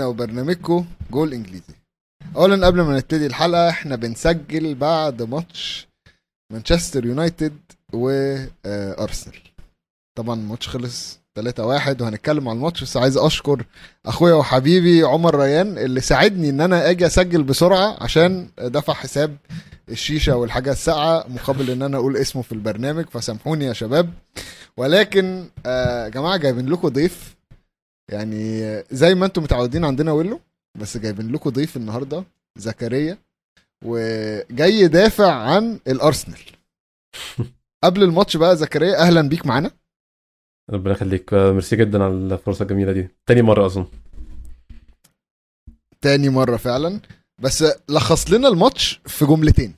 [0.00, 1.74] برنامجنا وبرنامجكم جول إنجليزي.
[2.36, 5.88] أولا قبل ما نبتدي الحلقة إحنا بنسجل بعد ماتش
[6.52, 7.56] مانشستر يونايتد
[7.92, 9.36] وأرسنال
[10.18, 13.64] طبعا الماتش خلص 3 1 وهنتكلم عن الماتش بس عايز أشكر
[14.06, 19.36] أخويا وحبيبي عمر ريان اللي ساعدني إن أنا أجي أسجل بسرعة عشان دفع حساب
[19.88, 24.10] الشيشة والحاجة الساقعة مقابل إن أنا أقول اسمه في البرنامج فسامحوني يا شباب.
[24.76, 27.36] ولكن آه، يا جماعة جايبين لكم ضيف
[28.12, 28.60] يعني
[28.90, 30.40] زي ما أنتم متعودين عندنا ويلو
[30.80, 32.24] بس جايبين لكم ضيف النهارده
[32.58, 33.18] زكريا
[33.84, 36.40] وجاي يدافع عن الأرسنال.
[37.84, 39.70] قبل الماتش بقى زكريا أهلا بيك معانا.
[40.70, 41.34] ربنا يخليك.
[41.34, 43.08] آه، ميرسي جدا على الفرصة الجميلة دي.
[43.26, 43.86] تاني مرة أظن.
[46.00, 47.00] تاني مرة فعلا.
[47.42, 49.74] بس لخص لنا الماتش في جملتين.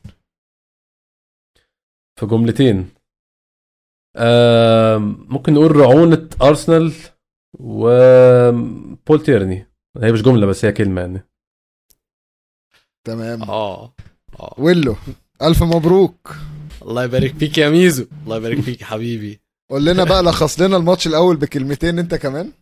[2.20, 2.90] في جملتين.
[4.16, 6.92] آه ممكن نقول رعونة أرسنال
[7.58, 9.66] وبول تيرني
[10.02, 11.26] هي مش جملة بس هي كلمة يعني.
[13.06, 13.42] تمام.
[13.42, 13.94] آه
[14.40, 14.54] آه.
[14.58, 14.96] ويلو
[15.42, 16.34] ألف مبروك.
[16.82, 18.06] الله يبارك فيك يا ميزو.
[18.24, 19.40] الله يبارك فيك يا حبيبي.
[19.70, 22.52] قول لنا بقى لخص لنا الماتش الأول بكلمتين أنت كمان.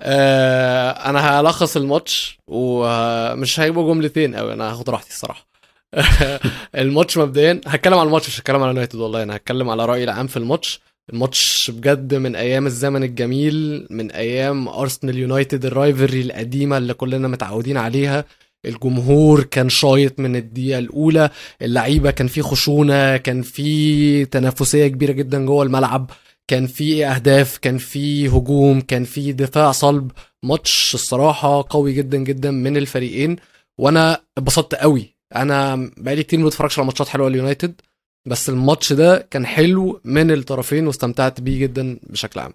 [0.00, 5.48] آه أنا هلخص الماتش ومش هيبقوا جملتين قوي أنا هاخد راحتي الصراحة.
[6.74, 10.26] الماتش مبدئيا هتكلم على الماتش مش هتكلم على يونايتد والله أنا هتكلم على رأيي العام
[10.26, 10.80] في الماتش.
[11.12, 17.28] الماتش بجد من أيام الزمن الجميل من أيام أرسنال يونايتد ال rivalry القديمة اللي كلنا
[17.28, 18.24] متعودين عليها.
[18.66, 21.30] الجمهور كان شايط من الدقيقة الأولى
[21.62, 26.10] اللعيبة كان في خشونة كان في تنافسية كبيرة جدا جوه الملعب
[26.48, 30.10] كان في أهداف كان في هجوم كان في دفاع صلب.
[30.42, 33.36] ماتش الصراحة قوي جدا جدا من الفريقين
[33.78, 35.14] وأنا اتبسطت قوي.
[35.36, 37.80] أنا بقالي كتير ما بتفرجش على ماتشات حلوة اليونايتد
[38.28, 42.52] بس الماتش ده كان حلو من الطرفين واستمتعت بيه جدا بشكل عام.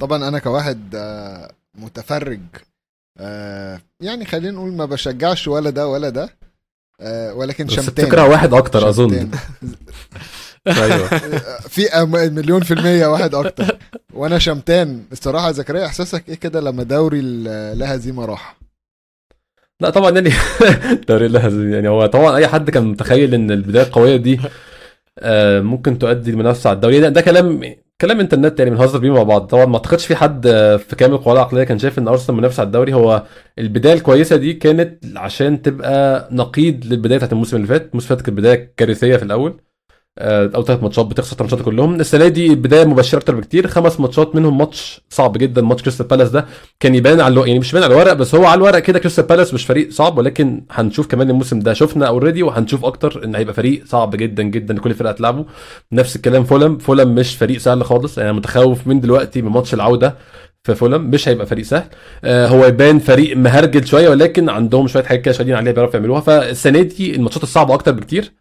[0.00, 2.40] طبعا أنا كواحد آه، متفرج
[3.20, 6.30] آه، يعني خلينا نقول ما بشجعش ولا ده ولا ده
[7.00, 9.12] آه، ولكن بس شمتان بتكره واحد أكتر أظن.
[10.66, 11.06] أيوه.
[11.08, 11.88] آه، في
[12.32, 13.78] مليون في المية واحد أكتر.
[14.14, 15.04] وأنا شمتان.
[15.12, 18.57] الصراحة يا زكريا إحساسك إيه كده لما دوري ال- لا هزيمة راح؟
[19.80, 20.30] لا طبعا يعني
[21.08, 24.40] دوري الهزار يعني هو طبعا أي حد كان متخيل إن البداية القوية دي
[25.18, 27.00] آه، ممكن تؤدي لمنافسة على الدوري.
[27.10, 27.62] ده, كلام
[28.00, 29.46] كلام إنترنت يعني بنهزر بيه مع بعض.
[29.46, 32.60] طبعا ما أعتقدش في حد آه، في كامل قواه العقلية كان شايف إن أرسنال منافس
[32.60, 32.94] على الدوري.
[32.94, 33.24] هو
[33.58, 37.82] البداية الكويسة دي كانت عشان تبقى نقيض للبداية بتاعت الموسم اللي فات.
[37.90, 39.60] الموسم اللي فات كانت بداية كارثية في الأول.
[40.20, 42.00] آه، اول ثلاث ماتشات بتخسر ثلاث ماتشات كلهم.
[42.00, 43.66] السنة دي البدايه مبشرة أكتر بكتير.
[43.68, 46.46] خمس ماتشات منهم ماتش صعب جدا ماتش كريستال بالاس ده.
[46.80, 47.44] كان يبان على ألو...
[47.44, 50.18] يعني مش يبان على الورق بس هو على الورق كده كريستال بالاس مش فريق صعب
[50.18, 51.72] ولكن هنشوف كمان الموسم ده.
[51.72, 54.78] شفنا already وهنشوف أكتر إن هيبقى فريق صعب جدا جدا.
[54.78, 55.44] كل فرقه تلعبه
[55.92, 58.18] نفس الكلام فولم فولم مش فريق سهل خالص.
[58.18, 60.14] يعني أنا متخوف من دلوقتي من ماتش العودة
[60.64, 61.84] في فولم مش هيبقى فريق سهل.
[62.24, 66.20] آه هو يبان فريق مهرجل شوية ولكن عندهم شوية حاجات كده شادين عليها بيعرفوا يعملوها.
[66.20, 68.32] فالسنة دي الماتشات الصعبة أكتر بكتير.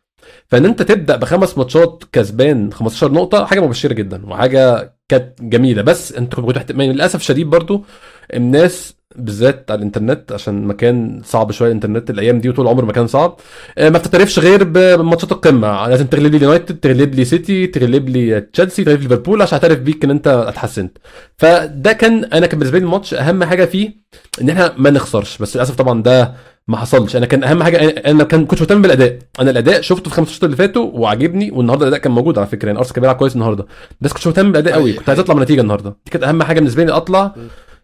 [0.47, 6.13] فان انت تبدأ بخمس ماتشات كسبان 15 نقطة حاجة مبشرة جدا وحاجة كانت جميلة بس
[6.13, 6.69] انت كنت.
[6.69, 7.85] يعني للأسف شديد برضو
[8.33, 13.37] الناس بالذات على الإنترنت عشان مكان صعب شوية الإنترنت الأيام دي وطول عمر مكان صعب.
[13.77, 15.87] آه، ما بتعترفش غير بماتشات القمة.
[15.87, 19.79] لازم تغلب لي يونايتد تغلب لي سيتي تغلب لي تشيلسي تغلب لي ليفربول عشان أعترف
[19.79, 20.97] بيك إن أنت اتحسنت.
[21.37, 23.13] فده كان أنا كان بالنسبة لي الماتش.
[23.13, 23.93] أهم حاجة فيه
[24.41, 25.37] إن إحنا ما نخسرش.
[25.37, 26.33] بس للأسف طبعا ده
[26.67, 27.15] ما حصلش.
[27.15, 29.19] أنا كان أهم حاجة أنا كان كنت مهتم بالأداء.
[29.39, 32.67] أنا الأداء شفته في خمس ماتشات اللي فاتوا وعجبني والنهارده الأداء كان موجود على فكرة.
[32.67, 33.65] يعني أرسنال كان بيلعب كويس النهارده.
[34.01, 35.89] بس كنت مهتم بالأداء قوي كنت عايز أطلع من نتيجة النهارده.
[35.89, 37.35] دي كانت أهم حاجة بالنسبة لي أطلع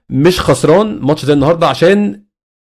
[0.10, 2.24] مش خسران ماتش زي النهارده عشان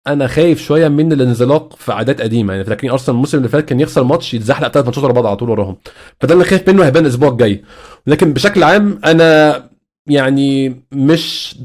[0.07, 2.53] أنا خايف شوية من الانزلاق في عادات قديمه.
[2.53, 5.37] يعني فاكرين أرسنال الموسم اللي فات كان يخسر ماتش يتزحلق ثلاث ماتشات ورا بعض على
[5.37, 5.77] طول وراهم.
[6.21, 7.63] فده اللي خايف منه هيبان الأسبوع الجاي.
[8.07, 9.63] لكن بشكل عام أنا
[10.09, 11.57] يعني مش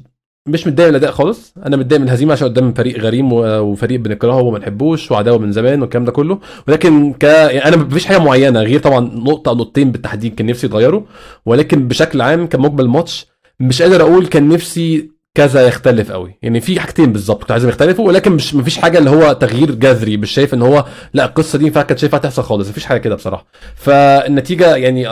[0.48, 1.54] مش متضايق من الأداء خالص.
[1.66, 5.81] أنا متضايق من الهزيمة عشان قدام فريق غريم وفريق بنكرهه وما نحبوش وعداوة من زمان
[5.81, 6.40] والكلام ده كله.
[6.68, 10.68] ولكن ك يعني أنا مفيش حاجة معينة غير طبعا نقطة أو نقطتين بالتحديد كان نفسي
[10.68, 11.01] يتغيروا.
[11.46, 13.28] ولكن بشكل عام كمجمل الماتش
[13.60, 16.38] مش قادر أقول كان نفسي كذا يختلف قوي.
[16.42, 20.18] يعني في حاجتين بالظبط كنت عايزهم يختلفوا ولكن مش مفيش حاجة اللي هو تغيير جذري
[20.18, 22.69] مش شايف ان هو لا القصة دي ينفع كانت شايفها تحصل خالص.
[22.69, 23.45] مفيش حاجة كده بصراحة.
[23.75, 25.07] فالنتيجة يعني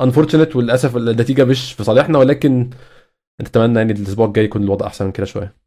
[0.00, 2.70] unfortunate وللأسف النتيجة مش في صالحنا ولكن
[3.42, 5.61] نتمنى يعني الأسبوع الجاي يكون الوضع أحسن من كده شوية.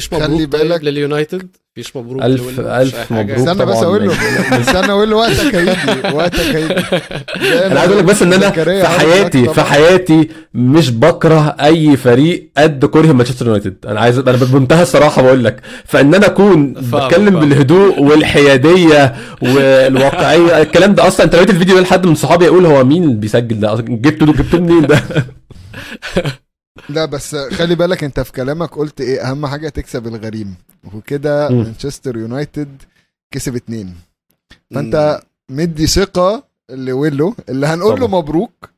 [0.00, 3.12] فيش خلي مبروك طيب بالك- لليونايتد فيش مبروك الف ألف.
[3.12, 3.84] مبروك استنى بس طبعاً.
[3.84, 4.12] أقول له
[4.60, 6.74] استنى أقول له وقتك هيجي وقتك هيجي
[7.66, 9.60] أنا عايز أقول لك بس إن أنا في حياتي في.
[9.60, 15.44] حياتي مش بكره أي فريق قد كره مانشستر يونايتد أنا عايز أنا بمنتهى الصراحة بقول
[15.44, 17.40] لك فإن أنا أكون بتكلم.
[17.40, 22.84] بالهدوء والحيادية والواقعية الكلام ده أصلا أنت لقيت الفيديو ده لحد من صحابي يقول هو
[22.84, 25.00] مين اللي بيسجل ده جبته جبته منين ده
[26.88, 30.54] لا بس خلي بالك انت في كلامك قلت إيه اهم حاجة تكسب الغريم.
[30.94, 31.48] وكده.
[31.48, 32.82] مانشستر يونايتد
[33.30, 33.94] كسب اتنين.
[34.74, 38.06] فانت مدي ثقة لويلو اللي هنقول له.
[38.08, 38.70] مبروك.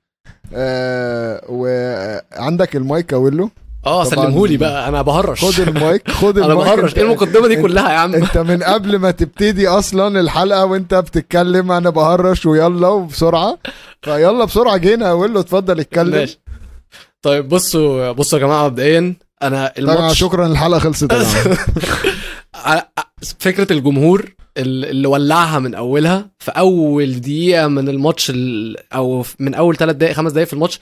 [0.55, 3.50] آه وعندك المايك يا ويلو.
[3.87, 4.05] آه.
[4.05, 5.44] سلمهولي بقى أنا بهرش.
[5.44, 6.69] خد المايك خد أنا المايك.
[6.78, 6.90] بهرش.
[6.90, 10.94] انت- إيه المقدمة دي كلها يا عم؟ انت من قبل ما تبتدي أصلا الحلقة وأنت
[10.94, 13.58] بتتكلم أنا بهرش ويلا وبسرعة.
[14.02, 16.11] فيلا بسرعة جينا يا ويلو اتفضل اتكلم.
[16.11, 16.38] ماشي.
[17.22, 21.12] طيب بصوا بصوا يا جماعة مبدئيا أنا الماتش شكرا الحلقة خلصت
[23.38, 29.54] فكرة الجمهور ال- اللي ولعها من أولها في أول دقيقة من الماتش ال- أو من
[29.54, 30.80] أول ثلاث دقائق خمس دقائق في الماتش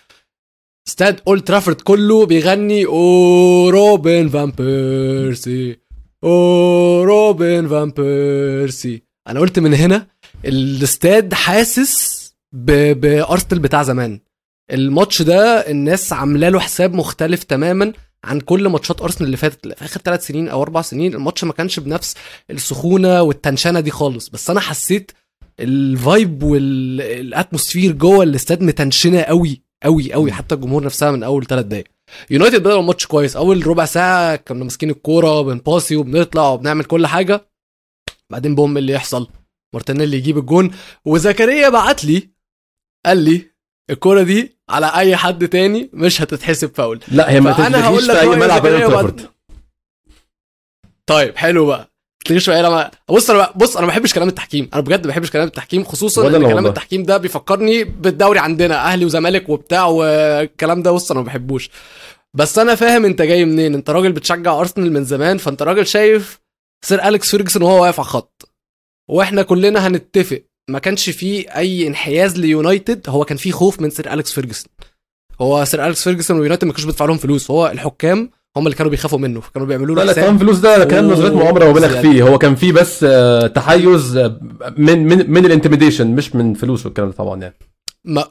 [0.88, 5.78] استاد أولد ترافورد كله بيغني أو روبن فان بيرسي
[6.24, 9.02] أو روبن فان بيرسي.
[9.28, 10.06] أنا قلت من هنا
[10.44, 14.20] الاستاد حاسس بأرسنال بتاع زمان.
[14.70, 17.92] الماتش ده الناس عاملة له حساب مختلف تماما
[18.24, 19.68] عن كل ماتشات أرسنال اللي فاتت.
[19.78, 22.14] في آخر ثلاث سنين أو أربع سنين الماتش ما كانش بنفس
[22.50, 24.28] السخونة وال tension دي خالص.
[24.28, 25.12] بس أنا حسيت
[25.60, 30.32] ال vibe وال atmosphere جوه الاستاد متنشنة قوي قوي قوي.
[30.32, 31.86] حتى الجمهور نفسها من أول ثلاث دقايق.
[32.30, 33.36] يونايتد بدأ الماتش كويس.
[33.36, 37.46] أول ربع ساعة كنا ماسكين الكورة بنباسي وبنطلع وبنعمل كل حاجة.
[38.30, 39.28] بعدين بوم اللي يحصل.
[39.74, 40.70] مارتينيلي يجيب الجون.
[41.04, 42.28] وزكريا بعت لي
[43.06, 43.50] قال لي
[43.90, 47.00] الكورة دي على أي حد تاني مش هتتحسب فاول.
[47.08, 49.20] لا هي ما تتلغيش في أي ملعب غير ترافورد.
[51.06, 51.90] طيب حلو بقى.
[52.24, 54.70] تلاقيش بقى لما بص أنا بص أنا ما بحبش كلام التحكيم.
[54.74, 56.66] أنا بجد ما بحبش كلام التحكيم خصوصا إن كلام.
[56.66, 60.90] التحكيم ده بيفكرني بالدوري عندنا أهلي وزمالك وبتاع والكلام ده.
[60.90, 61.70] بص أنا ما بحبوش.
[62.34, 63.74] بس أنا فاهم أنت جاي منين.
[63.74, 66.40] أنت راجل بتشجع أرسنال من زمان فأنت راجل شايف
[66.84, 68.48] سير أليكس فيرجسون وهو واقف على الخط.
[69.08, 74.12] وإحنا كلنا هنتفق ما كانش فيه أي انحياز ليونايتد هو كان فيه خوف من سير
[74.12, 74.68] أليكس فيرجسون.
[75.40, 78.90] هو سير أليكس فيرجسون ويونايتد ما كانوش بيدفعوا لهم فلوس هو الحكام هم اللي كانوا
[78.90, 82.00] بيخافوا منه فكانوا بيعملوا لا له لا كمان فلوس ده كان نظرية مؤامرة مبالغ.
[82.00, 84.40] فيه هو كان فيه بس آه، تحيز آه،
[84.76, 87.54] من من من ال intimidation مش من فلوس والكلام ده طبعا يعني.
[88.04, 88.24] ما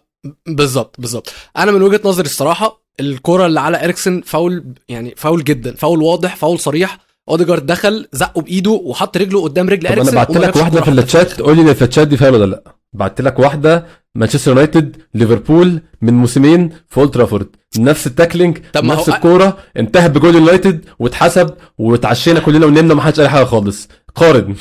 [0.47, 1.33] بالظبط بالظبط.
[1.57, 6.35] أنا من وجهة نظري الصراحة الكرة اللي على إريكسن فاول يعني فاول جدا فاول واضح
[6.35, 6.97] فاول صريح
[7.29, 10.91] اوديجارد دخل زقه بايده وحط رجله قدام رجل طب أنا اريكسن بعت لك واحدة في
[10.91, 12.75] حتى الشات قول لي في الشات دي فاول ولا لأ.
[12.93, 13.85] بعت لك واحدة
[14.15, 17.47] مانشستر يونايتد ليفربول من موسمين في أولد ترافورد.
[17.79, 23.19] نفس ال tackling نفس هو- الكورة انتهى بجول يونايتد واتحسب واتعشينا كلنا ونمنا ما حدش
[23.19, 23.87] قال حاجة خالص.
[24.15, 24.55] قارن.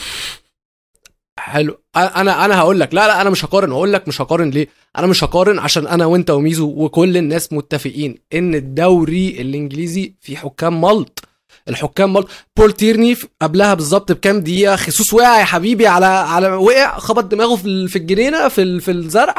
[1.39, 1.81] حلو.
[1.97, 2.95] أنا أنا هقول لك.
[2.95, 3.73] لا لا أنا مش هقارن.
[3.73, 4.69] واقول لك مش هقارن ليه؟
[4.99, 10.81] أنا مش هقارن عشان أنا وأنت وميزو وكل الناس متفقين إن الدوري الإنجليزي فيه حكام
[10.81, 11.25] ملط.
[11.69, 16.99] الحكام ملط بول تيرني قبلها بالظبط بكام دقيقة خصوص وقع يا حبيبي على على وقع
[16.99, 19.35] خبط دماغه في في الجنينة في في الزرع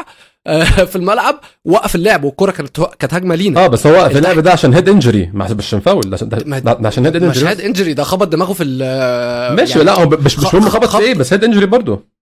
[0.46, 3.64] آه، في الملعب وقف اللعب والكرة كانت كانت هجمة لينا.
[3.64, 6.58] آه بس هو التح- اللعب ده عشان head injury مش عشان فاول عشان ده, ما-
[6.58, 8.64] ده عشان head مش injury head injury ده خبط دماغه في
[9.56, 12.15] ماشي يعني لا هو مش مش مهم خبط- في إيه بس head injury برضه.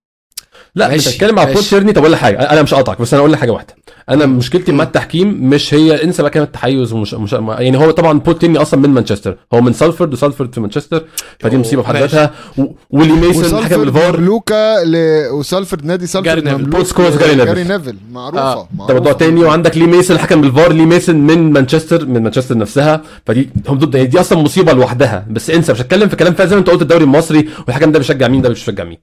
[0.75, 1.65] لا ماشي، مش هتكلم على بول.
[1.65, 3.77] تيرني طب أقول لك حاجة أنا مش قاطعك بس أنا أقول لك حاجة واحدة.
[4.09, 8.19] أنا مشكلتي مع التحكيم مش هي انسى بقى كلمة تحيز ومش مش يعني هو طبعا
[8.19, 9.37] بول تيرني أصلا من مانشستر.
[9.55, 11.05] هو من سالفورد وسالفورد في مانشستر
[11.41, 11.97] فدي مصيبة في حد.
[11.97, 12.31] ذاتها.
[12.91, 14.21] ولي ميسون حكم الفار.
[14.21, 14.97] مملوكة ل...
[15.33, 17.47] وسالفورد نادي سالفورد بول سكولز جاري نيفل.
[17.47, 18.69] جاري نيفل معروفة آه.
[18.89, 18.95] ده.
[18.95, 23.03] موضوع تاني وعندك لي ميسون حكم بالفار لي ميسون من مانشستر من مانشستر نفسها.
[23.27, 25.27] فدي هم ضد دي أصلا مصيبة لوحدها.
[25.31, 26.47] بس انسى مش هتكلم في كلام فيها.
[26.47, 28.99] زي ما أنت قلت الدوري المصري والحكم ده بيشجع مين؟ ده مش بيشجع مين؟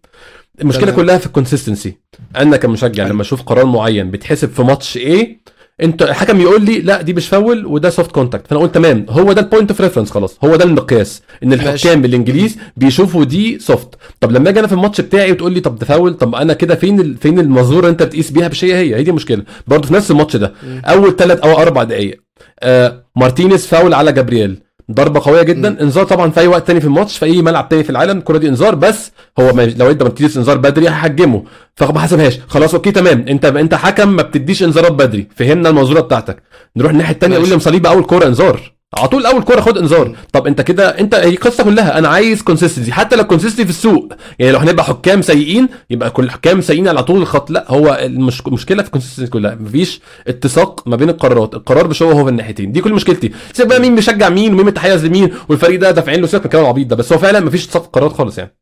[0.61, 0.95] المشكلة تمام.
[0.95, 1.97] كلها في ال consistency
[2.35, 3.13] أنا كمشجع حلو.
[3.13, 5.41] لما أشوف قرار معين بيتحسب في ماتش إيه
[5.81, 9.33] أنت الحكم يقول لي لا دي مش فاول وده soft contact فأنا أقول تمام هو
[9.33, 10.37] ده ال point of reference خلاص.
[10.43, 11.53] هو ده المقياس إن.
[11.53, 13.89] الحكام الإنجليز بيشوفوا دي soft
[14.19, 16.75] طب لما أجي أنا في الماتش بتاعي وتقول لي طب ده فاول طب أنا كده
[16.75, 17.17] فين ال...
[17.17, 20.35] فين المنظور أنت بتقيس بيها؟ مش هي هي هي دي المشكلة برضه في نفس الماتش
[20.35, 20.53] ده.
[20.85, 22.21] أول ثلاث أو أربع دقائق
[22.59, 24.59] آه مارتينيز فاول على جابرييل.
[24.93, 25.69] ضربة قوية جدا.
[25.69, 25.77] مم.
[25.81, 28.37] إنذار طبعا في أي وقت تاني في الماتش في أي ملعب تاني في العالم الكره
[28.37, 28.75] دي إنذار.
[28.75, 31.43] بس هو ما لو ادى مارتينيز إنذار بدري هحجمه.
[31.75, 32.39] فما حسبهاش.
[32.47, 33.25] خلاص okay تمام.
[33.29, 35.27] انت أنت حكم ما بتديش إنذارات بدري.
[35.35, 36.43] فهمنا المنظورة بتاعتك.
[36.77, 37.37] نروح الناحية الثانية.
[37.37, 38.80] ويليام صليبه أول كورة إنذار.
[38.97, 40.17] على طول أول كورة خد إنذار.
[40.33, 41.97] طب أنت كده أنت هي القصة كلها.
[41.97, 44.13] أنا عايز consistency حتى لو consistency في السوء.
[44.39, 47.51] يعني لو هنبقى حكام سيئين يبقى كل حكام سيئين على طول الخط.
[47.51, 49.55] لا هو المش- المشكلة في ال consistency كلها.
[49.55, 51.53] مفيش اتساق ما بين القرارات.
[51.55, 52.71] القرار مش هو في الناحيتين.
[52.71, 53.31] دي كل مشكلتي.
[53.53, 56.27] سيبك بقى مين بيشجع مين ومين متحيز لمين والفريق ده دافعين له.
[56.27, 56.95] سيبك من الكلام العبيط ده.
[56.95, 58.55] بس هو فعلا مفيش اتساق قرارات خالص يعني.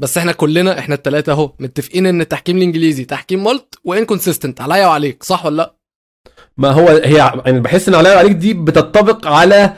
[0.00, 4.86] بس إحنا كلنا إحنا الثلاثه أهو متفقين إن التحكيم الإنجليزي تحكيم ملط و inconsistent عليا
[4.86, 5.22] وعليك.
[5.22, 5.79] صح ولا لا؟
[6.60, 9.74] ما هو هي أنا بحس إن عليا عليك دي بتنطبق على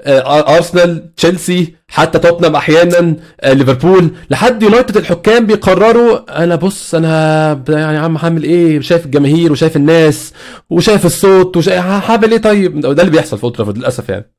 [0.00, 4.10] آه، أرسنال تشيلسي حتى توتنهام أحيانا آه، ليفربول.
[4.30, 10.32] لحد يونايتد الحكام بيقرروا أنا بص أنا يعني عم هعمل إيه؟ شايف الجماهير وشايف الناس
[10.70, 12.80] وشايف الصوت وشايف هعمل إيه؟ طيب.
[12.80, 14.32] ده اللي بيحصل في أولد للأسف يعني.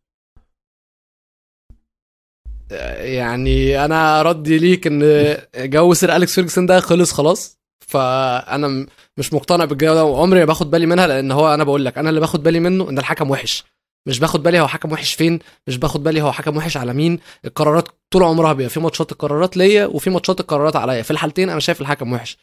[3.16, 7.58] يعني أنا ردي ليك إن جو سير أليكس فيرجسون ده خلص خلاص.
[7.88, 8.86] فأنا
[9.18, 12.10] مش مقتنع بالجو ده وعمري ما باخد بالي منها لأن هو أنا بقول لك أنا
[12.10, 13.64] اللي باخد بالي منه إن الحكم وحش.
[14.08, 17.20] مش باخد بالي هو حكم وحش فين مش باخد بالي هو حكم وحش على مين.
[17.46, 21.02] القرارات طول عمرها بيبقى في ماتشات القرارات ليا وفي ماتشات القرارات عليا.
[21.02, 22.38] في الحالتين أنا شايف الحكم وحش.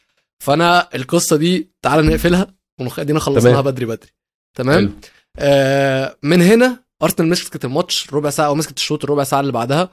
[0.45, 2.47] فأنا القصة دي تعال نقفلها
[2.99, 3.61] ودينا خلصناها.
[3.61, 4.11] بدري بدري.
[4.57, 4.93] تمام؟ حلو.
[5.39, 9.89] آه من هنا أرسنال مسكت الماتش ربع ساعة أو مسكت الشوط الربع ساعة اللي بعدها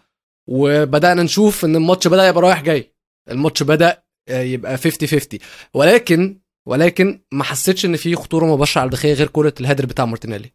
[0.50, 2.92] وبدأنا نشوف إن الماتش بدأ يبقى رايح جاي.
[3.30, 5.40] الماتش بدأ يبقى 50 50
[5.74, 10.52] ولكن ولكن ما حسيتش إن في خطورة مباشرة على الداخليه غير كره الهدر بتاع مارتينيلي.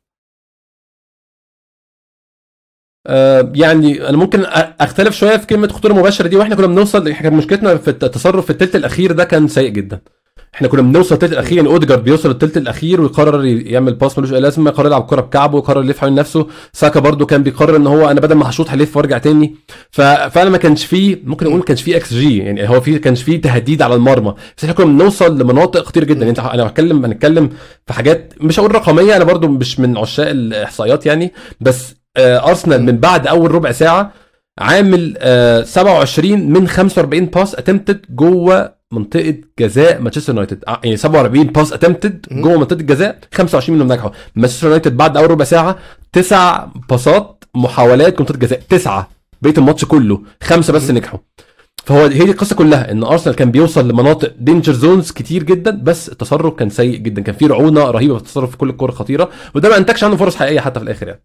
[3.06, 4.44] آه، يعني أنا ممكن
[4.80, 8.50] أختلف شوية في كلمة خطورة مباشرة دي وإحنا كنا بنوصل إحنا مشكلتنا في التصرف في
[8.50, 10.00] الثلث الأخير ده كان سيء جدا.
[10.54, 14.40] إحنا كنا بنوصل الثلث الأخير يعني اوديجارد بيوصل الثلث الأخير ويقرر يعمل pass ملوش اي
[14.40, 16.46] لازمه يقرر يلعب كرة بكعبه ويقرر يلف حوالين نفسه.
[16.72, 19.56] ساكا برده كان بيقرر إن هو أنا بدل ما هشوط هلف وأرجع تاني.
[19.90, 23.22] ففعلا ما كانش فيه ممكن نقول ما كانش فيه إكس جي يعني هو في كانش
[23.22, 24.34] فيه تهديد على المرمى.
[24.56, 26.26] بس إحنا كنا بنوصل لمناطق كتير جدا.
[26.26, 27.50] يعني أنا بتكلم هنتكلم
[27.86, 31.32] في حاجات مش هقول رقمية أنا برده مش من عشاق الإحصائيات يعني.
[31.60, 34.12] بس آه، ارسنال من بعد أول ربع ساعة
[34.58, 40.64] عامل آه 27 من 45 pass اتمتد جوه منطقة جزاء مانشستر يونايتد.
[40.68, 42.26] آه، يعني 47 pass اتمتد.
[42.32, 44.10] جوه منطقة الجزاء 25 منهم نجحوا.
[44.36, 45.78] مانشستر يونايتد بعد أول ربع ساعة
[46.12, 49.08] تسع باصات محاولات منطقة الجزاء تسعة.
[49.42, 50.90] بقية الماتش كله خمسة بس.
[50.90, 51.18] نجحوا.
[51.84, 56.08] فهو هي دي القصة كلها إن أرسنال كان بيوصل لمناطق danger zones كتير جدا بس
[56.08, 57.22] التصرف كان سيء جدا.
[57.22, 60.36] كان في رعونة رهيبة في التصرف في كل الكور خطيرة وده ما أنتجش عنه فرص
[60.36, 61.22] حقيقية حتى في الآخر يعني.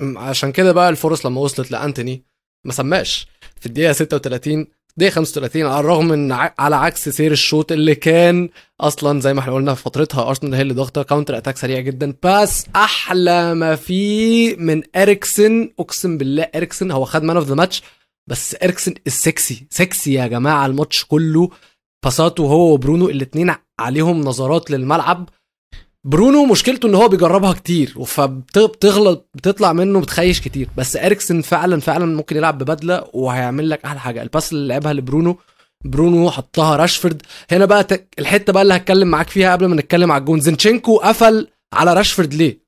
[0.00, 2.24] عشان كده بقى الفرص لما وصلت لأنتوني
[2.66, 3.26] ما سماش.
[3.60, 8.48] في الدقيقة 36 دقيقة 35 على الرغم إن على عكس سير الشوط اللي كان
[8.80, 12.14] أصلا زي ما إحنا قلنا في فترتها أرسنال هي اللي counter attack سريع جدا.
[12.22, 17.82] بس أحلى ما فيه من إريكسن أقسم بالله إريكسن هو خد man of the match
[18.26, 21.50] بس إريكسن السكسي سكسي يا جماعة الماتش كله.
[22.04, 25.28] باساته هو وبرونو الاثنين عليهم نظرات للملعب.
[26.04, 30.68] برونو مشكلته إن هو بيجربها كتير فبتغلط بتطلع منه بتخيش كتير.
[30.76, 34.22] بس إريكسن فعلا فعلا ممكن يلعب ببدلة وهيعمل لك أحلى حاجة.
[34.22, 35.36] ال pass اللي لعبها لبرونو
[35.84, 37.22] برونو حطها راشفورد.
[37.50, 37.86] هنا بقى
[38.18, 40.40] الحتة بقى اللي هتكلم معاك فيها قبل ما نتكلم على الجون.
[40.40, 42.64] زينشينكو قفل على راشفورد ليه؟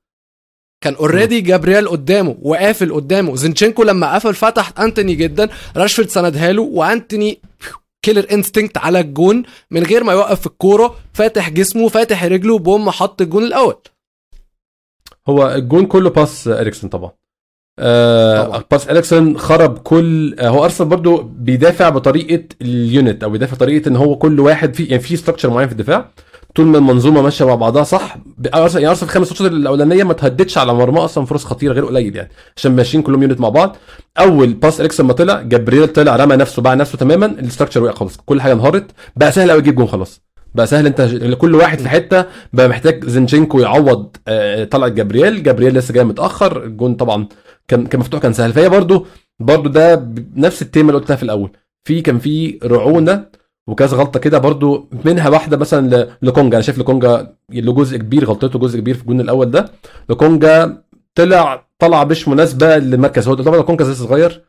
[0.83, 3.35] كان already جابرييل قدامه وقافل قدامه.
[3.35, 7.41] زينشينكو لما قفل فتح أنتوني جدا راشفورد سندها له وأنتوني
[8.07, 13.21] killer instinct على الجون من غير ما يوقف الكورة فاتح جسمه فاتح رجله بوم حط
[13.21, 13.75] الجون الأول.
[15.29, 17.11] هو الجون كله pass إريكسون طبعا.
[17.79, 18.63] آه.
[18.71, 23.89] pass إريكسون خرب كل آه هو أرسنال برضو بيدافع بطريقة ال unit أو بيدافع بطريقه
[23.89, 26.11] إن هو كل واحد في يعني في structure معين في الدفاع.
[26.57, 28.17] طول ما المنظومة ماشية مع بعضها صح
[28.55, 31.85] ارسنال يعني ارسنال في الخمس ماتشات الأولانية ما تهددش على مرمى أصلا فرص خطيرة غير
[31.85, 33.77] قليل يعني عشان ماشيين كلهم unit مع بعض.
[34.19, 37.91] أول pass اريكسون ما طلع جبريل طلع رمى نفسه باع نفسه تماما ال structure وقع
[37.93, 38.85] خالص كل حاجة انهارت.
[39.15, 40.21] بقى سهل قوي يجيب جون خلاص
[40.55, 40.85] بقى سهل.
[40.85, 41.01] أنت
[41.37, 46.63] كل واحد في حتة بقى محتاج زينشينكو يعوض آه، طلعت جابرييل جابرييل لسه جاي متأخر
[46.63, 47.27] الجون طبعا
[47.67, 48.53] كان كان مفتوح كان سهل.
[48.53, 49.05] فهي برضو
[49.39, 51.51] برضو ده بنفس التيمه اللي قلتها في الأول.
[51.87, 53.25] في كان في رعونة
[53.67, 56.57] وكذا غلطة كده برضو منها واحدة مثلا لكونجا.
[56.57, 59.65] أنا شايف لكونجا له جزء كبير غلطته جزء كبير في الجون الأول ده.
[60.09, 60.83] لكونجا
[61.15, 63.27] طلع طلع مش مناسبة للمركز.
[63.27, 64.41] هو طبعا لكونجا لسه صغير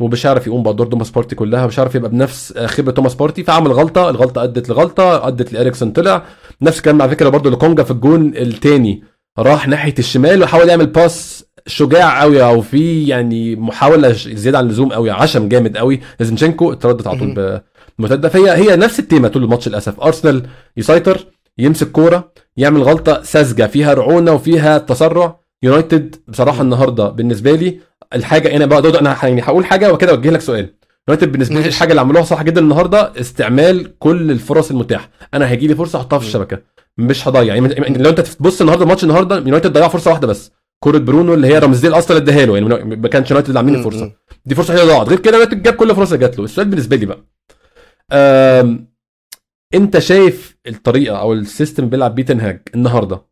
[0.00, 3.72] ومش عارف يقوم بأدوار توماس بارتي كلها ومش عارف يبقى بنفس خبره توماس بارتي فعمل
[3.72, 4.10] غلطة.
[4.10, 6.22] الغلطة أدت لغلطة أدت لإريكسون طلع.
[6.62, 9.02] نفس الكلام على فكرة برضو لكونجا في الجون الثاني
[9.38, 14.92] راح ناحية الشمال وحاول يعمل pass شجاع قوي أو في يعني محاولة زيادة عن اللزوم
[14.92, 17.60] قوي عشم جامد قوي لزينشينكو اتردد على طول
[17.98, 20.00] بمرتده فهي هي نفس التيمة طول الماتش للأسف.
[20.00, 21.26] أرسنال يسيطر
[21.58, 23.66] يمسك كورة يعمل غلطة ساذجة.
[23.66, 25.40] فيها رعونة وفيها تسرع.
[25.62, 27.78] يونايتد بصراحة النهارده بالنسبة لي
[28.14, 30.74] الحاجة أنا بقى أنا يعني هقول حاجة وكده أوجه لك سؤال.
[31.08, 31.68] يونايتد بالنسبة لي.
[31.68, 35.10] الحاجة اللي عملوها صح جدا النهارده استعمال كل الفرص المتاحة.
[35.34, 36.58] أنا هيجي لي فرصة أحطها في الشبكة.
[36.98, 37.54] مش هضيع.
[37.54, 40.50] يعني يعني لو أنت تبص النهارده ماتش النهارده يونايتد ضيع فرصة واحدة بس.
[40.84, 42.54] كورة برونو اللي هي رامسديل أصلا اداها له.
[42.58, 44.12] يعني ما كانش يونايتد عاملين الفرصة.
[44.46, 45.08] دي فرصة هي ضاعت.
[45.08, 46.44] غير كده يونايتد جاب كل فرصة جات له.
[46.44, 47.18] السؤال بالنسبة لي بقى.
[49.74, 53.22] انت شايف الطريقة أو ال system بيلعب بيه تين هاج النهارده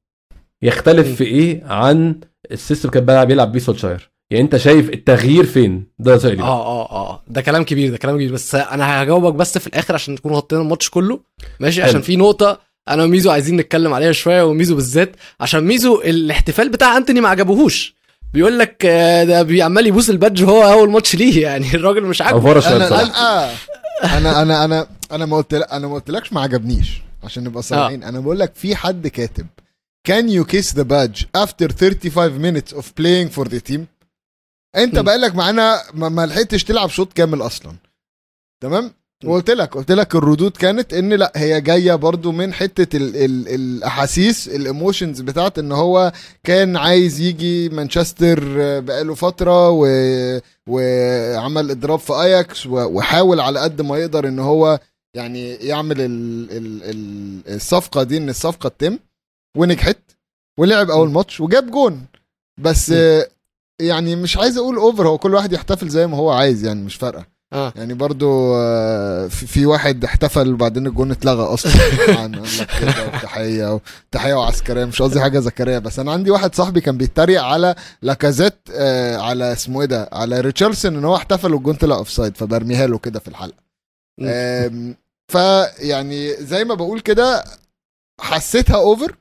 [0.63, 1.17] يختلف.
[1.17, 2.21] في إيه عن
[2.51, 6.43] ال system كان بيلعب بيلعب بيه سولشاير؟ يعني انت شايف التغيير فين؟ ده سؤالي.
[6.43, 7.23] آه آه آه.
[7.29, 8.33] ده كلام كبير ده كلام كبير.
[8.33, 11.21] بس أنا هجاوبك بس في الآخر عشان نكون غطينا الماتش كله.
[11.61, 11.89] ماشي؟ حلو.
[11.89, 16.97] عشان في نقطة أنا وميزو عايزين نتكلم عليها شوية وميزو بالذات عشان ميزو الاحتفال بتاع
[16.97, 17.95] انتوني ما عجبهوش.
[18.35, 21.67] بيقول لك آه، ده بيعمل يبوس ال badge هو أول ماتش ليه يعني.
[21.75, 22.39] الراجل مش عاجبه.
[22.77, 23.51] أنا لا
[24.05, 28.21] أنا أنا أنا أنا ما قلت أنا ما قلتلكش ما عجبنيش عشان نبقى صريحين أنا
[28.21, 29.47] بقول لك في حد كاتب
[30.09, 33.81] can you kiss the badge after 35 minutes of playing for the team
[34.77, 34.99] انت.
[34.99, 37.77] بقالك معانا ما, لحقتش تلعب شوط كامل أصلا
[38.63, 38.93] تمام.
[39.25, 43.49] وقلت لك قلت لك الردود كانت إن لأ هي جاية برضو من حتة ال ال
[43.49, 46.13] الأحاسيس ال emotions بتاعت إن هو
[46.45, 48.41] كان عايز يجي مانشستر
[48.81, 49.87] بقاله فترة و
[50.69, 54.81] وعمل إضراب في آياكس وحاول على قد ما يقدر إن هو
[55.15, 58.99] يعني يعمل ال ال ال الصفقة دي إن الصفقة تتم
[59.57, 59.99] ونجحت
[60.59, 62.07] ولعب أول ماتش وجاب جون.
[62.61, 62.95] بس
[63.81, 66.95] يعني مش عايز أقول over هو كل واحد يحتفل زي ما هو عايز يعني مش
[66.97, 67.38] فارقة.
[67.53, 67.73] آه.
[67.77, 71.73] يعني برضو آه، في واحد احتفل وبعدين الجون اتلغى أصلا.
[72.07, 75.79] طبعاً، وتحية وتحيه وعسكرية مش قصدي حاجة زكريا.
[75.79, 80.41] بس أنا عندي واحد صاحبي كان بيتريق على لاكازيت آه، على اسمه إيه ده على
[80.41, 83.69] ريتشاردسون إن هو احتفل والجون طلع offside فبرميها له كده في الحلقة.
[85.29, 87.45] فيعني زي ما بقول كده
[88.21, 89.17] حسيتها over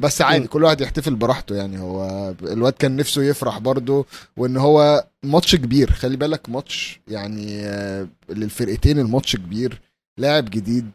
[0.00, 0.46] بس عادي.
[0.46, 1.78] كل واحد يحتفل براحته يعني.
[1.80, 2.04] هو
[2.42, 4.06] الواد كان نفسه يفرح برضه
[4.36, 5.92] وإن هو ماتش كبير.
[5.92, 9.80] خلي بالك ماتش يعني آه، للفرقتين الماتش كبير
[10.18, 10.90] لاعب جديد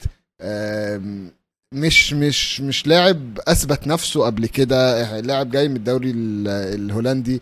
[1.73, 5.19] مش مش مش لاعب أثبت نفسه قبل كده.
[5.19, 7.41] لاعب جاي من الدوري ال- الهولندي.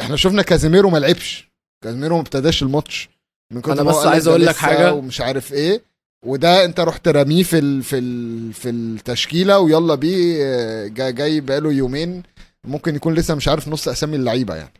[0.00, 1.50] إحنا شفنا كازيميرو ما لعبش.
[1.84, 3.08] كازيميرو ما ابتداش الماتش.
[3.52, 4.92] من ما هو بس عايز ده أقول لك حاجة.
[4.94, 5.82] ومش عارف إيه.
[6.26, 11.40] وده انت رحت رميه في ال في ال في التشكيلة ويلا بيه آه، جا- جاي
[11.40, 12.22] بقاله يومين
[12.64, 14.72] ممكن يكون لسه مش عارف نص أسامي اللعيبة يعني.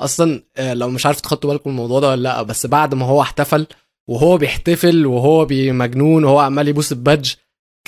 [0.00, 3.22] أصلا آه، لو مش عارف تخطوا بالكم الموضوع ده ولا لأ بس بعد ما هو
[3.22, 3.66] احتفل
[4.08, 7.32] وهو بيحتفل وهو بمجنون وهو عمال يبوس ال badge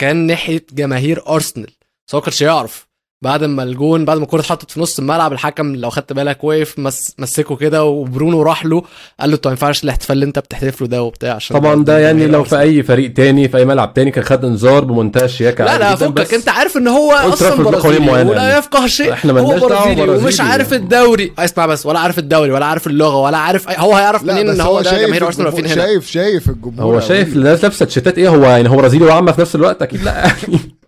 [0.00, 1.70] كان ناحية جماهير أرسنال.
[2.14, 2.88] هو كانش يعرف
[3.24, 6.78] بعد ما الجون بعد ما الكوره اتحطت في نص الملعب الحكم لو خدت بالك وقف
[6.78, 8.82] مس مسكه كده وبرونو راح له
[9.20, 12.26] قال له انت ما ينفعش الاحتفال اللي انت بتحتفله ده وبتاع عشان طبعا ده يعني
[12.26, 12.60] لو في.
[12.60, 16.34] أي فريق تاني في أي ملعب تاني كان خد انذار بمنتهى الشياكه لا لا فكك
[16.34, 18.58] أنت عارف إن هو أصلا برازيلي ولا يعني.
[18.58, 20.40] يفقه شيء إحنا هو مالناش برازيلي ومش.
[20.40, 23.74] عارف الدوري اسمع بس ولا عارف الدوري ولا عارف اللغة ولا عارف أي...
[23.78, 27.00] هو هيعرف منين إن هو ده جماهير أرسنال واقفين هنا شايف شايف الجمهور هو.
[27.00, 30.30] شايف الناس لابسة تيشيرتات إيه هو يعني هو برازيلي وأعمى في نفس الوقت أكيد لا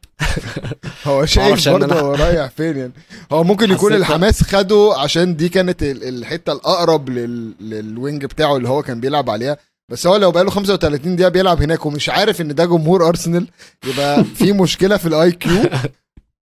[1.06, 2.92] هو شايف إن برضه هو رايح فين يعني.
[3.32, 7.54] هو ممكن يكون الحماس خده عشان دي كانت ال- الحتة الأقرب لل...
[7.60, 9.56] لل wing بتاعه اللي هو كان بيلعب عليها.
[9.88, 13.46] بس هو لو بقاله 35 دقيقة بيلعب هناك ومش عارف إن ده جمهور أرسنال
[13.86, 15.62] يبقى في مشكلة في ال IQ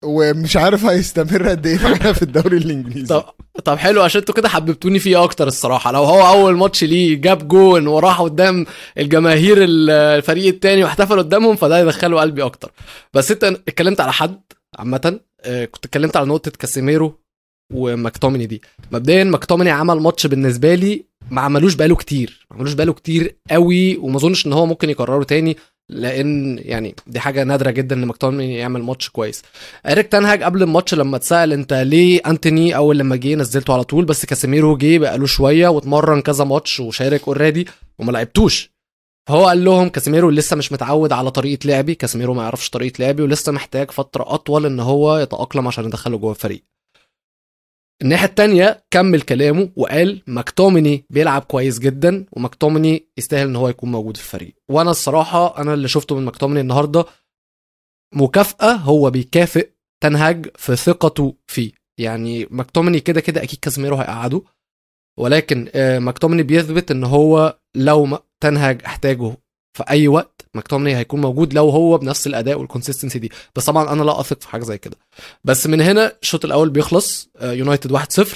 [0.04, 3.06] ومش عارف هيستمر قد إيه معانا في الدوري الإنجليزي.
[3.06, 3.24] طب
[3.64, 5.92] طب حلو عشان أنتوا كده حببتوني فيه أكتر الصراحة.
[5.92, 8.66] لو هو أول ماتش ليه جاب جون وراح قدام
[8.98, 12.72] الجماهير ال- الفريق التاني واحتفل قدامهم فده يدخله قلبي أكتر.
[13.14, 14.40] بس انت اتكلمت على حد
[14.78, 17.20] عامة آه، كنت اتكلمت على نقطة كاسيميرو
[17.74, 18.62] وماكتوميني دي.
[18.92, 23.96] مبدئيا ماكتوميني عمل ماتش بالنسبة لي ما عملوش بقاله كتير ما عملوش بقاله كتير قوي
[23.96, 25.56] وما اظنش ان هو ممكن يكرره تاني
[25.88, 29.42] لأن يعني دي حاجة نادرة جدا ان ماكتوميني يعمل ماتش كويس.
[29.86, 34.04] اريك تنهاج قبل الماتش لما اتسأل انت ليه أنتوني أول لما جه نزلته على طول
[34.04, 37.66] بس كاسيميرو جه بقاله شوية واتمرن كذا ماتش وشارك already
[37.98, 38.70] وما لعبتوش.
[39.28, 43.22] فهو قال لهم كاسيميرو لسه مش متعود على طريقة لعبي كاسيميرو ما يعرفش طريقة لعبي
[43.22, 46.64] ولسه محتاج فترة أطول إن هو يتأقلم عشان يدخله جوه الفريق.
[48.04, 54.16] الناحية التانية كمل كلامه وقال ماكتوميني بيلعب كويس جدا وماكتوميني يستاهل إن هو يكون موجود
[54.16, 54.54] في الفريق.
[54.70, 57.04] وأنا الصراحة أنا اللي شفته من ماكتوميني النهارده
[58.14, 59.70] مكافأة هو بيكافئ
[60.02, 61.72] تنهاج في ثقته فيه.
[62.00, 64.42] يعني ماكتوميني كده كده أكيد كازيميرو هيقعده
[65.18, 69.36] ولكن آه، ماكتوميني بيثبت إن هو لو تنهاج احتاجه
[69.74, 73.30] في أي وقت ماكتوميني هيكون موجود لو هو بنفس الأداء وال consistency دي.
[73.56, 74.96] بس طبعا أنا لا أثق في حاجة زي كده.
[75.44, 78.28] بس من هنا الشوط الأول بيخلص آه، يونايتد 1-0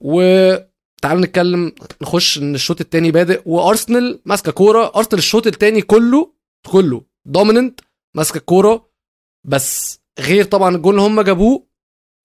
[0.00, 4.92] وتعال نتكلم نخش إن الشوط الثاني بادئ وأرسنال ماسكة كورة.
[4.96, 6.32] أرسنال الشوط الثاني كله
[6.66, 7.80] كله dominant
[8.16, 8.90] ماسكة الكوره
[9.46, 11.66] بس غير طبعا الجول اللي هم جابوه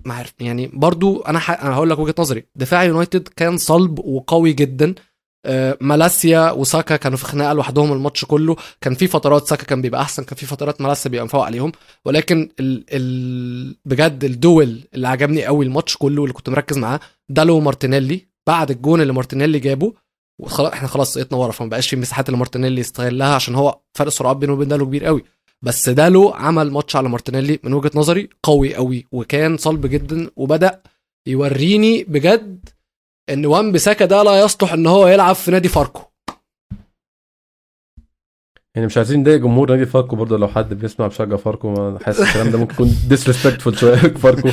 [0.06, 1.52] ما عارف يعني برضو أنا ح...
[1.64, 2.46] أنا هقول لك وجهة نظري.
[2.56, 4.90] دفاع يونايتد كان صلب وقوي جدا.
[4.90, 4.96] آه،
[5.82, 8.56] مالاسيا وساكا كانوا في خناقة لوحدهم الماتش كله.
[8.82, 11.72] كان في فترات ساكا كان بيبقى أحسن كان في فترات مالاسيا بيبقى مفوق عليهم.
[12.06, 17.00] ولكن ال ال بجد ال duel اللي عجبني قوي الماتش كله اللي كنت مركز معاه
[17.30, 18.28] دالو مارتينيلي.
[18.48, 19.94] بعد الجون اللي مارتينيلي جابه
[20.42, 24.10] وخلاص إحنا خلاص سقطنا ورا فما بقاش في مساحات اللي مارتينيلي يستغلها عشان هو فرق
[24.10, 25.24] سرعات بينه وبين دالو كبير قوي.
[25.62, 30.82] بس دالو عمل ماتش على مارتينيلي من وجهة نظري قوي قوي وكان صلب جدا وبدأ
[31.28, 32.70] يوريني بجد
[33.34, 36.02] إن وان بيساكا ده لا يصلح إن هو يلعب في نادي فاركو.
[38.76, 42.22] يعني مش عايزين نضايق جمهور نادي فاركو برضه لو حد بيسمع بشجع فاركو ما حاسس
[42.22, 44.50] الكلام ده ممكن يكون disrespectful شوية فاركو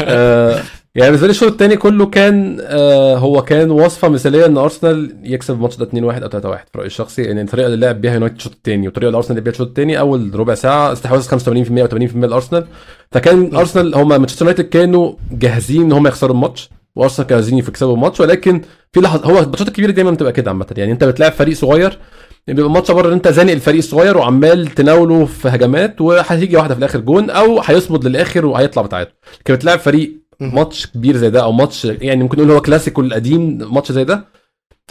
[0.00, 0.62] آه
[0.94, 5.54] يعني بالنسبة لي الشوط الثاني كله كان آه هو كان وصفة مثالية إن أرسنال يكسب
[5.54, 8.52] الماتش ده 2-1 أو 3-1 في رأيي الشخصي يعني الطريقة اللي لعب بيها يونايتد الشوط
[8.52, 11.32] الثاني والطريقة اللي أرسنال لعب بيها الشوط الثاني أول ربع ساعة استحواذ 85%
[11.78, 12.66] أو 80% لأرسنال.
[13.12, 16.70] فكان أرسنال هم مانشستر يونايتد كانوا جاهزين إن هم يخسروا الماتش.
[16.96, 20.66] وأرسنال كانوا عايزين يكسبوا الماتش ولكن في لحظة هو الماتشات الكبيرة دايما بتبقى كده عامة.
[20.76, 21.98] يعني أنت بتلاعب فريق صغير
[22.46, 26.78] بيبقى الماتش عبارة ان أنت زانق الفريق الصغير وعمال تناوله في هجمات وهتيجي واحدة في
[26.78, 31.52] الآخر جون أو هيصمد للآخر وهيطلع بتاعته لكن بتلاعب فريق ماتش كبير زي ده أو
[31.52, 34.24] ماتش يعني ممكن نقول هو كلاسيكو القديم ماتش زي ده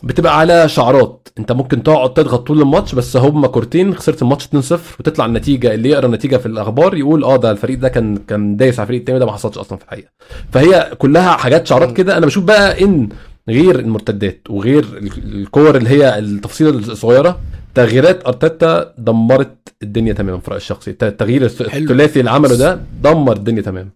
[0.04, 1.28] بتبقى على شعارات.
[1.40, 5.90] انت ممكن تقعد تضغط طول الماتش بس هم كورتين خسرت الماتش 2-0 وتطلع النتيجة اللي
[5.90, 9.20] يقرأ النتيجة في الأخبار يقول آه ده الفريق ده كان كان دايس على الفريق التاني
[9.20, 10.10] ده ما حصلش أصلا في الحقيقة.
[10.52, 12.18] فهي كلها حاجات شعارات كده.
[12.18, 13.10] أنا بشوف بقى إن
[13.50, 17.40] غير المرتدات وغير ال- الكور اللي هي التفصيله الصغيرة
[17.76, 20.92] تغييرات أرتيتا دمرت الدنيا تماما في رأيي الشخصي.
[20.92, 21.46] الت- التغيير.
[21.46, 23.90] الثلاثي اللي عمله ده دمر الدنيا تماما.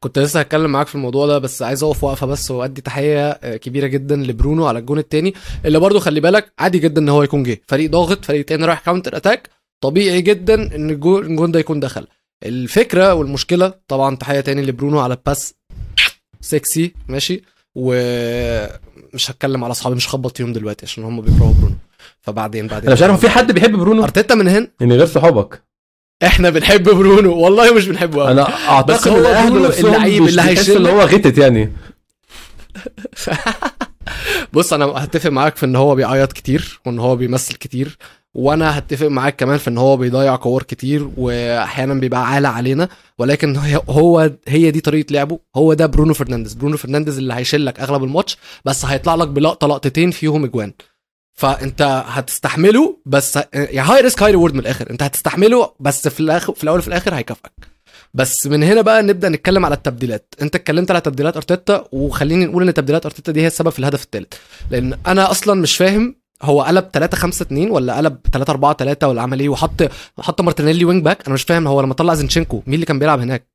[0.00, 3.56] كنت لسه هتكلم معاك في الموضوع ده بس عايز أقف وقفة بس وأدي تحية آه،
[3.56, 5.34] كبيرة جدا لبرونو على الجون التاني
[5.64, 7.60] اللي برضو خلي بالك عادي جدا إن هو يكون جه.
[7.68, 12.06] فريق ضاغط فريق تاني رايح counter attack طبيعي جدا إن الجو- الجون ده يكون دخل.
[12.44, 15.54] الفكرة والمشكلة طبعا تحية تاني لبرونو على ال pass.
[16.40, 17.42] sexy ماشي؟
[17.74, 21.74] ومش هتكلم على أصحابي مش هخبط فيهم دلوقتي عشان هم بيكرهوا برونو.
[22.20, 24.68] فبعدين بعدين أنا مش عارف في حد بيحب برونو؟ أرتيتا من هنا.
[24.80, 25.62] يعني غير صحابك.
[26.22, 27.36] إحنا بنحب برونو.
[27.36, 28.30] والله مش بنحبه.
[28.30, 31.72] أنا أعتقد بس هو برونو اللعيب اللي هيشيل إن هو غتت يعني.
[34.52, 37.96] بص أنا هتفق معاك في إن هو بيعيط كتير وإن هو بيمثل كتير
[38.34, 43.56] وأنا هتفق معاك كمان في إن هو بيضيع كور كتير وأحيانا بيبقى عالة علينا ولكن
[43.90, 45.38] هو هي دي طريقة لعبه.
[45.56, 46.54] هو ده برونو فرنانديز.
[46.54, 50.72] برونو فرنانديز اللي هيشيلك أغلب الماتش بس هيطلع لك بلقطة لقطتين فيهم إجوان.
[51.38, 54.90] فانت هتستحمله بس يعني high risk high reward من الآخر.
[54.90, 57.52] انت هتستحمله بس في الآخر في الأول وفي الآخر هيكافئك.
[58.14, 60.34] بس من هنا بقى نبدأ نتكلم على التبديلات.
[60.42, 64.02] انت اتكلمت على تبديلات أرتيتا وخليني نقول إن تبديلات أرتيتا دي هي السبب في الهدف
[64.04, 64.32] الثالث
[64.70, 69.08] لأن أنا أصلا مش فاهم هو قلب 3 5 2 ولا قلب 3 4 3
[69.08, 69.82] ولا عمل إيه وحط
[70.20, 73.20] حط مارتينيلي wing back أنا مش فاهم هو لما طلع زينشينكو مين اللي كان بيلعب
[73.20, 73.48] هناك؟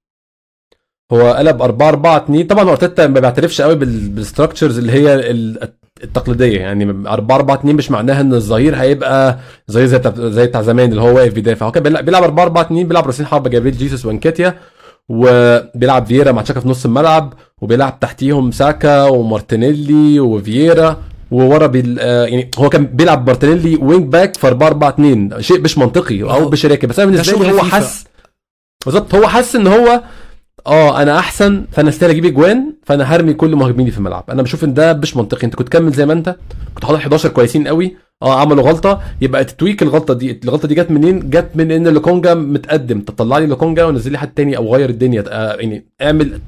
[1.14, 5.16] هو قلب 4 4 2 طبعا أرتيتا ما بيعترفش قوي بال structures اللي هي
[6.04, 9.38] التقليدية يعني 4 4 2 مش معناها إن الظهير هيبقى
[9.68, 12.44] زي زي بتاع زي بتاع زمان اللي هو واقف بيدافع هو كان بيلعب بيلعب 4
[12.44, 14.56] 4 2 بيلعب راسين حربة جابريل جيسوس ونكيتيا
[15.10, 20.98] وبيلعب فييرا مع تشاكا في نص الملعب وبيلعب تحتيهم ساكا ومارتينيلي وفييرا
[21.32, 25.60] وورا بال آه، يعني هو كان بيلعب مارتينيلي wing back في 4 4 2 شيء
[25.62, 26.50] مش منطقي أو.
[26.50, 27.60] مش راكب بس أنا بالنسبة لي هو.
[27.60, 28.06] حس
[28.86, 30.02] بالظبط هو حس إن هو
[30.68, 34.24] آه أنا أحسن فأنا استاهل أجيب إجوان فأنا هرمي كل مهاجميني في الملعب.
[34.30, 35.46] أنا بشوف إن ده مش منطقي.
[35.46, 36.36] أنت كنت كمل زي ما أنت
[36.76, 37.96] كنت حاطط 11 كويسين قوي.
[38.24, 39.02] آه عملوا غلطة.
[39.22, 43.00] يبقى تتويك الغلطة دي الغلطة دي جت منين؟ جت من إن لوكونجا متقدم.
[43.02, 45.24] تطلع لي لوكونجا ونزل لي حد تاني أو غير الدنيا.
[45.28, 46.40] آه يعني اعمل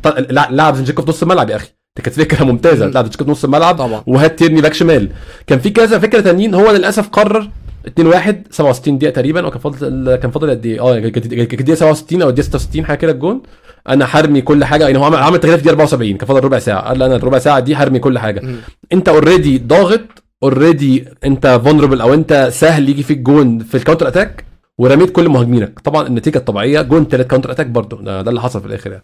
[0.51, 1.67] لعب زينشينكو في نص الملعب يا أخي.
[1.97, 2.85] دي كانت فكرة ممتازة.
[2.85, 2.91] مم.
[2.91, 4.03] تلعب زينشينكو في نص الملعب طبعا.
[4.07, 5.09] وهات تيرني back شمال.
[5.47, 6.53] كان في كذا فكرة تانيين.
[6.53, 7.49] هو للأسف قرر
[7.87, 11.75] 2 1 67 دقيقة تقريبا وكان فاضل كان فاضل قد إيه؟ آه كانت كانت الدقيقه
[11.75, 13.41] 67 أو الدقيقه 66 حاجة كده الجون.
[13.89, 14.83] أنا هرمي كل حاجة.
[14.85, 16.81] يعني هو عمل عمل تغيير في الدقيقه 74 كان فاضل ربع ساعة.
[16.81, 18.39] قال أنا الربع ساعة دي هرمي كل حاجة.
[18.41, 18.55] مم.
[18.93, 24.07] انت already ضاغط already انت vulnerable أو انت سهل يجي فيك جون في ال counter
[24.07, 24.45] attack
[24.77, 25.79] ورميت كل مهاجمينك.
[25.79, 28.01] طبعا النتيجة الطبيعية جون تلات counter attack برضه.
[28.01, 29.03] ده, ده اللي حصل في الآخر يعني.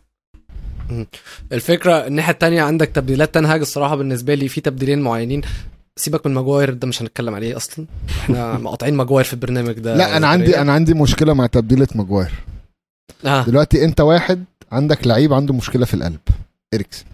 [1.52, 5.41] الفكرة الناحية التانية عندك تبديلات تن هاج الصراحة بالنسبة لي في تبديلين معينين.
[5.96, 7.86] سيبك من ماجواير ده مش هنتكلم عليه أصلا.
[8.22, 9.96] إحنا مقاطعين ماجواير في البرنامج ده.
[9.96, 12.32] لا أنا عندي أنا عندي مشكلة مع تبديلة ماجواير.
[13.26, 13.44] آه.
[13.46, 16.19] دلوقتي أنت واحد عندك لعيب عنده مشكلة في القلب
[16.73, 17.05] إريكسن.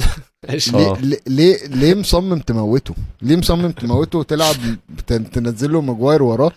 [0.72, 0.98] ليه آه.
[1.26, 4.54] ليه- ليه مصمم تموته؟ ليه مصمم تموته وتلعب
[5.06, 6.52] ت- تنزل له ماجواير وراه؟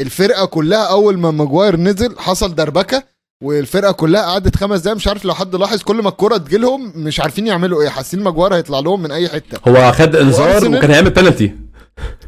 [0.00, 3.02] الفرقة كلها أول ما ماجواير نزل حصل دربكة
[3.44, 7.20] والفرقة كلها قعدت خمس دقايق مش عارف لو حد لاحظ كل ما الكرة تجيلهم مش
[7.20, 9.70] عارفين يعملوا إيه حاسين ماجواير هيطلع لهم من أي حتة.
[9.70, 11.56] هو خد إنذار وكان هيعمل بنالتي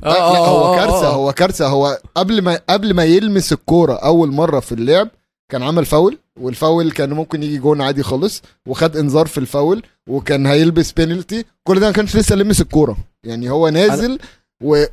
[0.05, 1.14] آه، لا آه، هو آه، كارثة آه.
[1.14, 5.09] هو كارثة هو قبل ما قبل ما يلمس الكورة أول مرة في اللعب
[5.51, 10.47] كان عمل فاول والفاول كان ممكن يجي جون عادي خالص وخد انذار في الفاول وكان
[10.47, 12.97] هيلبس بينالتي كل ده ما كانش لسه لمس الكورة.
[13.25, 14.19] يعني هو نازل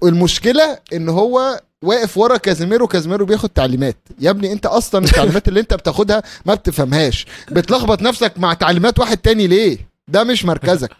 [0.01, 3.97] والمشكلة إن هو واقف ورا كازيميرو كازيميرو بياخد تعليمات.
[4.19, 7.25] يا ابني أنت أصلا التعليمات اللي أنت بتاخدها ما بتفهمهاش.
[7.51, 10.91] بتلخبط نفسك مع تعليمات واحد تاني ليه؟ ده مش مركزك.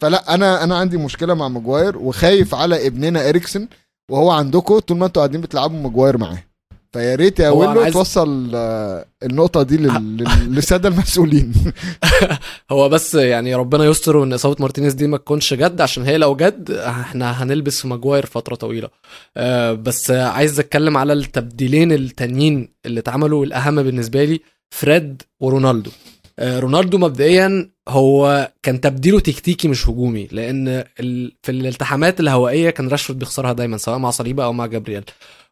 [0.00, 3.68] فلا أنا أنا عندي مشكلة مع ماجواير وخايف على ابننا إريكسن
[4.10, 6.44] وهو عندكم طول ما أنتوا قاعدين بتلعبوا ماجواير معاه.
[6.92, 11.52] فيا ريت يا ويلو عايز- توصل آه، النقطة دي لل- لل- للسادة المسؤولين.
[12.72, 16.36] هو بس يعني ربنا يستر وإن إصابة مارتينيز دي ما تكونش جد عشان هي لو
[16.36, 18.88] جد إحنا هنلبس في ماجواير فترة طويلة.
[19.36, 25.90] آه بس عايز أتكلم على التبديلين التانيين اللي اتعملوا الاهم بالنسبة لي فريد ورونالدو.
[26.38, 30.68] آه رونالدو مبدئيا هو كان تبديله تكتيكي مش هجومي لأن
[31.00, 31.32] ال...
[31.42, 35.04] في الالتحامات الهوائية كان راشفورد بيخسرها دايما سواء مع صليبة أو مع جابرييل.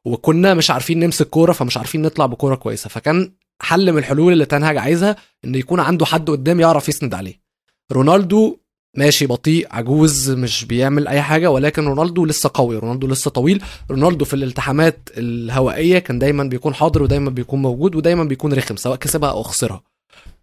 [0.05, 2.89] وكنا مش عارفين نمسك كورة فمش عارفين نطلع بكورة كويسة.
[2.89, 3.33] فكان
[3.63, 7.41] حل من الحلول اللي تنهج عايزها إن يكون عنده حد قدام يعرف يسند عليه.
[7.93, 8.57] رونالدو
[8.97, 13.63] ماشي بطيء عجوز مش بيعمل أي حاجة ولكن رونالدو لسه قوي رونالدو لسه طويل.
[13.91, 18.97] رونالدو في الالتحامات الهوائية كان دايما بيكون حاضر ودايما بيكون موجود ودايما بيكون رخم سواء
[18.97, 19.83] كسبها أو خسرها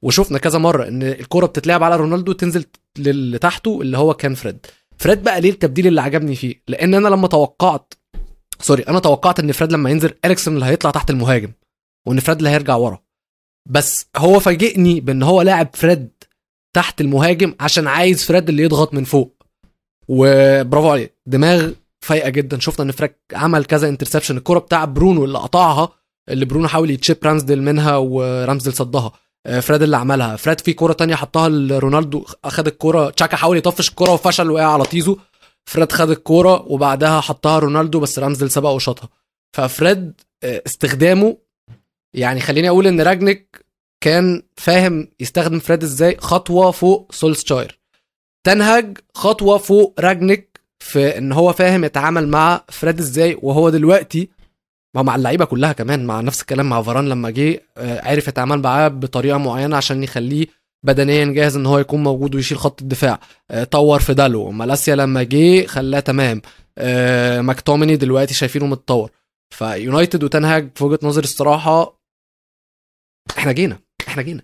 [0.01, 2.65] وشفنا كذا مرة إن الكره بتتلعب على رونالدو تنزل
[2.99, 4.65] اللي تحته اللي هو كان فريد.
[4.97, 7.93] فريد بقى ليه التبديل اللي عجبني فيه؟ لأن أنا لما توقعت
[8.60, 11.51] sorry أنا توقعت إن فريد لما ينزل إريكسن اللي هيطلع تحت المهاجم
[12.07, 12.99] وإن فريد اللي هيرجع ورا.
[13.69, 16.09] بس هو فاجئني بإن هو لاعب فريد
[16.75, 19.43] تحت المهاجم عشان عايز فريد اللي يضغط من فوق.
[20.07, 22.59] وبرافو عليه دماغ فايقة جدا.
[22.59, 25.89] شفنا إن فريد عمل كذا interception الكرة بتاع برونو اللي قطعها
[26.29, 29.11] اللي برونو حاول ي chip رامزديل منها ورامزديل صدها.
[29.45, 30.35] آه، فريد اللي عملها.
[30.35, 34.83] فريد في كوره تانية حطها لرونالدو اخد الكوره تشاكا حاول يطفش الكوره وفشل وقع على
[34.86, 35.17] طيزه.
[35.67, 39.10] فريد خد الكورة وبعدها حطها رونالدو بس رامزديل سبق وشاطها.
[39.53, 41.38] ففريد آه، استخدامه
[42.13, 43.65] يعني خليني أقول إن راجنيك
[44.01, 47.80] كان فاهم يستخدم فريد إزاي خطوة فوق سولشاير
[48.43, 54.30] تنهج خطوة فوق راجنيك في إن هو فاهم يتعامل مع فريد إزاي وهو دلوقتي
[54.95, 58.62] ما مع اللعيبة كلها كمان مع نفس الكلام مع فاران لما جه آه، عرف يتعامل
[58.62, 60.47] معاه بطريقة معينة عشان يخليه
[60.83, 63.19] بدنيا جاهز إن هو يكون موجود ويشيل خط الدفاع.
[63.51, 64.51] آه، طور في دالو.
[64.51, 66.41] مالاسيا لما جه خلاه تمام.
[66.77, 69.11] آه، ماكتوميني دلوقتي شايفينه متطور.
[69.55, 72.01] فيونايتد وتنهج في وجهة نظري الصراحة
[73.37, 73.77] إحنا جينا.
[74.07, 74.41] إحنا جينا.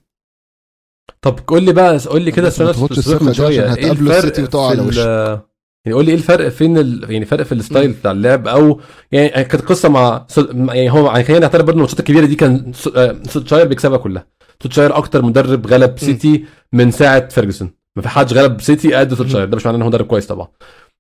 [1.22, 3.76] طب قول لي بقى قول لي كده سؤال شوية.
[3.76, 5.44] إيه الفرق وتقع في على وشك.
[5.86, 7.12] يعني قول لي إيه الفرق فين ال...
[7.12, 11.24] يعني فرق في ال style بتاع اللعب؟ أو يعني كانت قصة مع يعني هو يعني
[11.24, 14.28] خلينا نعترف برضه الماتشات الكبيرة دي كان سو- آه، سولشاير بيكسبها كلها.
[14.64, 17.72] سولشاير أكتر مدرب غلب سيتي من ساعة فيرجسون.
[17.96, 20.48] ما في حدش غلب سيتي قد سولشاير ده مش معناه ان هو مدرب كويس طبعا.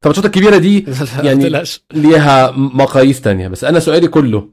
[0.02, 0.86] فالماتشات الكبيرة دي
[1.23, 3.47] يعني ليها مقاييس تانية.
[3.47, 4.49] بس أنا سؤالي كله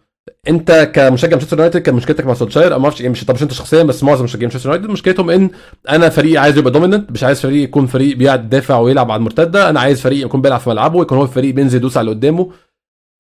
[0.48, 3.52] أنت كمشجع مانشستر يونايتد كان مشكلتك مع سولشاير ما أعرفش إيه، مش طب مش أنت
[3.52, 5.50] شخصيا بس معظم مشجعين مانشستر يونايتد مشكلتهم إن
[5.88, 9.70] أنا فريق عايز يبقى dominant مش عايز فريق يكون فريق بيقعد يدافع ويلعب على المرتدة
[9.70, 12.50] أنا عايز فريق يكون بيلعب في ملعبه يكون هو الفريق بينزل يدوس على اللي قدامه.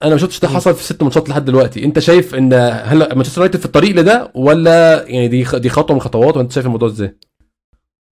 [0.02, 0.48] أنا ما شفتش ده.
[0.48, 1.84] حصل في ست ماتشات لحد دلوقتي.
[1.84, 2.52] أنت شايف إن
[2.84, 6.66] هل مانشستر يونايتد في الطريق لده ولا يعني دي دي خطوة من الخطوات وأنت شايف
[6.66, 7.16] الموضوع إزاي؟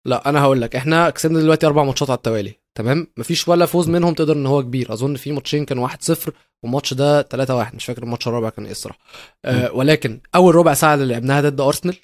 [0.07, 3.89] لا أنا هقول لك إحنا كسبنا دلوقتي أربع ماتشات على التوالي تمام؟ مفيش ولا فوز
[3.89, 4.93] منهم تقدر إن هو كبير.
[4.93, 6.31] أظن في ماتشين كانوا 1-0
[6.63, 8.99] والماتش ده 3-1 مش فاكر الماتش الرابع كان إيه الصراحة.
[9.45, 11.97] آه ولكن أول ربع ساعة اللي لعبناها ضد أرسنال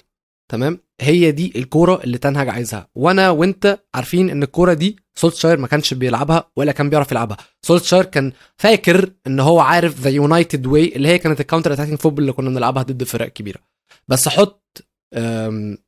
[0.50, 2.88] تمام؟ هي دي الكورة اللي تنهج عايزها.
[2.94, 7.36] وأنا وأنت عارفين إن الكورة دي سولتشاير ما كانش بيلعبها ولا كان بيعرف يلعبها.
[7.62, 11.98] سولتشاير كان فاكر إن هو عارف the United way اللي هي كانت ال counter attacking
[11.98, 13.58] football اللي كنا بنلعبها ضد فرق كبيرة.
[14.08, 14.84] بس حط
[15.14, 15.78] آم،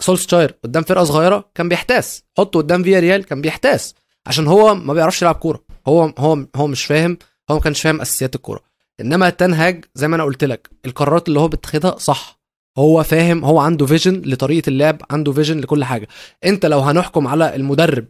[0.00, 2.22] سولشاير قدام فرقة صغيرة كان بيحتاس.
[2.38, 3.94] حطه قدام فيا ريال كان بيحتاس.
[4.26, 5.64] عشان هو ما بيعرفش يلعب كورة.
[5.88, 7.18] هو هو هو مش فاهم
[7.50, 8.60] هو ما كانش فاهم أساسيات الكورة.
[9.00, 12.35] إنما تنهج زي ما أنا قلت لك القرارات اللي هو بيتخذها صح.
[12.78, 16.08] هو فاهم هو عنده vision لطريقة اللعب عنده vision لكل حاجة.
[16.44, 18.08] انت لو هنحكم على المدرب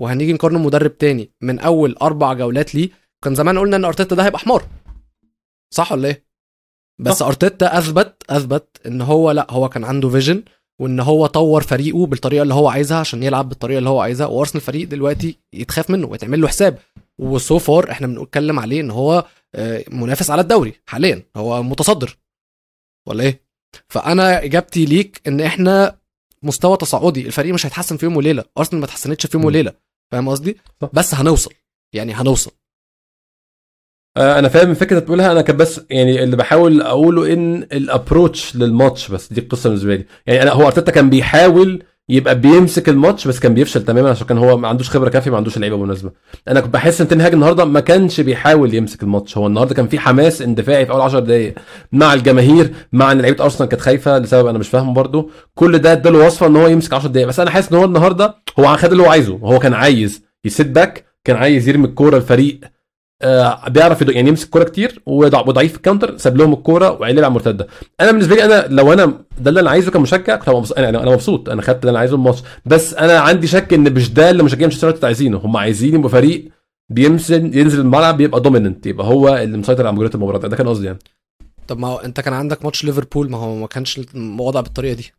[0.00, 2.90] وهنيجي نقارنه بمدرب تاني من أول أربع جولات ليه
[3.24, 4.64] كان زمان قلنا إن أرتيتا ده هيبقى حمار.
[5.74, 6.26] صح ولا إيه؟
[7.00, 7.22] بس.
[7.22, 10.42] أرتيتا أثبت أثبت إن هو لأ هو كان عنده vision
[10.80, 14.62] وإن هو طور فريقه بالطريقة اللي هو عايزها عشان يلعب بالطريقة اللي هو عايزها وأرسنال
[14.64, 16.78] فريق دلوقتي يتخاف منه ويتعمل له حساب.
[17.18, 19.24] و so far إحنا بنتكلم عليه إن هو
[19.54, 22.18] آه، منافس على الدوري حاليا هو متصدر.
[23.08, 23.45] ولا إيه؟
[23.88, 25.98] فأنا إجابتي ليك إن إحنا
[26.42, 28.44] مستوى تصاعدي الفريق مش هيتحسن في يوم وليلة.
[28.58, 29.44] أرسنال ما اتحسنتش في يوم.
[29.44, 29.72] وليلة.
[30.12, 30.56] فاهم قصدي.
[30.92, 31.50] بس هنوصل.
[31.92, 32.50] يعني هنوصل.
[34.16, 35.32] آه، أنا فاهم الفكرة اللي بتقولها.
[35.32, 40.04] أنا كان بس يعني اللي بحاول أقوله إن الابروتش للماتش بس دي القصة بالنسبة لي.
[40.26, 44.38] يعني أنا هو أرتيتا كان بيحاول يبقى بيمسك الماتش بس كان بيفشل تماما عشان كان
[44.38, 46.10] هو ما عندوش خبرة كافية ما عندوش لعيبه مناسبه
[46.48, 49.38] أنا كنت بحس إن تنهاج النهارده ما كانش بيحاول يمسك الماتش.
[49.38, 51.54] هو النهارده كان في حماس اندفاعي في أول 10 دقائق
[51.92, 55.92] مع الجماهير مع إن لعيبة أرسنال كانت خايفة لسبب أنا مش فاهمه برده كل ده
[55.92, 58.90] اداله وصفة إن هو يمسك 10 دقائق بس أنا حاسس إن هو النهارده هو خد
[58.90, 59.34] اللي هو عايزه.
[59.42, 62.60] هو كان عايز ي sit back كان عايز يرمي الكورة الفريق
[63.26, 66.90] آه بيعرف يدو يعني يمسك كوره كتير وضع- وضعيف في ال counter ساب لهم الكوره
[66.90, 67.66] وعيل على المرتده
[68.00, 69.04] أنا بالنسبة لي أنا لو أنا
[69.40, 71.48] ده اللي أنا عايزه كمشجع كنت مبسوط أنا أنا مبسوط.
[71.48, 72.42] أنا خدت اللي أنا عايزه الماتش.
[72.66, 75.38] بس أنا عندي شك إن مش ده اللي مشجعين مانشستر يونايتد عايزينه.
[75.38, 76.48] هم عايزين يبقى فريق
[76.90, 80.38] بينزل ينزل الملعب بيبقى dominant يبقى هو اللي مسيطر على مجريات المباراة.
[80.38, 80.98] ده, كان قصدي يعني.
[81.68, 85.12] طب ما هو أنت كان عندك ماتش ليفربول ما هو ما كانش الوضع بالطريقة دي.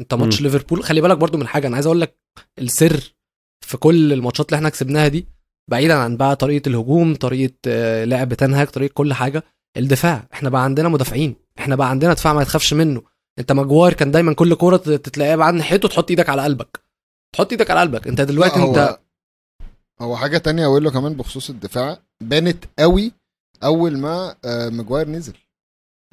[0.00, 0.40] أنت ماتش.
[0.42, 2.16] ليفربول خلي بالك برضو من حاجة أنا عايز أقول لك
[2.58, 3.00] السر
[3.66, 5.28] في كل الماتشات اللي إحنا كسبناها دي
[5.68, 9.44] بعيدا عن بقى طريقة الهجوم طريقة آه، لعب تنهاج طريقة كل حاجة
[9.76, 10.28] الدفاع.
[10.32, 11.36] إحنا بقى عندنا مدافعين.
[11.58, 13.02] إحنا بقى عندنا دفاع ما تخافش منه.
[13.38, 16.80] انت ماجواير كان دايما كل كورة تتلاقيها بعد ناحيته تحط إيدك على قلبك.
[17.34, 18.08] تحط إيدك على قلبك.
[18.08, 18.98] انت دلوقتي لا، انت هو
[20.00, 21.98] هو حاجة تانية أقول له كمان بخصوص الدفاع.
[22.20, 23.12] بانت قوي
[23.64, 25.34] أول ما آه، ماجواير نزل.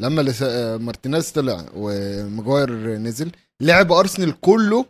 [0.02, 0.34] لما.
[0.44, 4.86] آه، مارتينيز طلع وماجواير نزل لعب أرسنال كله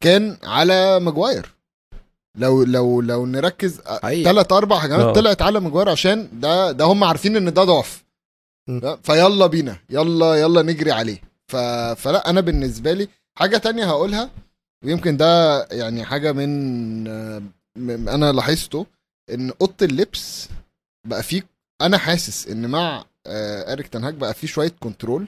[0.00, 1.57] كان على ماجواير
[2.38, 3.80] لو لو لو نركز.
[4.24, 5.12] ثلاث أربع هجمات آه.
[5.12, 8.04] طلعت على ماجواير عشان ده ده هم عارفين إن ده ضعف
[9.02, 11.56] فيلا بينا يلا يلا نجري عليه ف...
[11.96, 14.30] فلا أنا بالنسبة لي حاجة تانية هقولها
[14.84, 17.42] ويمكن ده يعني حاجة من آه،
[18.14, 18.86] أنا لاحظته
[19.30, 20.48] إن أوضة اللبس
[21.06, 21.42] بقى فيه
[21.82, 25.26] أنا حاسس إن مع آه، إريك تنهاج بقى فيه شوية control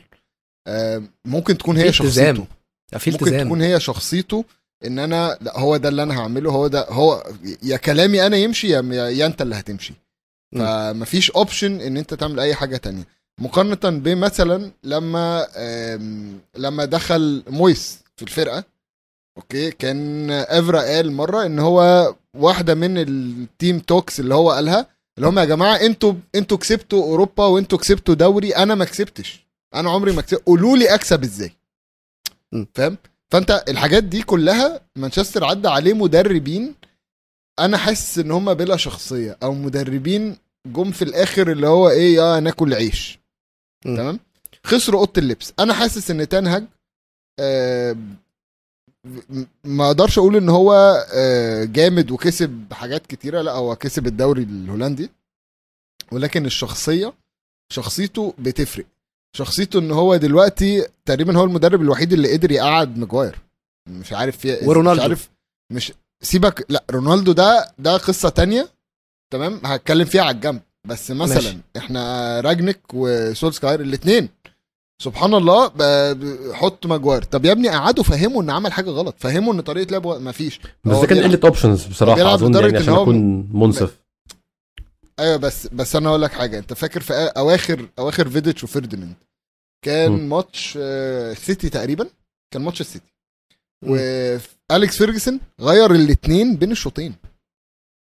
[0.66, 1.82] آه، ممكن تكون هي.
[1.92, 2.46] شخصيته
[3.12, 4.44] ممكن تكون هي شخصيته
[4.84, 7.24] إن أنا لا هو ده اللي أنا هعمله هو ده هو
[7.62, 9.94] يا كلامي أنا يمشي يا, يا أنت اللي هتمشي.
[10.56, 13.06] فمفيش option إن أنت تعمل أي حاجة تانية.
[13.40, 15.46] مقارنة بمثلا لما
[16.56, 18.64] لما دخل مويس في الفرقة
[19.36, 24.86] okay كان إفرا قال مرة إن هو واحدة من ال team talks اللي هو قالها
[25.18, 29.46] اللي هم يا جماعة أنتوا أنتوا كسبتوا أوروبا وأنتوا كسبتوا دوري أنا ما كسبتش.
[29.74, 31.52] أنا عمري ما كسبت قولوا لي أكسب إزاي.
[32.74, 32.96] فاهم؟
[33.30, 36.74] فانت الحاجات دي كلها مانشستر عدى عليه مدربين
[37.58, 42.40] أنا حاسس ان هم بلا شخصية أو مدربين جم في الآخر اللي هو إيه يا
[42.40, 43.18] ناكل عيش.
[43.86, 43.96] م.
[43.96, 44.20] تمام؟
[44.64, 45.52] خسروا اوضة اللبس.
[45.58, 46.64] أنا حاسس ان تنهج
[47.40, 47.96] آه
[49.64, 50.72] ما أقدرش أقول ان هو
[51.14, 55.10] آه جامد وكسب حاجات كتيرة لا هو كسب الدوري الهولندي.
[56.12, 57.12] ولكن الشخصية
[57.72, 58.84] شخصيته بتفرق.
[59.36, 63.38] شخصيته إن هو دلوقتي تقريبا هو المدرب الوحيد اللي قدر يقعد ماجواير.
[63.88, 64.96] مش عارف في ورونالدو.
[64.96, 65.30] مش عارف
[65.72, 68.68] مش سيبك لا رونالدو ده ده قصة تانية.
[69.32, 70.60] تمام؟ هتكلم فيها على الجنب.
[70.88, 71.56] بس مثلا ماشي.
[71.76, 74.28] إحنا راجنيك وسولسكاير الاثنين
[75.02, 75.72] سبحان الله
[76.52, 77.22] حط ماجواير.
[77.22, 79.14] طب يا ابني قعدوا فهموا إن عمل حاجة غلط.
[79.18, 80.60] فهموا إن طريقة لعبه ما فيش.
[80.84, 83.99] بس ده كان قلة options بصراحة أظن يعني عشان اكون منصف.
[85.20, 86.58] أيوه بس بس أنا أقول لك حاجة.
[86.58, 89.14] أنت فاكر في أواخر أواخر فيديتش وفيرديناند
[89.84, 90.28] كان مم.
[90.28, 92.10] ماتش آه، سيتي تقريبا؟
[92.54, 93.12] كان ماتش السيتي.
[93.86, 97.14] وأليكس فيرجسون غير الاثنين بين الشوطين.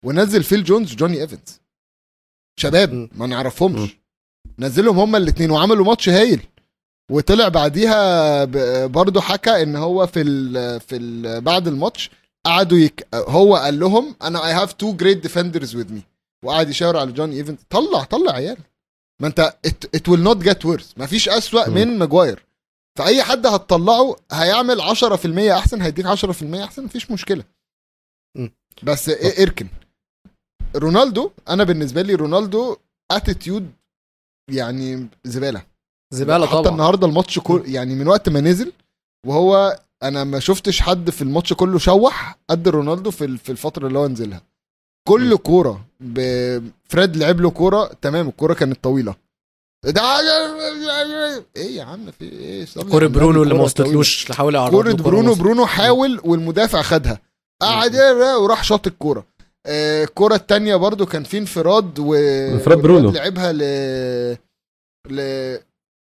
[0.04, 1.60] ونزل فيل جونز جوني إيفنز.
[2.60, 3.08] شباب مم.
[3.14, 3.96] ما نعرفهمش.
[4.58, 6.40] نزلهم هما الاثنين وعملوا ماتش هايل.
[7.10, 8.44] وطلع بعديها
[8.86, 12.10] برضه حكى إن هو في ال في ال بعد الماتش
[12.46, 13.06] قعدوا يك...
[13.14, 16.02] هو قال لهم أنا I have two great defenders with me
[16.44, 18.56] وقعد يشاور على جوني ايفنز طلع طلع عيال.
[19.22, 19.40] ما أنت
[19.94, 21.68] it will not get worse ما فيش أسوأ.
[21.68, 22.44] من ماجواير.
[22.98, 27.44] فأي حد هتطلعه هيعمل 10% أحسن هيديك 10% أحسن مفيش مشكلة.
[28.82, 29.68] بس إيه إركن.
[30.76, 32.76] رونالدو أنا بالنسبة لي رونالدو
[33.10, 33.72] attitude
[34.50, 35.62] يعني زبالة.
[36.14, 36.72] زبالة حتى طبعا.
[36.72, 38.72] النهارده الماتش كل يعني من وقت ما نزل
[39.26, 43.86] وهو أنا ما شفتش حد في الماتش كله شوح قد رونالدو في ال- في الفترة
[43.86, 44.42] اللي هو نزلها.
[45.08, 49.14] كل كورة ب- فريد لعب له كورة تمام الكورة كانت طويلة.
[49.84, 50.02] ده
[51.56, 53.62] إيه يا عم في إيه؟ على النبي، برونو اللي ما.
[53.62, 55.34] وصلتلوش حاول يعرض كورة برونو.
[55.34, 57.18] برونو حاول والمدافع خدها.
[57.62, 57.96] قعد
[58.40, 59.24] وراح شاط الكورة.
[59.66, 63.10] آه، الكورة التانية برضو كان في انفراد و انفراد برونو.
[63.10, 63.58] لعبها ل
[65.10, 65.16] ل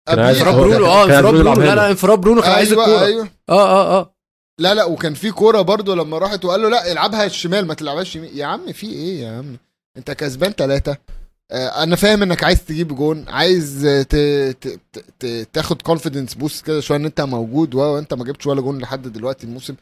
[0.08, 1.62] كان عايز قبليها- انفراد برونو آه انفراد برونو.
[1.62, 1.90] لا لا.
[1.90, 3.06] انفراد برونو كان عايز أيوه الكورة.
[3.06, 3.28] أيوه.
[3.50, 4.15] آه آه آه.
[4.60, 8.16] لا لا وكان في كورة برضو لما راحت وقال له لا العبها الشمال ما تلعبهاش
[8.16, 8.38] يمين.
[8.38, 9.58] يا عم في إيه يا عم؟
[9.98, 10.98] أنت كسبان ثلاثة
[11.52, 14.16] أنا فاهم إنك عايز تجيب جون عايز آه، ت...
[14.16, 14.80] ت...
[15.20, 15.26] ت...
[15.54, 19.48] تاخد confidence boost كده شوية إن أنت موجود وانت ما جبتش ولا جون لحد دلوقتي
[19.48, 19.76] الموسم.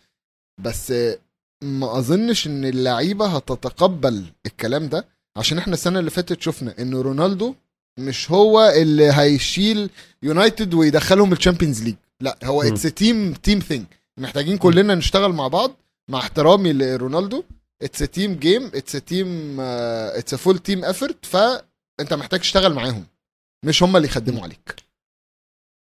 [0.62, 1.18] بس آه،
[1.64, 5.06] ما أظنش إن اللعيبة هتتقبل الكلام ده.
[5.38, 7.56] عشان إحنا السنة اللي فاتت شفنا إن رونالدو
[8.00, 9.90] مش هو اللي هيشيل
[10.24, 12.62] يونايتد ويدخلهم الشامبيونز ليج لا هو.
[12.64, 13.86] it's team team thing
[14.20, 15.72] محتاجين كلنا نشتغل مع بعض
[16.10, 17.44] مع احترامي لرونالدو.
[17.82, 23.06] it's team game it's team it's full team effort فانت محتاج تشتغل معاهم.
[23.66, 24.76] مش هم اللي يخدموا عليك.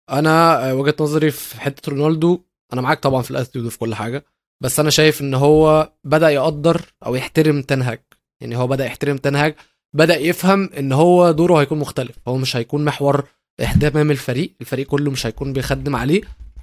[0.10, 2.42] أنا آه، وجهة نظري في حتة رونالدو
[2.74, 4.26] أنا معاك طبعا في ال attitude وفي كل حاجة
[4.64, 8.02] بس أنا شايف إن هو بدأ يقدر أو يحترم تنهاج
[8.42, 9.56] يعني هو بدأ يحترم تنهاج
[9.96, 12.16] بدأ يفهم إن هو دوره هيكون مختلف.
[12.28, 13.28] هو مش هيكون محور
[13.60, 16.22] اهتمام الفريق الفريق كله مش هيكون بيخدم عليه.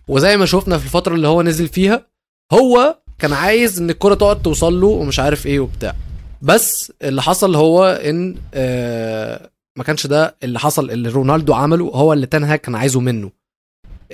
[0.09, 2.07] وزي ما شفنا في الفترة اللي هو نزل فيها
[2.53, 5.95] هو كان عايز إن الكرة تقعد توصل له ومش عارف إيه وبتاع.
[6.43, 12.13] بس اللي حصل هو إن آه ما كانش ده اللي حصل اللي رونالدو عمله هو
[12.13, 13.31] اللي تنهاج كان عايزه منه.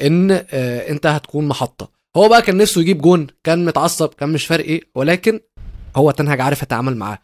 [0.02, 1.90] إن آه انت هتكون محطة.
[2.16, 5.40] هو بقى كان نفسه يجيب جون كان متعصب كان مش فارق إيه ولكن
[5.96, 7.18] هو تنهاج عارف يتعامل معاه.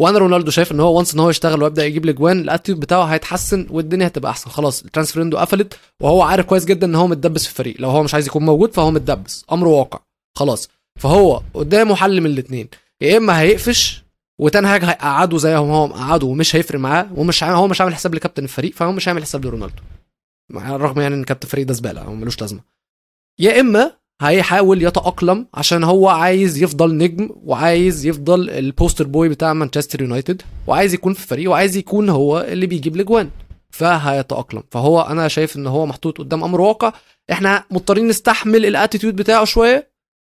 [0.00, 3.04] وأنا رونالدو شايف ان هو once إن هو يشتغل ويبدأ يجيب الاجوان ال attitude بتاعه
[3.04, 4.50] هيتحسن والدنيا هتبقى أحسن.
[4.50, 7.76] خلاص ال transfer window قفلت وهو عارف كويس جدا إن هو متدبس في الفريق.
[7.80, 9.44] لو هو مش عايز يكون موجود فهو متدبس.
[9.52, 10.00] أمر واقع.
[10.38, 10.68] خلاص.
[10.98, 12.68] فهو قدامه حل من الاثنين
[13.00, 14.02] يا إما هيقفش
[14.40, 18.44] وتنهاج هيقعده زي ما هو مقعده ومش هيفرق معاه ومش هو مش عامل حساب لكابتن
[18.44, 19.82] الفريق فهو مش عامل حساب لرونالدو.
[20.50, 22.60] الرغم يعني إن كابتن الفريق ده زبالة هو ملوش لازمة.
[23.38, 29.52] يا إما هيحاول يتأقلم عشان هو عايز يفضل نجم وعايز يفضل ال poster boy بتاع
[29.52, 33.30] مانشستر يونايتد وعايز يكون في الفريق وعايز يكون هو اللي بيجيب الأجوان.
[33.70, 34.62] فهيتأقلم.
[34.70, 36.92] فهو أنا شايف إن هو محطوط قدام أمر واقع.
[37.32, 39.90] إحنا مضطرين نستحمل ال attitude بتاعه شوية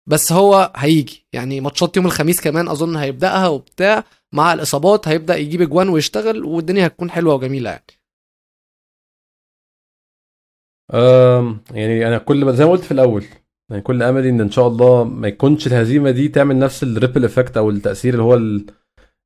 [0.10, 1.28] بس هو هيجي.
[1.34, 4.04] يعني ماتشات يوم الخميس كمان أظن هيبدأها وبتاع.
[4.34, 7.86] مع الإصابات هيبدأ يجيب أجوان ويشتغل والدنيا هتكون حلوة وجميلة يعني.
[11.72, 13.26] يعني أنا كل زي ما قلت في الأول
[13.72, 17.26] يعني كل أملي إن إن شاء الله ما يكونش الهزيمة دي تعمل نفس ال ripple
[17.26, 18.66] effect أو التأثير اللي هو ال-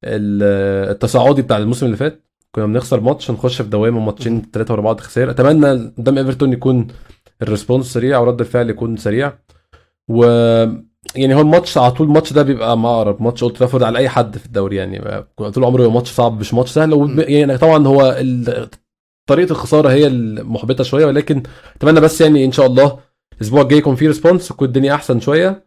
[0.03, 2.21] ال- التصاعدي بتاع الموسم اللي فات.
[2.51, 5.29] كنا بنخسر ماتش نخش في دوامة ماتشين ثلاثة ورا بعض خسائر.
[5.29, 6.87] أتمنى قدام إيفرتون يكون
[7.41, 9.33] ال response سريع ورد الفعل يكون سريع.
[10.09, 10.23] و
[11.15, 14.37] يعني هو الماتش على طول الماتش ده بيبقى مقرب ماتش أولد ترافورد على أي حد
[14.37, 15.23] في الدوري يعني.
[15.37, 16.93] طول عمره ماتش صعب مش ماتش سهل.
[16.93, 17.19] وب-.
[17.19, 18.69] يعني طبعا هو ال-
[19.29, 21.43] طريقة الخسارة هي المحبطة شوية ولكن
[21.75, 22.99] أتمنى بس يعني إن شاء الله
[23.37, 25.65] الأسبوع الجاي يكون فيه response وتكون الدنيا أحسن شوية.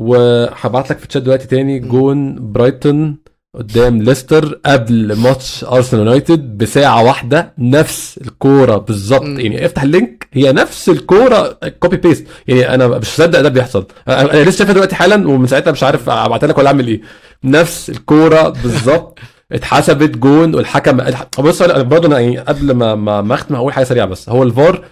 [0.00, 3.16] وهبعت لك في الشات دلوقتي تاني جون برايتون
[3.54, 9.22] قدام ليستر قبل ماتش أرسنال يونايتد بساعة واحدة نفس الكورة بالظبط.
[9.22, 13.86] يعني افتح ال link هي نفس الكورة copy paste يعني أنا مش مصدق ده بيحصل.
[14.08, 17.00] أنا أنا لسه شايفها دلوقتي حالا ومن ساعتها مش عارف أبعتها لك ولا أعمل إيه.
[17.44, 19.18] نفس الكورة بالظبط.
[19.52, 23.84] اتحسبت جون والحكم الح- بص أنا برضه أنا يعني قبل ما ما أختم هقول حاجة
[23.84, 24.28] سريعة بس.
[24.28, 24.84] هو الفار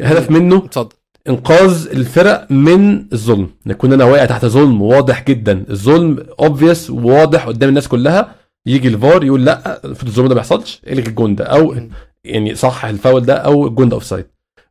[0.00, 0.56] الهدف منه.
[0.56, 0.96] اتفضل.
[1.28, 3.48] إنقاذ الفرق من الظلم.
[3.66, 5.64] نكون أنا واقع تحت ظلم واضح جدا.
[5.70, 8.34] الظلم obvious وواضح قدام الناس كلها.
[8.66, 11.44] يجي الفار يقول لأ المفروض الظلم ده ما يحصلش إلغي الجون ده.
[11.44, 11.76] أو
[12.24, 14.26] يعني صح الفاول ده أو الجون ده offside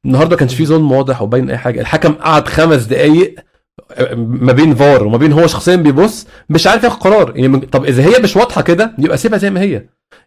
[0.06, 1.82] النهارده كانش فيه ظلم واضح وباين أي حاجة.
[1.82, 3.36] الحكم قعد خمس دقايق
[4.16, 7.38] ما بين فار وما بين هو شخصيا بيبص مش عارف ياخد قرار.
[7.38, 9.86] يعني طب إذا هي مش واضحة كده يبقى سيبها زي ما هي.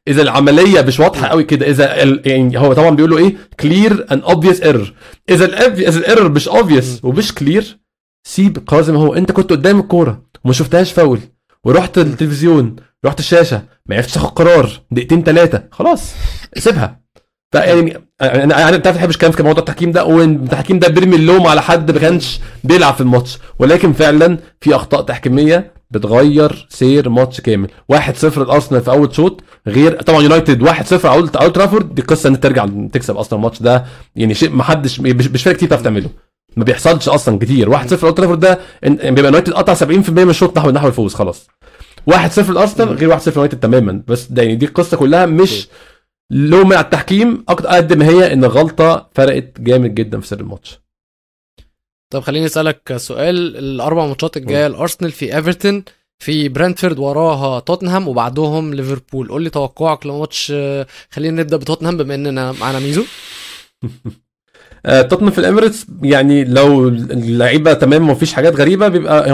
[0.08, 2.22] إذا العملية مش واضحة قوي كده إذا ال...
[2.24, 4.92] يعني هو طبعا بيقولوا إيه؟ clear and obvious error
[5.30, 7.78] إذا اذا ال error مش obvious ومش clear
[8.26, 9.14] سيب القرار زي ما هو.
[9.14, 11.20] أنت كنت قدام الكورة وما شفتهاش فاول
[11.64, 16.14] ورحت التلفزيون رحت الشاشة ما عرفتش تاخد قرار دقيقتين ثلاثة خلاص
[16.58, 17.00] سيبها.
[17.52, 21.46] فيعني أنا أنا انت عارف بحبش كلام في موضوع التحكيم ده؟ والتحكيم ده بيرمي اللوم
[21.46, 23.38] على حد ما كانش بيلعب في الماتش.
[23.58, 27.68] ولكن فعلا في أخطاء تحكيمية بتغير سير ماتش كامل.
[27.92, 32.40] 1-0 الارسنال في أول شوط غير طبعا يونايتد 1-0 على اولد ترافورد دي قصة إن
[32.40, 33.84] ترجع تكسب أصلا الماتش ده.
[34.16, 36.10] يعني شيء ما حدش مش فرق كتير تعرف تعمله.
[36.56, 37.70] ما بيحصلش أصلا كتير.
[37.70, 41.48] 1-0 اولد ترافورد ده بيبقى يونايتد قطع 70% من الشوط نحو نحو الفوز خلاص.
[42.10, 44.02] 1-0 الارسنال غير 1-0 يونايتد تماما.
[44.08, 45.68] بس ده يعني دي القصة كلها مش
[46.30, 50.83] لوم على التحكيم أكتر قد ما هي إن غلطة فرقت جامد جدا في سير الماتش.
[52.14, 55.84] طب خليني أسألك سؤال الأربع ماتشات الجاية الأرسنال في إيفرتون
[56.18, 60.52] في برنتفورد وراها توتنهام وبعدهم ليفربول قول لي توقعك لماتش
[61.10, 63.04] خلينا نبدأ بتوتنهام بما إننا معانا ميزو.
[64.86, 69.24] آه، توتنهام في ال Emirates يعني لو اللعيبة تمام ومفيش حاجات غريبة بيبقى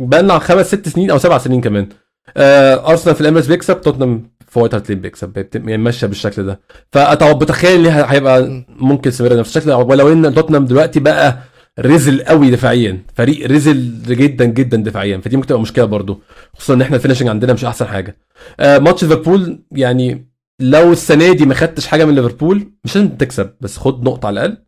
[0.00, 1.88] بقى لنا خمس ست سنين أو سبع سنين كمان.
[2.36, 6.46] آه، أرسنال في ال Emirates بيكسب توتنهام في White Hart Lane بيكسب يعني ماشية بالشكل
[6.46, 6.60] ده.
[6.92, 11.49] فطبعا بتخيل ان هيبقى ممكن similar نفس الشكل ولو إن توتنهام دلوقتي بقى
[11.80, 13.02] رزل قوي دفاعيا.
[13.14, 15.18] فريق رزل جدا جدا دفاعيا.
[15.18, 16.20] فدي ممكن تبقى مشكلة برضو.
[16.56, 18.16] خصوصا إن إحنا ال finishing عندنا مش أحسن حاجة.
[18.60, 23.50] آه، ماتش ليفربول يعني لو السنة دي ما خدتش حاجة من ليفربول مش لازم تكسب
[23.60, 24.64] بس خد نقطة على الأقل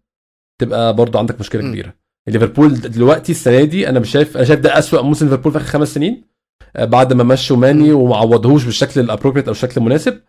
[0.61, 1.71] تبقى برضو عندك مشكلة م.
[1.71, 1.95] كبيرة.
[2.29, 5.67] ليفربول دلوقتي السنة دي أنا مش شايف أنا شايف ده أسوأ موسم ليفربول في آخر
[5.67, 6.25] خمس سنين
[6.77, 7.93] آه، بعد ما مشوا ماني.
[7.93, 10.21] وما عوضهوش بالشكل ال appropriate أو الشكل المناسب.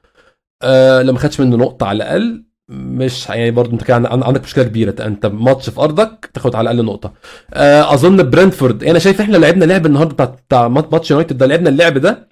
[0.64, 4.64] آه لما خدش منه نقطة على الأقل مش يعني برضه انت كان عن- عندك مشكلة
[4.64, 5.06] كبيرة.
[5.06, 7.14] انت ماتش في أرضك تاخد على الأقل نقطة.
[7.54, 11.70] آه، أظن برنتفورد أنا شايف إحنا لعبنا لعب النهارده بتاع بتاع ماتش يونايتد ده لعبنا
[11.70, 12.28] اللعب ده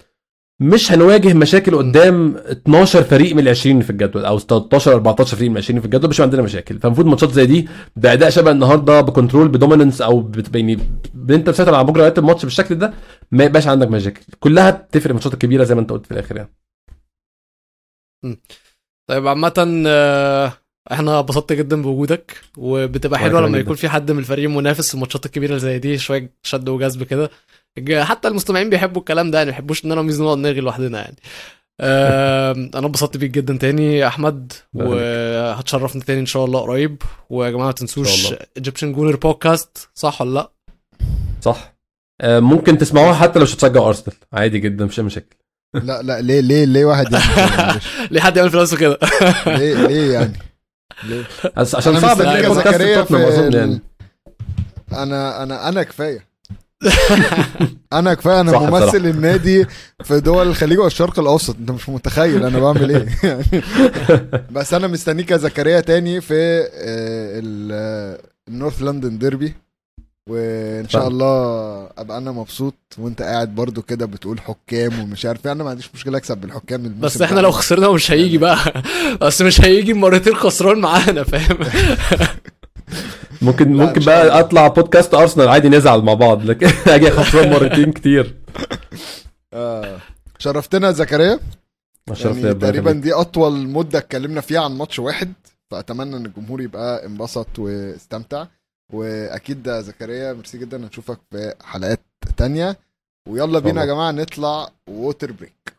[0.60, 5.50] مش هنواجه مشاكل قدام 12 فريق من ال 20 في الجدول أو 13 14 فريق
[5.50, 6.80] من ال 20 في الجدول مش عندنا مشاكل.
[6.80, 10.78] فالمفروض ماتشات زي دي بأداء شبه النهارده ب control ب dominance أو يعني
[11.30, 12.94] انت مسيطر على مجريات الماتش بالشكل ده
[13.32, 14.22] ما يبقاش عندك مشاكل.
[14.40, 16.50] كلها بتفرق الماتشات الكبيره زي ما أنت قلت في الآخر يعني.
[19.12, 20.54] طيب عامة آه،
[20.92, 23.58] إحنا انبسطت جدا بوجودك وبتبقى حلوة لما.
[23.58, 27.30] يكون في حد من الفريق منافس في الماتشات الكبيرة زي دي شوية شد وجذب كده.
[28.04, 31.16] حتى المستمعين بيحبوا الكلام ده يعني ما بيحبوش إن أنا وميزو نقعد نرغي لوحدنا يعني.
[31.80, 34.54] آه، أنا انبسطت بيك جدا تاني يا أحمد.
[34.74, 37.02] وهتشرفنا تاني إن شاء الله قريب.
[37.30, 38.34] ويا جماعة ما تنسوش.
[38.58, 40.52] Egyptian Gooner بودكاست صح ولا لأ؟
[41.42, 41.74] صح.
[42.22, 44.16] آه، ممكن تسمعوها حتى لو مش هتشجع أرسنال.
[44.34, 45.41] عادي جدا مفيش مشاكل.
[45.74, 47.08] لا لا ليه ليه ليه واحد.
[48.12, 49.00] ليه حد يعمل في نفسه كده؟
[49.58, 50.34] ليه ليه يعني؟
[51.04, 51.24] ليه؟
[51.58, 53.82] بس عشان أنا صعب بودكاست زكريا في أظن يعني.
[54.94, 56.32] أنا أنا أنا كفاية.
[57.94, 58.98] أنا كفاية أنا ممثل بصراحة.
[58.98, 59.66] النادي
[60.04, 61.56] في دول الخليج والشرق الأوسط.
[61.60, 63.08] أنت مش متخيل أنا بعمل إيه.
[63.24, 63.46] يعني.
[64.52, 68.18] بس أنا مستنيك يا زكريا تاني في ال-
[68.48, 69.54] النورث لندن ديربي
[70.30, 71.08] وإن شاء.
[71.08, 71.34] الله
[71.98, 75.90] أبقى أنا مبسوط وأنت قاعد برضو كده بتقول حكام ومش عارف إيه أنا ما عنديش
[75.94, 77.40] مشكلة أكسب بالحكام الموسم بس إحنا.
[77.40, 78.84] لو خسرنا مش هيجي بقى
[79.22, 81.58] بس مش هيجي مرتين خسران معانا فاهم
[83.42, 84.40] ممكن ممكن بقى.
[84.40, 88.36] أطلع بودكاست ارسنال عادي نزعل مع بعض لكن أجي خسران مرتين كتير
[89.54, 89.98] آه.
[90.40, 91.40] شرفتنا يا زكريا
[92.14, 92.92] شرف ليا، يعني تقريبا.
[92.92, 95.34] دي أطول مدة اتكلمنا فيها عن ماتش واحد
[95.72, 98.46] فأتمنى إن الجمهور يبقى انبسط واستمتع
[98.94, 102.00] واكيد زكريا ميرسي جدا نشوفك في حلقات
[102.38, 102.78] تانية.
[103.28, 103.86] ويلا بينا يا.
[103.86, 105.74] جماعة نطلع water break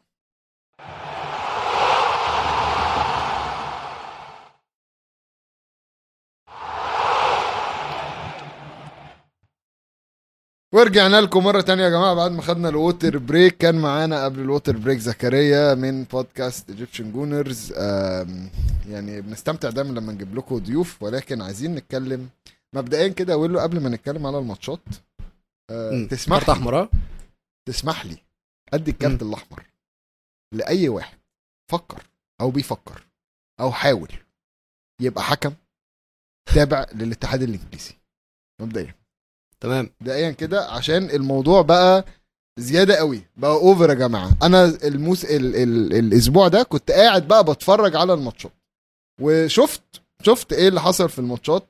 [10.75, 14.41] ورجعنا لكم مرة تانية يا جماعة بعد ما خدنا ال water break كان معانا قبل
[14.41, 17.73] ال water break زكريا من بودكاست Egyptian Gooners
[18.89, 22.29] يعني بنستمتع دايما لما نجيب لكم ضيوف ولكن عايزين نتكلم
[22.75, 24.81] مبدئيا كده أقول له قبل ما نتكلم على الماتشات
[25.71, 26.09] آه مم.
[26.09, 26.89] تسمح كارت أحمر ها؟
[27.69, 28.17] تسمح لي
[28.75, 29.63] أدي الكارت الأحمر
[30.55, 31.19] لأي واحد
[31.71, 32.03] فكر
[32.41, 33.07] أو بيفكر
[33.61, 34.13] أو حاول
[35.01, 35.55] يبقى حكم
[36.55, 37.95] تابع للاتحاد الإنجليزي.
[38.61, 38.95] مبدئيا.
[39.61, 39.91] تمام.
[40.01, 42.05] مبدئيا كده عشان الموضوع بقى
[42.59, 44.37] زيادة قوي بقى over يا جماعة.
[44.43, 45.57] أنا الموس ال...
[45.57, 45.93] ال...
[45.93, 48.53] الأسبوع ده كنت قاعد بقى بتفرج على الماتشات.
[49.21, 49.83] وشفت
[50.23, 51.69] شفت إيه اللي حصل في الماتشات؟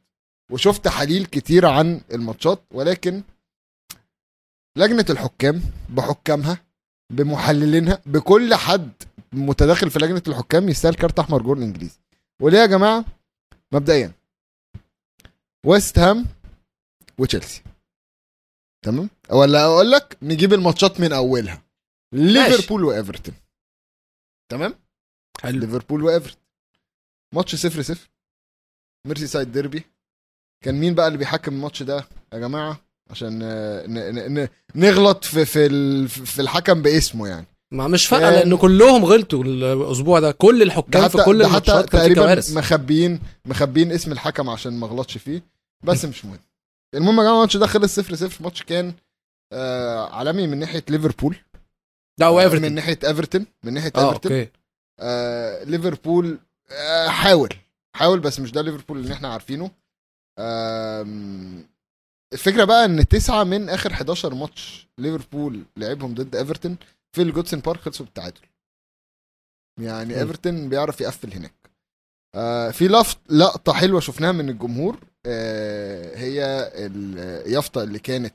[0.53, 3.23] وشفت حليل كتير عن الماتشات ولكن
[4.77, 6.65] لجنة الحكام بحكامها
[7.13, 8.93] بمحللينها بكل حد
[9.33, 11.99] متداخل في لجنة الحكام يستاهل كارت أحمر جول إنجليزي.
[12.41, 13.05] وليه يا جماعة؟
[13.73, 14.13] مبدئيا
[15.67, 16.27] ويست هام
[17.19, 17.63] وتشيلسي.
[18.85, 21.63] تمام؟ ولا أقول لك نجيب الماتشات من أولها.
[22.13, 23.35] ليفربول وإيفرتون.
[24.49, 24.75] تمام؟
[25.41, 25.61] حلو.
[25.61, 26.43] ليفربول وإيفرتون.
[27.35, 28.11] ماتش صفر صفر.
[29.07, 29.92] Merseyside derby.
[30.63, 35.25] كان مين بقى اللي بيحكم الماتش ده يا جماعة؟ عشان آه، ن- ن- ن- نغلط
[35.25, 37.47] في في ال- في الحكم باسمه يعني.
[37.71, 40.33] ما مش فارقة كان- لأن كلهم غلطوا الأسبوع ده.
[40.33, 42.57] كل الحكام في كل الماتشات كان في تقريبا كوارث.
[42.57, 45.43] مخبيين مخبيين اسم الحكم عشان ما غلطش فيه
[45.85, 46.39] بس مش مهم.
[46.95, 48.45] المهم يا جماعة الماتش ده خلص صفر صفر.
[48.45, 48.93] ماتش كان
[49.53, 51.37] آه عالمي من ناحية ليفربول.
[52.19, 53.47] لا آه، من وايفرتون ناحية إيفرتون.
[53.65, 54.33] من ناحية آه إيفرتون.
[54.33, 54.49] أوكي.
[55.01, 56.39] آه ليفربول
[56.71, 57.49] آه حاول.
[57.97, 59.71] حاول بس مش ده ليفربول اللي إحنا عارفينه.
[62.33, 66.77] الفكرة بقى إن تسعة من آخر 11 ماتش ليفربول لعبهم ضد إيفرتون
[67.13, 68.41] في ال Goodison Park خلصوا بالتعادل.
[69.81, 70.21] يعني.
[70.21, 71.55] إيفرتون بيعرف يقفل هناك.
[72.35, 78.35] آه في لفت لقطة حلوة شفناها من الجمهور آه هي اليافطه اللي كانت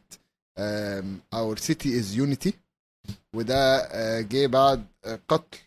[1.34, 2.54] our city is unity
[3.36, 5.58] وده آه، جه بعد آه، قتل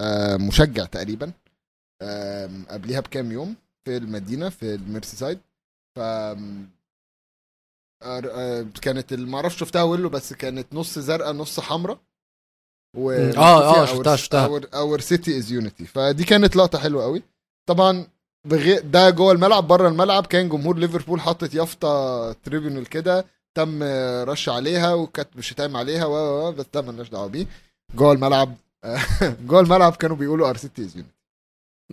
[0.00, 1.32] آه، مشجع تقريبا
[2.02, 5.38] آم، قبليها بكام يوم في المدينة في ال Merseyside.
[5.96, 5.98] ف
[8.02, 11.98] آه، كانت ال- معرفش شفتها ويلو بس كانت نص زرقاء نص حمراء
[12.96, 13.10] و.
[13.10, 14.60] آه، آه، شفتها- شفتها.
[14.74, 17.22] our city is unity فدي كانت لقطة حلوة قوي
[17.68, 18.06] طبعا
[18.46, 23.24] بغير ده جوه الملعب بره الملعب كان جمهور ليفربول حاطط يافطة tribunal كده
[23.54, 23.82] تم
[24.22, 27.46] رش عليها وكتب شتايم عليها و و- و، بس ده مالناش دعوة بيه
[27.94, 28.54] جوه الملعب
[29.48, 31.14] جوه الملعب كانوا بيقولوا our city is unity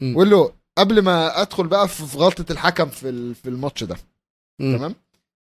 [0.01, 0.15] مم.
[0.15, 3.95] قول له قبل ما ادخل بقى في غلطة الحكم في ال- في الماتش ده.
[4.61, 4.77] مم.
[4.77, 4.95] تمام؟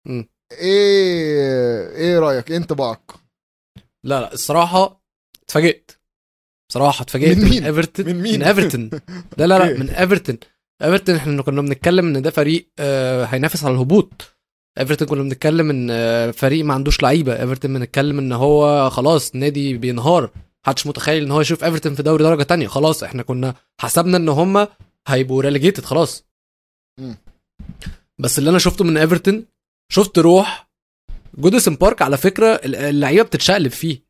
[0.05, 0.27] مم.
[0.51, 3.11] إيه إيه رأيك؟ إيه انطباعك؟
[4.03, 5.01] لا لا الصراحة
[5.43, 5.91] اتفاجئت.
[6.69, 8.89] بصراحه اتفاجئت من من, مين؟ إيفرتون من مين؟ من إيفرتون.
[9.37, 9.79] لا لا لا.
[9.79, 10.37] من إيفرتون.
[10.83, 14.35] إيفرتون إحنا كنا بنتكلم إن ده فريق آه، هينافس على الهبوط.
[14.79, 17.41] إيفرتون كنا بنتكلم إن آه، فريق ما عندوش لعيبة.
[17.41, 20.29] إيفرتون بنتكلم إن هو خلاص نادي بينهار.
[20.65, 22.67] محدش متخيل إن هو يشوف إيفرتون في دوري درجة تانية.
[22.67, 24.67] خلاص إحنا كنا حسبنا إن هم
[25.07, 26.25] هيبقوا relegated خلاص.
[26.99, 27.17] مم.
[28.19, 29.45] بس اللي أنا شفته من ايفرتون
[29.91, 30.69] شفت روح
[31.37, 34.05] Goodison Park على فكرة اللعيبة بتتشقلب فيه.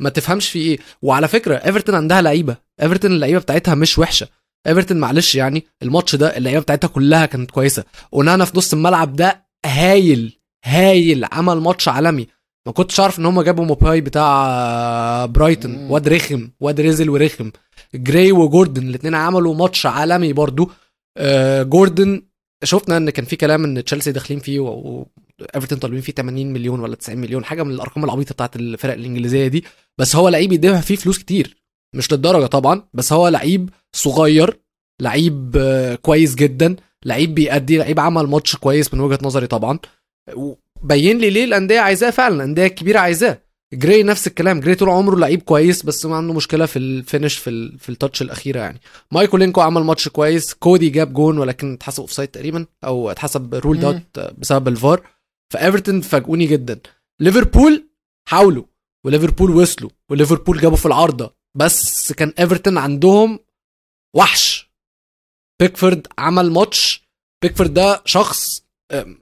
[0.00, 0.78] ما تفهمش فيه إيه.
[1.02, 2.56] وعلى فكرة ايفرتون عندها لعيبة.
[2.82, 4.28] ايفرتون اللعيبة بتاعتها مش وحشة.
[4.66, 7.84] ايفرتون معلش يعني الماتش ده اللعيبة بتاعتها كلها كانت كويسة.
[8.12, 12.26] أونانا في نص الملعب ده هايل هايل عمل ماتش عالمي.
[12.66, 15.76] ما كنتش اعرف إن هم جابوا موباي بتاع برايتون.
[15.90, 17.50] واد رخم واد رزل ورخم.
[17.94, 20.70] جراي وجوردن الاثنين عملوا ماتش عالمي برضو.
[21.16, 22.22] آه جوردن
[22.64, 25.06] شفنا إن كان في كلام إن تشيلسي داخلين فيه و-
[25.40, 29.46] وايفرتون طالبين فيه 80 مليون ولا 90 مليون حاجة من الأرقام العبيطة بتاعت الفرق الإنجليزية
[29.46, 29.64] دي.
[29.98, 31.56] بس هو لعيب يدفع فيه فلوس كتير.
[31.96, 34.60] مش للدرجة طبعا بس هو لعيب صغير
[35.02, 39.78] لعيب آه، كويس جدا لعيب بيأدي لعيب عمل ماتش كويس من وجهة نظري طبعا.
[40.82, 43.42] بين لي ليه الأندية عايزاه فعلا الأندية الكبيرة عايزاه.
[43.72, 47.38] جراي نفس الكلام جراي طول عمره لعيب كويس بس ما عنده مشكلة في ال finish
[47.38, 47.78] في ال...
[47.78, 48.80] في ال touch الأخيرة يعني.
[49.12, 53.86] مايكولينكو عمل ماتش كويس كودي جاب جون ولكن اتحسب offside تقريبا أو اتحسب ruled مم.
[54.16, 55.06] out بسبب الفار.
[55.52, 56.80] فايفرتون فاجئوني جدا.
[57.20, 57.88] ليفربول
[58.28, 58.64] حاولوا
[59.04, 61.34] وليفربول وصلوا وليفربول جابوا في العارضة.
[61.54, 63.38] بس كان ايفرتون عندهم
[64.16, 64.70] وحش.
[65.60, 67.08] بيكفورد عمل ماتش.
[67.42, 68.64] بيكفورد ده شخص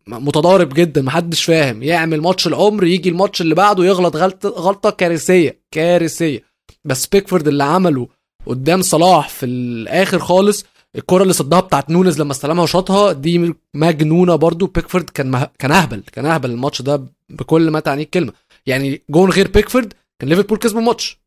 [0.06, 1.82] متضارب جدا محدش فاهم.
[1.82, 6.42] يعمل ماتش العمر يجي الماتش اللي بعده يغلط غلطه غلطة كارثية كارثية.
[6.84, 8.08] بس بيكفورد اللي عمله
[8.46, 10.64] قدام صلاح في الآخر خالص
[10.96, 14.66] الكرة اللي صدها بتاعت نونز لما استلمها وشاطها دي مجنونة برضو.
[14.66, 15.50] بيكفورد كان مه...
[15.58, 18.32] كان أهبل كان أهبل الماتش ده بكل ما تعنيه الكلمة.
[18.66, 21.18] يعني جون غير بيكفورد كان ليفربول كسبوا الماتش.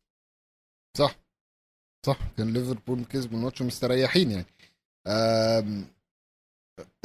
[0.98, 1.16] صح.
[2.06, 2.18] صح.
[2.38, 4.46] كان ليفربول كسبوا الماتش ومستريحين يعني.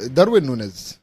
[0.00, 1.00] داروين نونيز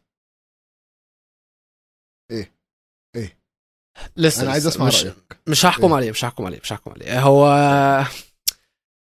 [4.17, 4.67] لسه أنا عايز.
[4.67, 5.03] أسمع مش...
[5.03, 5.37] رأيك.
[5.47, 7.19] مش هحكم إيه؟ عليه مش هحكم عليه مش هحكم عليه.
[7.19, 7.45] هو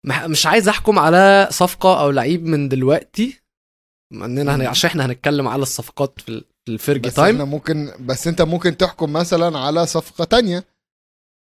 [0.07, 3.41] مش عايز أحكم على صفقة أو لعيب من دلوقتي
[4.13, 4.61] إننا هن...
[4.61, 8.27] عشان إحنا هنتكلم على الصفقات في ال- في ال Fergie بس time إحنا ممكن بس
[8.27, 10.65] أنت ممكن تحكم مثلا على صفقة تانية.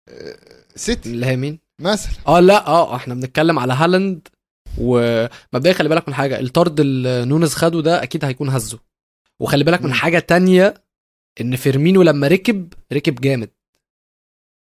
[0.09, 0.37] آه،
[0.77, 2.13] سيتي اللي هي مين؟ مثلا.
[2.27, 4.29] آه لا آه إحنا بنتكلم على هالاند
[4.79, 8.79] ومبدئيا خلي بالك من حاجة الطرد اللي نونز خده ده أكيد هيكون هزه.
[9.41, 9.93] وخلي بالك من.
[9.95, 10.75] حاجة تانية
[11.41, 13.51] إن فيرمينو لما ركب ركب جامد.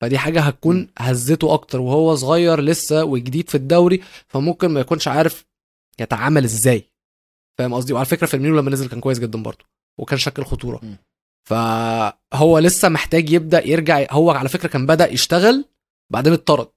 [0.00, 5.46] فدي حاجة هتكون هزته أكتر وهو صغير لسه وجديد في الدوري فممكن ما يكونش عارف
[6.00, 6.84] يتعامل إزاي.
[7.58, 9.64] فاهم قصدي؟ وعلى فكرة فيرمينو لما نزل كان كويس جدا برضه
[9.98, 10.80] وكان شكل خطورة.
[11.48, 15.64] فهو لسه محتاج يبدأ يرجع هو على فكرة كان بدأ يشتغل
[16.12, 16.72] بعدين اتطرد.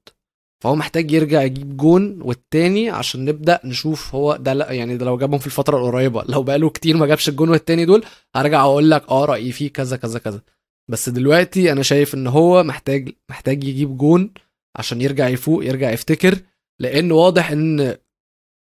[0.65, 5.17] فهو محتاج يرجع يجيب جون والتاني عشان نبدأ نشوف هو ده لا يعني ده لو
[5.17, 8.05] جابهم في الفترة القريبة لو بقاله كتير ما جابش الجون والتاني دول
[8.35, 10.41] هرجع أقول لك آه رأيي فيه كذا كذا كذا.
[10.89, 14.33] بس دلوقتي أنا شايف إن هو محتاج محتاج يجيب جون
[14.75, 16.39] عشان يرجع يفوق يرجع يفتكر
[16.79, 17.95] لأن واضح إن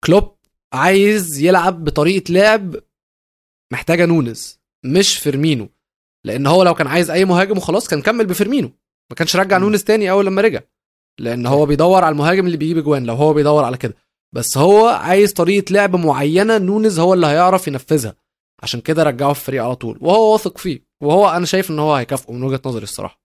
[0.04, 0.36] كلوب
[0.72, 2.76] عايز يلعب بطريقة لعب
[3.72, 5.68] محتاجة نونز مش فيرمينو.
[6.24, 8.70] لأن هو لو كان عايز أي مهاجم وخلاص كان كمل بفيرمينو
[9.10, 9.58] ما كانش رجع.
[9.58, 10.60] نونز تاني أول لما رجع.
[11.20, 13.94] لأن هو بيدور على المهاجم اللي بيجيب اجوان لو هو بيدور على كده.
[14.34, 18.14] بس هو عايز طريقة لعب معينة نونز هو اللي هيعرف ينفذها.
[18.62, 19.98] عشان كده رجعه في الفريق على طول.
[20.00, 20.80] وهو واثق فيه.
[21.02, 23.20] وهو أنا شايف إن هو هيكافئه من وجهة نظري الصراحة.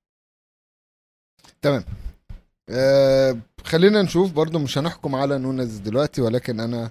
[1.62, 1.84] تمام.
[2.70, 6.90] آه خلينا نشوف برضو مش هنحكم على نونز دلوقتي ولكن أنا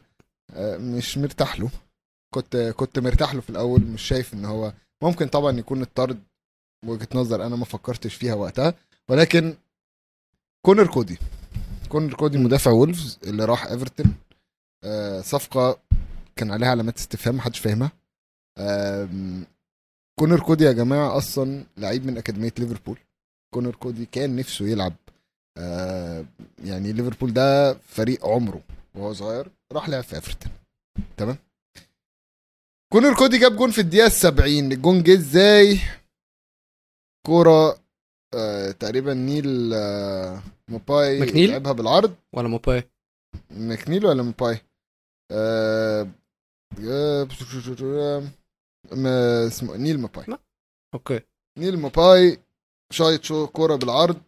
[0.54, 1.70] آه مش مرتاح له.
[2.34, 4.72] كنت كنت مرتاح له في الأول مش شايف إن هو
[5.02, 6.22] ممكن طبعا يكون الطرد
[6.86, 8.74] وجهة نظر أنا ما فكرتش فيها وقتها
[9.08, 9.54] ولكن
[10.66, 11.18] كونر كودي.
[11.88, 12.38] كونر كودي.
[12.38, 14.14] مدافع وولفز اللي راح إيفرتون.
[14.84, 15.78] آه صفقة
[16.36, 17.92] كان عليها علامات استفهام محدش فاهمها.
[18.58, 19.44] آم،
[20.18, 22.98] كونر كودي يا جماعة أصلا لعيب من أكاديمية ليفربول.
[23.54, 24.92] كونر كودي كان نفسه يلعب.
[25.58, 26.24] آه
[26.64, 28.60] يعني ليفربول ده فريق عمره
[28.94, 30.52] وهو صغير راح لعب في إيفرتون.
[31.16, 31.36] تمام؟
[32.92, 35.78] كونر كودي جاب جون في الدقيقة 70 الجون جه إزاي؟
[37.26, 37.79] كورة
[38.34, 42.14] آه تقريبا نيل آه موباي مكنيل؟ لعبها بالعرض.
[42.32, 42.90] ولا موباي
[43.50, 44.60] مكنيل ولا موباي
[45.32, 46.08] آه
[46.80, 47.28] آه،
[49.46, 50.26] اسمه نيل موباي
[50.94, 51.20] okay.
[51.58, 52.38] نيل موباي
[52.92, 54.22] شايط شو كورة بالعرض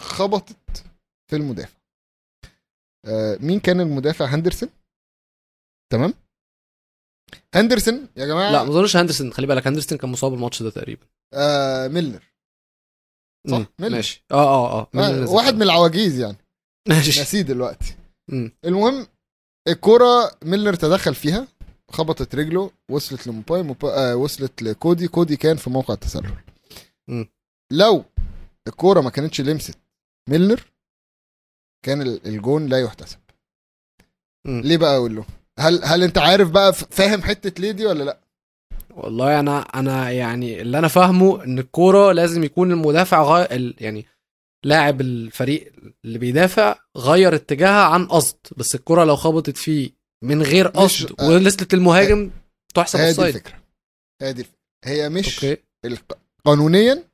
[0.00, 0.84] خبطت
[1.30, 1.78] في المدافع.
[3.04, 4.68] آه مين كان المدافع؟ هندرسون
[5.92, 6.14] تمام؟
[7.54, 8.52] هندرسون يا جماعة.
[8.52, 11.06] لا ما أظنش هاندرسون خلي بالك هاندرسون كان مصاب الماتش ده تقريبا.
[11.34, 12.22] آه ميلنر.
[13.50, 13.96] صح، مم، ميلنر.
[13.96, 14.24] ماشي.
[14.32, 14.88] آه آه آه.
[14.94, 15.30] آه.
[15.30, 16.36] واحد من العواجيز يعني.
[16.88, 17.20] ماشي.
[17.20, 17.96] نسيه دلوقتي.
[18.30, 18.52] مم.
[18.64, 19.06] المهم
[19.68, 21.48] الكوره ميلنر تدخل فيها
[21.90, 25.08] خبطت رجله وصلت لموباي موباي آه وصلت لكودي.
[25.08, 26.34] كودي كان في موقع التسلل.
[27.72, 28.04] لو
[28.68, 29.78] الكوره ما كانتش لمست
[30.30, 30.60] ميلنر
[31.84, 33.18] كان ال- الجون لا يحتسب.
[34.46, 34.60] مم.
[34.60, 35.24] ليه بقى أقول له؟
[35.58, 38.20] هل هل أنت عارف بقى فاهم حتة ليه دي ولا لأ؟
[38.96, 43.44] والله أنا أنا يعني اللي أنا فاهمه إن الكورة لازم يكون المدافع غي...
[43.56, 44.06] ال- يعني
[44.64, 45.72] لاعب الفريق
[46.04, 48.36] اللي بيدافع غير اتجاهها عن قصد.
[48.56, 49.90] بس الكورة لو خبطت فيه
[50.24, 51.28] من غير قصد آه.
[51.28, 52.30] ولسلت المهاجم
[52.74, 53.54] تحسب اوفسايد الفكرة.
[54.22, 54.56] هي دي الفكرة.
[54.84, 55.44] هي مش
[55.84, 57.04] الق- قانونيا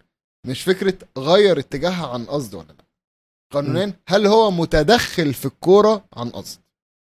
[0.47, 2.85] مش فكرة غير اتجاهها عن قصد ولا لا.
[3.53, 6.59] قانونيا هل هو متدخل في الكورة عن قصد؟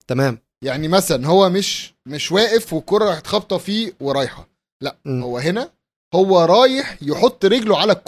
[0.06, 0.38] تمام.
[0.64, 4.48] يعني مثلا هو مش مش واقف والكرة راحت خابطة فيه ورايحة.
[4.82, 5.22] لا مم.
[5.22, 5.72] هو هنا
[6.14, 8.02] هو رايح يحط رجله على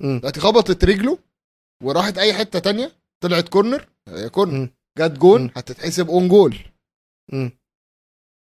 [0.00, 0.18] مم.
[0.18, 1.18] دلوقتي خبطت رجله
[1.82, 4.68] وراحت أي حتة تانية طلعت corner هي corner.
[4.98, 5.50] جت جون.
[5.56, 6.56] هتتحسب own goal
[7.32, 7.50] مم.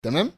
[0.05, 0.33] تمام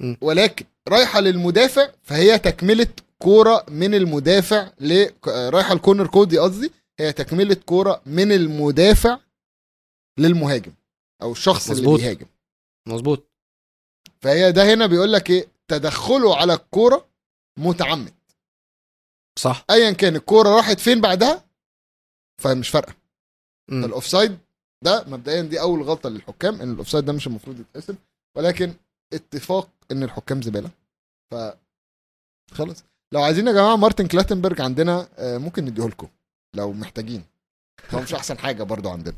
[0.00, 0.16] مم.
[0.20, 2.88] ولكن رايحة للمدافع فهي تكملة
[3.18, 6.70] كورة من المدافع ل رايحة ال corner كودي قصدي
[7.00, 9.18] هي تكملة كورة من المدافع
[10.18, 10.72] للمهاجم
[11.22, 12.00] أو الشخص اللي مظبوط.
[12.00, 12.26] بيهاجم
[12.88, 13.30] مظبوط
[14.20, 17.08] فهي ده هنا بيقول لك إيه تدخله على الكورة
[17.58, 18.14] متعمد.
[19.38, 19.64] صح.
[19.70, 21.44] ايا كان الكورة راحت فين بعدها؟
[22.42, 22.94] فمش فارقة.
[23.70, 24.38] ال offside
[24.84, 27.96] ده مبدئيا دي أول غلطة للحكام إن ال offside ده مش المفروض يتحسب
[28.36, 28.74] ولكن
[29.12, 30.70] اتفاق إن الحكام زبالة.
[31.30, 31.34] ف
[32.52, 32.84] خلاص.
[33.12, 36.08] لو عايزين يا جماعة مارتن كلاتنبرج عندنا آه، ممكن نديه لكم
[36.56, 37.24] لو محتاجين.
[37.90, 39.16] هو مش أحسن حاجة برضو عندنا.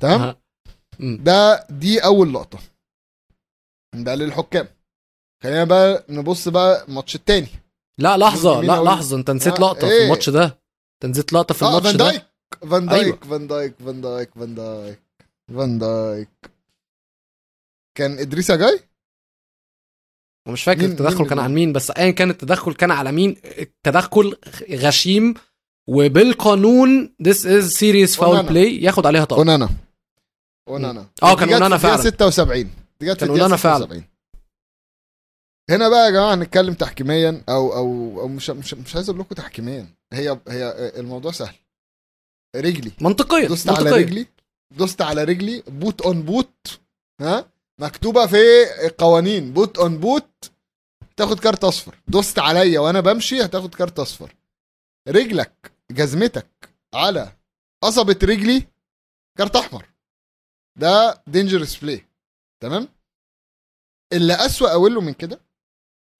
[0.00, 0.36] تمام.
[1.00, 2.58] ده دي أول لقطة.
[3.94, 4.68] ده للحكام.
[5.42, 7.48] خلينا بقى نبص بقى الماتش التاني.
[7.98, 10.44] لا لحظة لا؟ لحظة انت نسيت آه، لقطة في إيه؟ الماتش ده.
[10.94, 12.24] انت نسيت لقطة في آه الماتش فان ده؟ دايك
[12.70, 13.18] فان دايك أيوة.
[13.30, 15.00] فان دايك فان دايك فان دايك
[15.56, 16.28] فان دايك.
[17.94, 18.80] كان ادريسا جاي؟
[20.48, 23.36] ومش فاكر مين- التدخل مين كان عن مين بس ايا كان التدخل كان على مين؟
[23.44, 24.36] التدخل
[24.70, 25.34] غشيم
[25.88, 28.48] وبالقانون this is serious foul أونانا.
[28.50, 29.68] play ياخد عليها طبعا أونانا.
[30.68, 31.06] أونانا.
[31.22, 32.02] آه، كان في الدقيقة فعلا.
[32.02, 32.70] 76
[33.00, 34.02] دي جت في كان أونانا فعلا.
[35.70, 39.20] 76 هنا بقى يا جماعة هنتكلم تحكيميا أو أو أو مش مش مش عايز أقول
[39.20, 39.86] لكم تحكيميا.
[40.12, 41.54] هي هي الموضوع سهل.
[42.56, 42.92] رجلي.
[43.00, 44.02] منطقيا دوست على منطقيا.
[44.04, 44.26] رجلي.
[44.70, 45.62] دوست على رجلي.
[45.68, 46.80] boot on boot.
[47.20, 47.50] ها؟
[47.80, 48.36] مكتوبة في
[48.86, 50.50] القوانين boot on boot.
[51.16, 52.00] تاخد كارت أصفر.
[52.08, 54.36] دوست عليا وأنا بمشي هتاخد كارت أصفر.
[55.08, 57.32] رجلك جزمتك على
[57.82, 58.66] قصبة رجلي
[59.38, 59.86] كارت أحمر.
[60.78, 62.04] ده dangerous play
[62.62, 62.88] تمام؟
[64.12, 65.40] اللي أسوأ اقوله من كده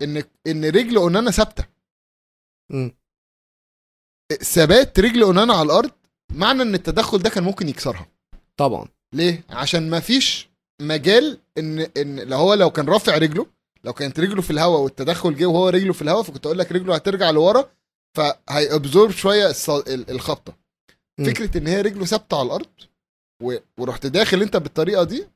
[0.02, 1.64] إن إن رجل اونانا ثابتة.
[4.42, 5.90] ثبات رجل اونانا على الأرض
[6.32, 8.06] معنى إن التدخل ده كان ممكن يكسرها
[8.56, 10.48] طبعا ليه عشان ما فيش
[10.82, 13.46] مجال إن إن لو هو لو كان رافع رجله
[13.84, 16.94] لو كانت رجله في الهواء والتدخل جه وهو رجله في الهواء فكنت أقول لك رجله
[16.94, 17.70] هترجع لورا
[18.16, 19.52] فهيأبزورب شوية
[19.88, 20.56] الخبطة
[21.18, 21.26] مم.
[21.26, 22.70] فكرة إن هي رجله ثابتة على الأرض
[23.42, 23.56] و...
[23.78, 25.28] ورحت داخل أنت بالطريقة دي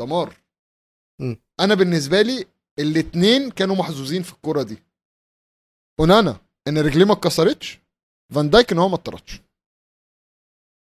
[0.00, 0.36] دمار
[1.20, 1.36] مم.
[1.60, 2.46] أنا بالنسبة لي
[2.80, 4.82] الاتنين كانوا محظوظين في الكوره دي.
[6.00, 7.78] أونانا إن رجليه ما اتكسرتش
[8.34, 9.40] فان دايك إن هو ما اتطردش.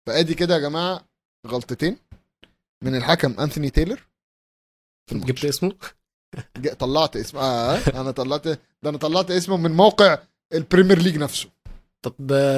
[0.07, 1.09] فأدي كده يا جماعة
[1.47, 1.99] غلطتين
[2.85, 4.09] من الحكم أنثوني تايلر
[5.07, 5.31] في الماتش.
[5.31, 5.73] جبت اسمه؟
[6.79, 10.19] طلعت اسم آه أنا طلعت ده أنا طلعت اسمه من موقع
[10.55, 11.51] البريمير ليج نفسه.
[12.05, 12.15] طب.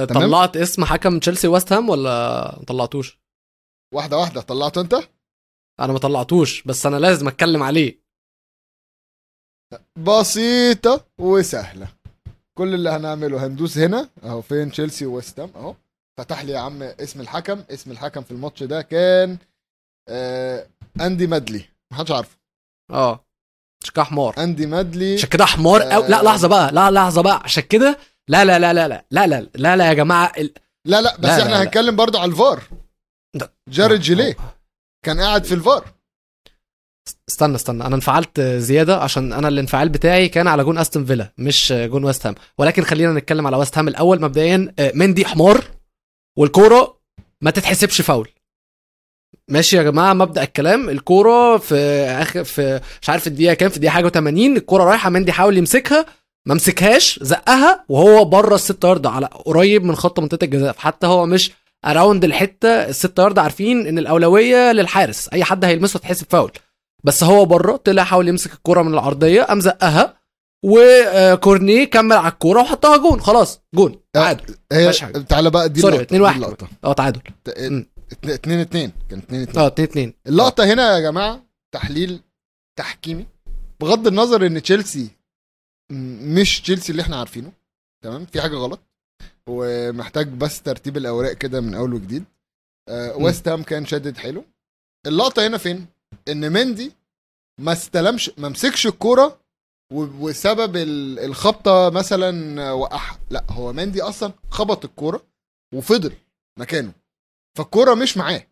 [0.08, 2.10] طلعت اسم حكم تشيلسي ويست هام ولا
[2.58, 3.18] ما طلعتوش؟
[3.94, 4.94] واحدة واحدة طلعته أنت؟
[5.80, 8.01] أنا ما طلعتوش بس أنا لازم أتكلم عليه.
[9.98, 11.88] بسيطة وسهلة.
[12.58, 14.08] كل اللي هنعمله هندوس هنا.
[14.24, 15.74] أهو فين تشيلسي وويست هام أهو.
[16.18, 17.62] فتح لي يا عم اسم الحكم.
[17.70, 19.38] اسم الحكم في الماتش ده كان
[20.08, 20.66] آه
[21.00, 22.36] أندي مادلي محدش عارفه.
[22.90, 23.24] آه.
[23.82, 26.02] عشان كده حمار أندي مادلي عشان كده حمار أو...
[26.08, 26.22] لا آه.
[26.22, 26.72] لحظة بقى.
[26.72, 27.40] لا لحظة بقى.
[27.44, 27.98] عشان كده.
[28.28, 30.32] لا لا لا لا لا لا لا لا لا يا جماعة.
[30.38, 30.52] ال...
[30.86, 31.62] لا لا بس لا، إحنا لا.
[31.62, 32.62] هنتكلم برضو على الفار.
[33.36, 34.36] ده- جارد جيليه
[35.04, 35.92] كان قاعد في الفار.
[37.28, 37.86] استنى استنى.
[37.86, 42.26] أنا انفعلت زيادة عشان أنا الانفعال بتاعي كان على جون أستون فيلا مش جون ويست
[42.26, 42.34] هام.
[42.59, 45.64] ولكن خلينا نتكلم على ويست هام الأول مبدئيا آه، مندي حمار
[46.38, 46.98] والكورة
[47.40, 48.28] ما تتحسبش فاول.
[49.48, 50.88] ماشي يا جماعة مبدأ الكلام.
[50.88, 51.74] الكورة في
[52.09, 56.07] آخر في مش عارف الدقيقة كام في الدقيقة حاجة 80 الكورة رايحة مندي حاول يمسكها
[56.46, 60.74] ما مسكهاش زقها وهو بره الست يارد على قريب من خط منطقة الجزاء.
[60.78, 61.53] حتى هو مش
[61.84, 65.28] around الحتة الست يارد عارفين إن الأولوية للحارس.
[65.28, 66.50] أي حد هيلمسه تحسب فاول.
[67.05, 70.18] بس هو بره طلع حاول يمسك الكرة من العرضية قام زقها
[70.64, 74.55] وكورنيه كمل على الكورة وحطها جون خلاص جون تعادل.
[74.72, 75.18] هي مفيهاش حاجة.
[75.18, 77.20] تعالى بقى دي sorry اللقطة، 2 دي 1 اللقطة آه تعادل.
[77.44, 77.86] ت- مم.
[78.24, 81.42] 2 2 كان 2 2 آه 2 2 اللقطة هنا يا جماعة
[81.74, 82.20] تحليل
[82.78, 83.26] تحكيمي.
[83.80, 85.09] بغض النظر إن تشيلسي
[86.22, 87.53] مش تشيلسي اللي إحنا عارفينه
[88.05, 88.80] تمام؟ في حاجة غلط.
[89.48, 92.24] ومحتاج بس ترتيب الأوراق كده من أول وجديد.
[92.88, 93.16] آه.
[93.16, 94.44] ويست هام كان شادد حلو
[95.07, 95.86] اللقطة هنا فين؟
[96.28, 96.92] إن مندي
[97.60, 99.40] ما استلمش ما مسكش الكورة
[99.92, 105.26] وسبب ال- الخبطة مثلا وقعها لا هو مندي أصلا خبط الكورة
[105.74, 106.12] وفضل
[106.58, 106.92] مكانه.
[107.58, 108.46] فالكورة مش معاه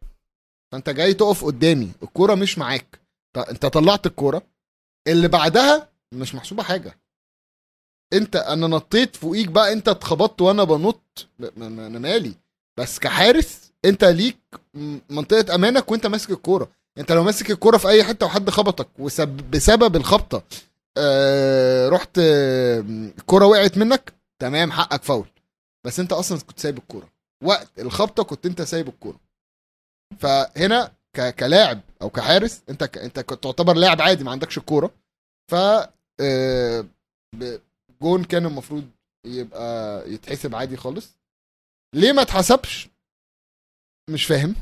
[0.72, 1.92] فأنت جاي تقف قدامي.
[2.02, 3.00] الكورة مش معاك.
[3.36, 4.42] أنت طلعت الكورة.
[5.08, 6.98] اللي بعدها مش محسوبة حاجة.
[8.12, 9.72] أنت أنا نطيت فوقيك بقى.
[9.72, 11.28] أنت اتخبطت وأنا بنط.
[11.56, 12.34] أنا مالي.
[12.78, 14.38] بس كحارس أنت ليك
[15.10, 16.72] منطقة أمانك وأنت ماسك الكورة.
[16.98, 20.42] انت لو ماسك الكوره في اي حتة وحد خبطك وبسبب الخبطه
[20.96, 22.78] آه رحت آه،
[23.18, 25.28] الكوره وقعت منك تمام حقك فاول.
[25.86, 27.08] بس انت أصلا كنت سايب الكوره.
[27.44, 29.20] وقت الخبطه كنت انت سايب الكوره.
[30.18, 31.34] فهنا ك...
[31.34, 32.98] كلاعب أو كحارس انت ك...
[32.98, 34.90] انت كنت تعتبر لاعب عادي ما عندكش الكوره.
[35.50, 35.54] ف
[36.20, 36.84] آه،
[38.02, 38.84] جون كان المفروض
[39.26, 41.16] يبقى يتحسب عادي خالص.
[41.94, 42.88] ليه ما اتحسبش؟
[44.10, 44.54] مش فاهم.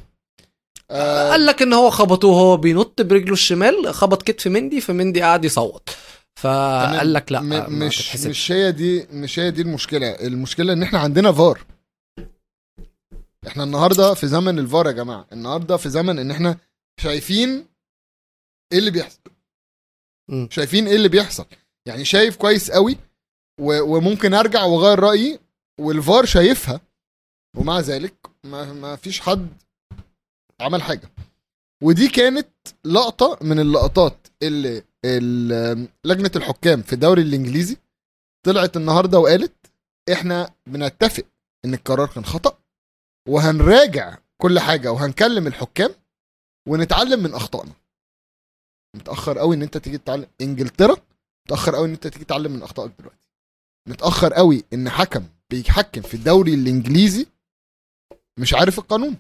[0.90, 5.44] آه، قال لك إن هو خبطوه وهو بينط برجله الشمال خبط كتف مندي فمندي قعد
[5.44, 5.88] يصوت.
[6.36, 8.16] فقال لك لا م- مش.
[8.26, 10.08] مش هي دي مش هي دي المشكلة.
[10.10, 11.60] المشكلة إن إحنا عندنا فار.
[13.46, 15.26] إحنا النهارده في زمن الفار يا جماعة.
[15.32, 16.58] النهارده في زمن إن إحنا
[17.00, 17.66] شايفين
[18.72, 19.20] إيه اللي بيحصل.
[20.28, 20.48] مم.
[20.50, 21.46] شايفين إيه اللي بيحصل.
[21.86, 22.96] يعني شايف كويس قوي
[23.60, 25.38] و- وممكن أرجع وأغير رأيي
[25.80, 26.80] والفار شايفها.
[27.56, 28.14] ومع ذلك
[28.44, 29.48] ما, ما فيش حد
[30.60, 31.10] عمل حاجة.
[31.82, 32.48] ودي كانت
[32.84, 37.76] لقطة من اللقطات اللي ال- لجنة الحكام في الدوري الإنجليزي
[38.46, 39.66] طلعت النهارده وقالت
[40.12, 41.24] إحنا بنتفق
[41.64, 42.58] إن القرار كان خطأ
[43.28, 45.90] وهنراجع كل حاجة وهنكلم الحكام
[46.68, 47.72] ونتعلم من أخطائنا.
[48.96, 50.26] متأخر قوي إن أنت تيجي تتعلم.
[50.40, 50.96] إنجلترا
[51.46, 53.18] متأخر قوي إن أنت تيجي تتعلم من أخطائك دلوقتي.
[53.88, 57.26] متأخر قوي إن حكم بيحكم في الدوري الإنجليزي
[58.38, 59.16] مش عارف القانون.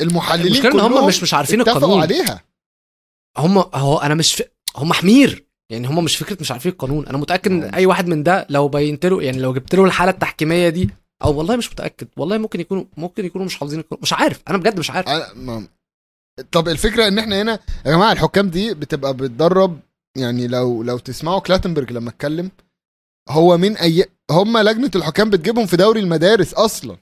[0.00, 2.00] المحللين المشكلة إن هم كلهم مش مش عارفين القانون.
[2.00, 2.44] عليها.
[3.38, 4.42] هم هو أنا مش ف...
[4.76, 5.44] هم حمير.
[5.70, 7.06] يعني هم مش فكرة مش عارفين القانون.
[7.06, 10.10] أنا متأكد إن أي واحد من ده لو بينت له يعني لو جبت له الحالة
[10.12, 10.90] التحكيمية دي
[11.24, 12.08] أو والله مش متأكد.
[12.16, 14.02] والله ممكن يكونوا ممكن يكونوا مش حافظين القانون.
[14.02, 14.42] مش عارف.
[14.48, 15.08] أنا بجد مش عارف.
[15.08, 15.68] أنا ما...
[16.52, 19.80] طب الفكرة إن إحنا هنا يا جماعة الحكام دي بتبقى بتدرب
[20.16, 22.50] يعني لو لو تسمعوا كلاتنبرج لما اتكلم
[23.28, 26.96] هو من اي هم لجنة الحكام بتجيبهم في دوري المدارس أصلا.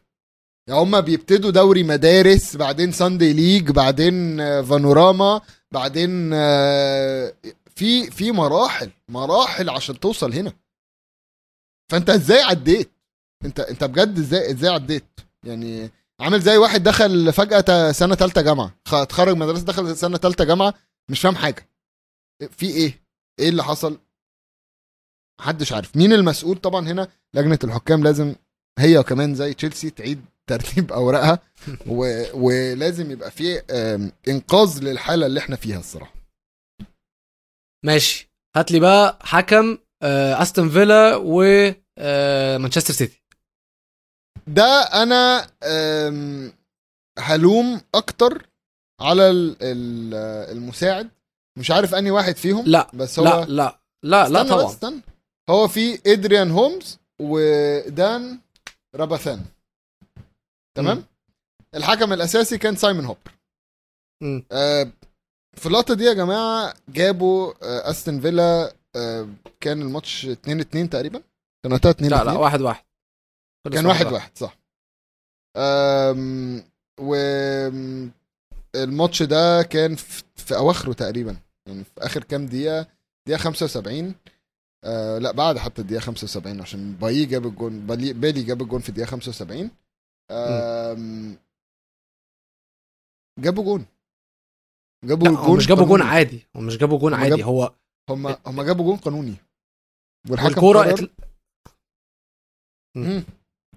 [0.68, 5.40] يعني هم بيبتدوا دوري مدارس بعدين ساندي ليج بعدين آه، فانوراما
[5.72, 7.34] بعدين آه،
[7.76, 10.52] في في مراحل مراحل عشان توصل هنا.
[11.92, 12.90] فأنت إزاي عديت؟
[13.44, 15.04] أنت أنت بجد إزاي إزاي عديت؟
[15.44, 15.90] يعني
[16.20, 17.34] عامل زي واحد دخل
[17.94, 20.74] سنة تالتة جامعة خ- اتخرج مدرسة دخل سنة تالتة جامعة
[21.10, 21.68] مش فاهم حاجة.
[22.50, 23.02] في إيه؟
[23.38, 23.98] إيه اللي حصل؟
[25.40, 25.96] محدش عارف.
[25.96, 28.34] مين المسؤول؟ طبعا هنا لجنة الحكام لازم
[28.78, 31.38] هي كمان زي تشيلسي تعيد ترتيب أوراقها.
[31.86, 32.22] و...
[32.34, 33.62] ولازم يبقى في
[34.28, 36.14] إنقاذ للحالة اللي إحنا فيها الصراحة.
[37.84, 38.30] ماشي.
[38.56, 41.42] هات لي بقى حكم آه، أستون فيلا و
[41.98, 43.22] آه، مانشستر سيتي.
[44.46, 45.46] ده أنا
[47.18, 48.46] هلوم أكتر
[49.00, 50.14] على ال- ال-
[50.56, 51.10] المساعد.
[51.58, 55.00] مش عارف اني واحد فيهم لا بس هو لا لا لا لا طبعا.
[55.50, 58.38] هو في إدريان هومز ودان
[58.94, 59.44] راباثان.
[60.74, 61.04] تمام.
[61.74, 63.32] الحكم الأساسي كان سايمون هوبر.
[64.52, 64.92] آه
[65.56, 69.28] في اللقطة دي يا جماعة جابوا آه أستون فيلا آه
[69.60, 71.22] كان الماتش 2 2 تقريبا؟
[71.64, 72.84] كان وقتها 2 لا لا واحد واحد.
[73.72, 74.38] كان واحد واحد.
[74.38, 74.58] صح.
[75.56, 76.62] آم،
[77.00, 77.14] و
[78.74, 82.86] الماتش ده كان في, في أواخره تقريبا يعني في آخر كام دقيقة؟
[83.26, 84.14] دقيقة 75
[84.84, 89.06] آه لا بعد حتى الدقيقة 75 عشان باي جاب الجون بالي, جاب الجون في الدقيقة
[89.08, 89.70] 75 آم،
[93.40, 93.86] جابوا جون.
[95.04, 96.02] جابوا هو مش جابوا جون.
[96.02, 96.46] عادي.
[96.56, 97.44] هو مش جابوا جون هم عادي.
[97.44, 97.72] هو
[98.10, 99.34] هم هم جابوا جون قانوني.
[100.30, 101.10] والحكم والكورة قرر- اتل...
[102.96, 103.24] مم.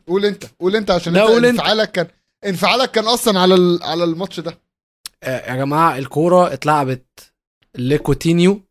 [0.07, 0.45] قول انت.
[0.59, 1.59] قول انت عشان انت قول انت.
[1.59, 2.07] انفعالك كان
[2.45, 3.83] انفعالك كان أصلا على ال...
[3.83, 4.57] على الماتش ده.
[5.23, 7.33] آه، يا جماعة الكورة اتلعبت
[7.75, 8.61] لكوتينيو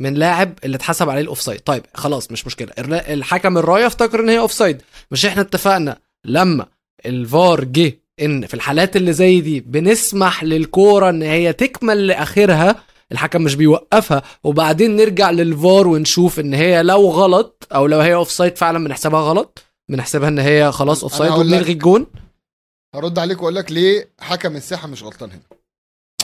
[0.00, 1.60] من لاعب اللي اتحسب عليه ال offside.
[1.60, 2.72] طيب خلاص مش مشكلة.
[3.12, 4.82] الحكم الراية افتكر إن هي offside.
[5.10, 6.00] مش إحنا اتفقنا.
[6.24, 6.66] لما
[7.06, 13.42] الفار جه إن في الحالات اللي زي دي بنسمح للكورة إن هي تكمل لآخرها الحكم
[13.42, 14.22] مش بيوقفها.
[14.44, 19.62] وبعدين نرجع للفار ونشوف إن هي لو غلط أو لو هي offside فعلا بنحسبها غلط
[19.90, 22.06] بنحسبها إن هي خلاص offside هقول لك- وبنلغي الجون.
[22.94, 25.40] هرد عليك وأقول لك ليه حكم الساحة مش غلطان هنا.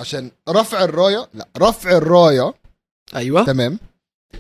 [0.01, 2.55] عشان رفع الراية لا رفع الراية
[3.17, 3.45] أيوه.
[3.45, 3.79] تمام؟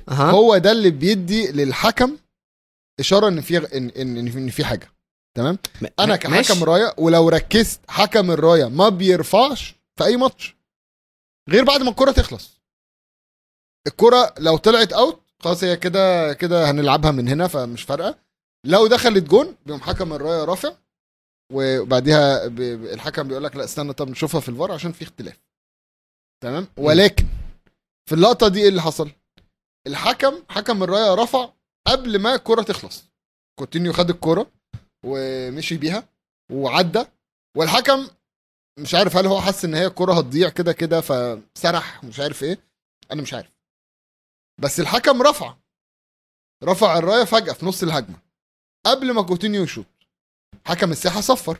[0.08, 0.30] أها.
[0.30, 2.16] هو ده اللي بيدي للحكم
[3.00, 4.88] إشارة إن في ان ان, إن في حاجة.
[5.36, 5.58] تمام؟
[6.00, 6.64] أنا كحكم.
[6.64, 10.56] رايه ولو ركزت حكم الراية ما بيرفعش في أي ماتش
[11.50, 12.60] غير بعد ما الكرة تخلص.
[13.86, 18.18] الكرة لو طلعت out خلاص هي كده كده هنلعبها من هنا فمش فارقة.
[18.66, 20.76] لو دخلت جون بيقوم حكم الراية رافع
[21.52, 22.46] وبعديها
[22.94, 25.40] الحكم بيقول لك لا استنى طب نشوفها في الفار عشان في اختلاف.
[26.42, 27.26] تمام؟ ولكن
[28.08, 29.10] في اللقطة دي إيه اللي حصل؟
[29.86, 31.50] الحكم حكم الراية رفع
[31.86, 33.04] قبل ما الكرة تخلص.
[33.58, 34.50] كوتينيو خد الكرة
[35.04, 36.08] ومشي بيها
[36.52, 37.04] وعدى.
[37.56, 38.08] والحكم
[38.78, 42.58] مش عارف هل هو حس إن هي الكره هتضيع كده كده فسرح مش عارف إيه.
[43.12, 43.50] أنا مش عارف.
[44.60, 45.56] بس الحكم رفع.
[46.64, 48.16] رفع الراية فجأة في نص الهجمة.
[48.86, 49.86] قبل ما كوتينيو يشوط
[50.66, 51.58] حكم الساحة صفر.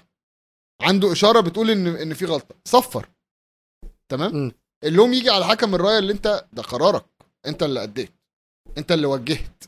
[0.82, 2.55] عنده إشارة بتقول إن إن في غلطة.
[2.64, 3.11] صفر.
[4.09, 4.53] تمام؟ مم.
[4.84, 7.05] اللوم يجي على حكم الراية اللي أنت ده قرارك.
[7.47, 8.12] أنت اللي أديت.
[8.78, 9.64] أنت اللي وجهت.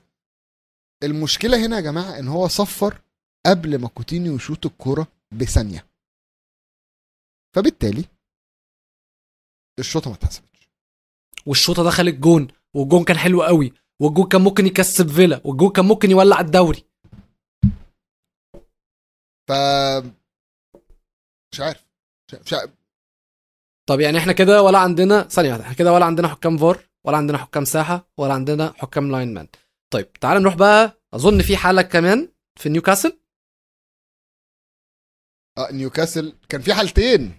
[1.03, 3.01] المشكلة هنا يا جماعة إن هو صفر
[3.47, 5.87] قبل ما كوتينيو يشوط الكوره بثانية.
[7.57, 8.05] فبالتالي
[9.79, 10.69] الشوطة ما اتحسبتش.
[11.47, 13.73] والشوطة دخلت جون والجون كان حلو قوي
[14.03, 16.85] والجون كان ممكن يكسب فيلا والجون كان ممكن يولع الدوري.
[19.49, 19.53] ف
[21.53, 21.87] مش عارف.
[22.45, 22.71] مش- عارف.
[23.89, 27.17] طب يعني إحنا كده ولا عندنا ثانية واحدة إحنا كده ولا عندنا حكام فار ولا
[27.17, 29.49] عندنا حكام ساحة ولا عندنا حكام line man.
[29.93, 32.29] طيب تعال نروح بقى أظن في حالة كمان
[32.61, 33.19] في نيوكاسل.
[35.59, 36.33] آه نيوكاسل.
[36.49, 37.35] كان في حالتين.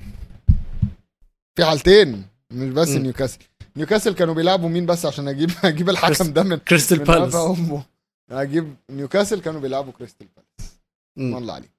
[1.55, 2.27] في حالتين.
[2.51, 2.97] مش بس مم.
[3.03, 3.39] نيوكاسل.
[3.75, 7.35] نيوكاسل كانوا بيلعبوا مين بس عشان أجيب أجيب الحكم ده من كريستال بالاس.
[7.35, 7.83] أمه.
[8.31, 10.77] أجيب نيوكاسل كانوا بيلعبوا كريستال بالاس.
[11.17, 11.37] مم.
[11.37, 11.71] الله عليك.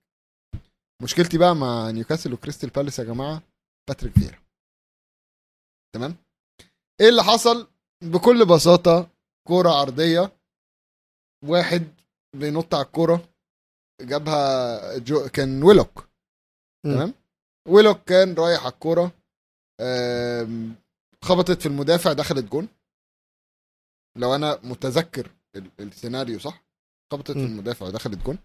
[1.03, 3.43] مشكلتي بقى مع نيوكاسل وكريستال بالاس يا جماعة
[3.89, 4.39] باتريك فيرا
[5.95, 6.17] تمام؟
[7.01, 7.69] إيه اللي حصل؟
[8.05, 9.09] بكل بساطة
[9.49, 10.33] كورة عرضية.
[11.45, 11.89] واحد
[12.37, 13.29] بينط على الكورة
[14.01, 16.08] جابها جو كان ويلوك.
[16.85, 17.15] تمام؟
[17.69, 19.13] ويلوك كان رايح على الكورة
[21.25, 22.69] خبطت في المدافع دخلت جون.
[24.17, 26.65] لو أنا متذكر ال- السيناريو صح؟
[27.13, 27.39] خبطت في.
[27.39, 28.39] المدافع ودخلت جون.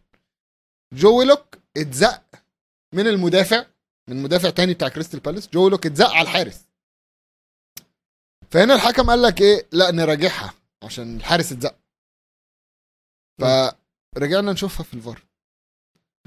[0.94, 2.24] جو ويلوك اتزق
[2.94, 3.66] من المدافع
[4.10, 5.50] من مدافع تاني بتاع كريستال بالاس.
[5.50, 6.68] جو ويلوك اتزق على الحارس.
[8.52, 10.54] فهنا الحكم قال لك إيه؟ لا نراجعها
[10.84, 11.76] عشان الحارس اتزق.
[14.16, 15.24] فرجعنا نشوفها في الفار.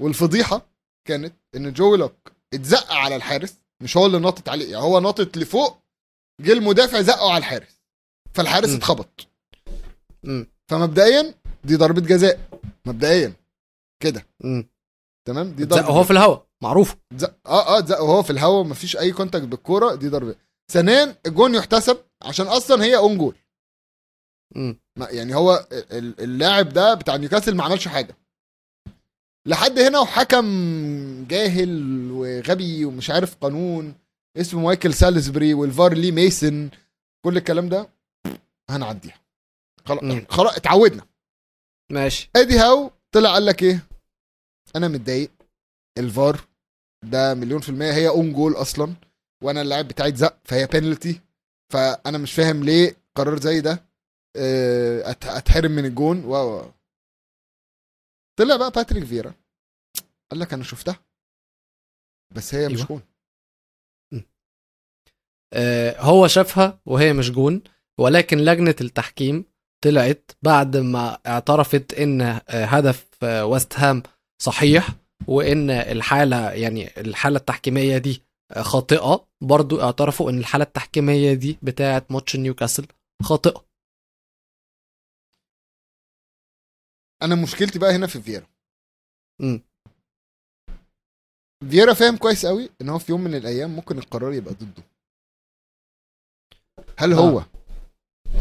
[0.01, 0.69] والفضيحة
[1.07, 5.37] كانت إن جو ويلوك اتزق على الحارس مش هو اللي ناطط عليه يعني هو ناطط
[5.37, 5.77] لفوق
[6.41, 7.81] جه المدافع زقه على الحارس
[8.33, 8.69] فالحارس.
[8.75, 9.27] اتخبط.
[10.71, 11.33] فمبدئيا
[11.63, 12.39] دي ضربة جزاء
[12.85, 13.33] مبدئيا
[14.03, 14.27] كده.
[15.27, 16.95] تمام؟ دي ضربة هو في الهواء معروف.
[17.15, 20.35] زق آه آه زق وهو في الهواء مفيش أي contact بالكورة دي ضربة.
[20.71, 23.35] ثانيا الجون يحتسب عشان أصلا هي own goal
[25.11, 28.17] يعني هو ال- اللاعب ده بتاع نيوكاسل ما عملش حاجة.
[29.47, 30.45] لحد هنا وحكم
[31.27, 33.93] جاهل وغبي ومش عارف قانون
[34.37, 36.69] اسمه مايكل سالزبري والفار لي ميسن.
[37.25, 37.89] كل الكلام ده
[38.69, 39.19] هنعديها.
[39.85, 40.23] خلاص.
[40.29, 41.05] خلاص اتعودنا.
[41.91, 42.29] ماشي.
[42.35, 43.79] ادي هاو طلع قال لك إيه؟
[44.75, 45.31] أنا متضايق.
[45.97, 46.39] الفار
[47.05, 48.93] ده مليون في المية هي own goal أصلا.
[49.43, 51.21] وأنا اللاعب بتاعي اتزق فهي بينالتي
[51.73, 53.83] فأنا مش فاهم ليه قرار زي ده.
[54.35, 56.25] آه، أتحرم من الجون.
[56.25, 56.71] و-
[58.39, 59.33] طلع بقى باتريك فيرا
[60.31, 60.99] قال لك أنا شفتها.
[62.35, 62.87] بس هي مش أيوة.
[62.87, 63.01] جون.
[65.53, 67.61] آه، هو شافها وهي مش جون
[67.99, 69.45] ولكن لجنة التحكيم
[69.83, 74.03] طلعت بعد ما اعترفت إن آه، هدف آه، ويست هام
[74.41, 74.89] صحيح
[75.27, 78.21] وإن الحالة يعني الحالة التحكيمية دي
[78.51, 79.27] آه، خاطئة.
[79.41, 82.85] برضو اعترفوا إن الحالة التحكيمية دي بتاعة ماتش نيوكاسل
[83.23, 83.66] خاطئة.
[87.21, 88.47] أنا مشكلتي بقى هنا في فيرا
[89.41, 89.61] مم.
[91.69, 94.83] فيرا فاهم كويس قوي إن هو في يوم من الأيام ممكن القرار يبقى ضده
[96.97, 97.17] هل آه.
[97.17, 97.43] هو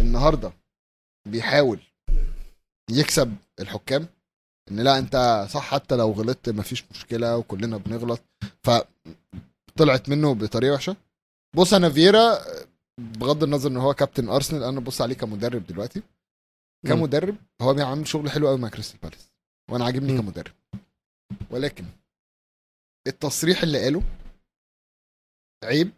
[0.01, 0.53] النهارده
[1.29, 1.81] بيحاول
[2.91, 4.07] يكسب الحكام
[4.70, 8.22] إن لا أنت صح حتى لو غلطت مفيش مشكلة وكلنا بنغلط
[8.64, 10.97] فطلعت منه بطريقة وحشة
[11.57, 12.39] بص أنا فيرا
[12.99, 16.03] بغض النظر إن هو كابتن أرسنال أنا ببص عليه كمدرب دلوقتي.
[16.89, 19.30] كمدرب هو بيعمل شغل حلو قوي مع كريستال بالاس
[19.70, 20.18] وأنا عاجبني.
[20.18, 20.53] كمدرب.
[21.51, 21.84] ولكن
[23.07, 24.03] التصريح اللي قاله
[25.64, 25.91] عيب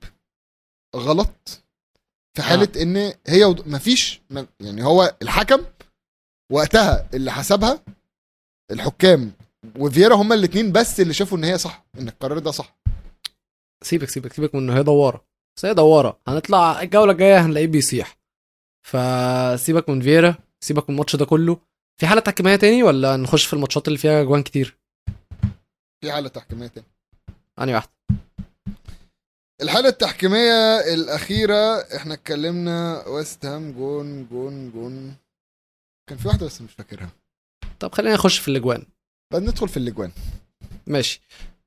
[0.96, 1.62] غلط
[2.36, 4.20] في حالة إن هي ود- مفيش
[4.60, 5.64] يعني هو الحكم
[6.52, 7.82] وقتها اللي حسبها
[8.70, 9.32] الحكام
[9.78, 12.76] وفييرا هما الاثنين بس اللي شافوا إن هي صح إن القرار ده صح.
[13.84, 15.24] سيبك سيبك سيبك من هي دوارة.
[15.56, 16.18] بس هي دوارة.
[16.28, 18.18] هنطلع الجولة الجاية هنلاقيه بيصيح.
[18.86, 20.36] فسيبك من فييرا.
[20.64, 21.58] سيبك من الماتش ده كله.
[22.00, 24.76] في حالة تحكيمية تاني ولا نخش في الماتشات اللي فيها جوان كتير؟
[26.00, 26.86] في حالة تحكيمية تاني.
[27.60, 27.90] أنهي واحدة
[29.62, 35.14] الحالة التحكيمية الأخيرة إحنا اتكلمنا ويست هام جون جون جون.
[36.08, 37.10] كان في واحدة بس مش فاكرها.
[37.80, 38.86] طب خلينا نخش في الأجوان.
[39.32, 40.12] بعد ندخل في الأجوان.
[40.86, 41.20] ماشي.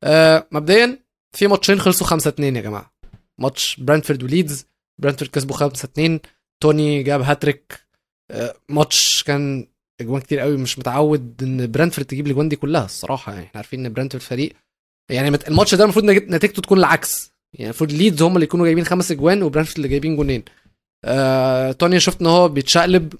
[0.04, 1.00] آه مبدئيا
[1.38, 2.94] في ماتشين خلصوا 5 2 يا جماعة.
[3.38, 4.66] ماتش برانفورد وليدز
[5.02, 6.20] برانفورد كسبوا 5 2
[6.62, 7.86] توني جاب هاتريك
[8.70, 9.68] ماتش كان
[10.02, 10.58] اجوان كتير قوي.
[10.58, 13.32] مش متعود إن برانفورد تجيب الأجوان دي كلها الصراحة.
[13.34, 14.54] يعني إحنا عارفين إن برانفورد فريق
[15.12, 17.32] يعني الماتش ده المفروض نتيجته تكون العكس.
[17.54, 20.44] يعني المفروض ليدز هم اللي يكونوا جايبين خمس أجوان وبرانفورد اللي جايبين جونين.
[21.06, 23.14] آه توني شفت إن هو بيتشقلب.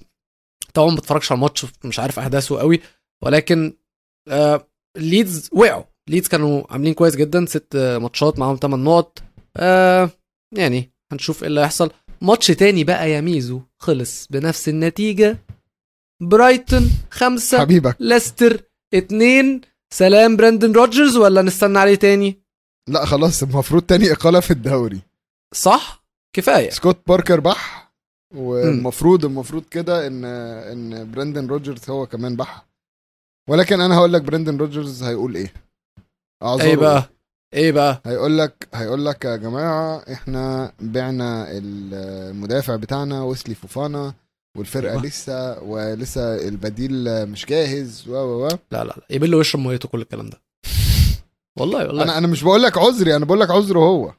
[0.74, 2.80] طبعا ما بتفرجش على الماتش مش عارف أحداثه قوي.
[3.24, 3.72] ولكن
[4.28, 5.84] آه ليدز وقعوا.
[6.08, 7.46] ليدز كانوا عاملين كويس جدا.
[7.46, 9.22] ست آه، ماتشات معاهم 8 نقط.
[9.56, 10.10] آه
[10.56, 11.90] يعني هنشوف إيه اللي هيحصل.
[12.22, 13.62] ماتش تاني بقى يا ميزو.
[13.78, 15.38] خلص بنفس النتيجة.
[16.22, 17.96] برايتون خمسة حبيبك.
[18.00, 18.62] ليستر
[18.94, 19.60] اتنين.
[19.94, 22.42] سلام براندن روجرز ولا نستنى عليه تاني؟
[22.88, 25.02] لا خلاص المفروض تاني إقالة في الدوري.
[25.54, 26.04] صح؟
[26.36, 26.70] كفاية.
[26.70, 27.92] سكوت باركر بح
[28.34, 32.66] والمفروض المفروض كده ان إن براندن روجرز هو كمان بح.
[33.48, 35.52] ولكن أنا هقول لك براندن روجرز هيقول إيه.
[36.42, 37.10] أعذره إيه بقى؟
[37.54, 44.14] إيه بقى؟ هيقول لك هيقول لك يا جماعة إحنا بعنا المدافع بتاعنا ويسلي فوفانا
[44.58, 45.02] والفرقة أيوة.
[45.02, 48.48] لسه ولسه البديل مش جاهز و و و.
[48.48, 50.40] لا لا لا يبلها ويشرب ميته كل الكلام ده.
[51.58, 52.02] والله والله.
[52.02, 54.12] أنا أنا مش بقول لك عذري أنا بقول لك عذره هو.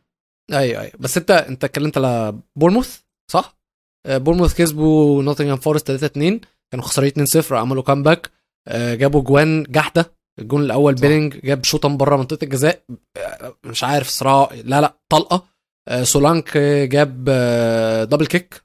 [0.53, 0.93] أيوه أيوه.
[0.99, 2.99] بس أنت أنت اتكلمت على بورموث
[3.31, 3.57] صح؟
[4.05, 8.31] آه، بورموث كسبوا نوتنغهام فورست 3 2 كانوا خسرانين 2 0 عملوا comeback
[8.67, 10.11] آه، جابوا جوان جحدة.
[10.39, 10.93] الجون الأول.
[10.95, 12.79] بيلينج جاب شوطه من بره منطقة الجزاء.
[13.17, 15.43] آه، مش عارف صراحة لا لا طلقة.
[15.87, 18.63] آه، سولانك آه، جاب آه، double kick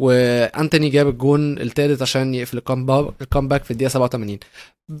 [0.00, 4.38] وأنتوني جاب الجون الثالث عشان يقفل ال comeba- ال comeback في الدقيقة 87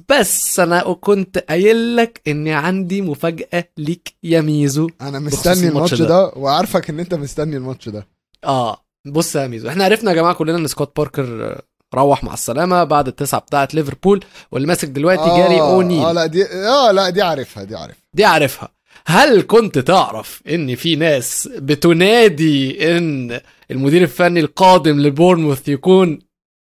[0.08, 4.88] بس أنا كنت قايل لك إني عندي مفاجأة ليك يا ميزو.
[5.00, 6.08] أنا مستني الماتش ده.
[6.08, 8.06] ده وعارفك إن أنت مستني الماتش ده.
[8.44, 11.62] آه بص يا ميزو إحنا عرفنا يا جماعة كلنا إن سكوت باركر آه،
[11.94, 16.04] روح مع السلامة بعد التسعة بتاعه ليفربول واللي ماسك دلوقتي جاري أونيل.
[16.04, 18.02] آه لا دي آه لا دي عارفها دي عارفها.
[18.14, 18.68] دي عارفها.
[19.06, 26.18] هل كنت تعرف إن في ناس بتنادي إن المدير الفني القادم لبورنموث يكون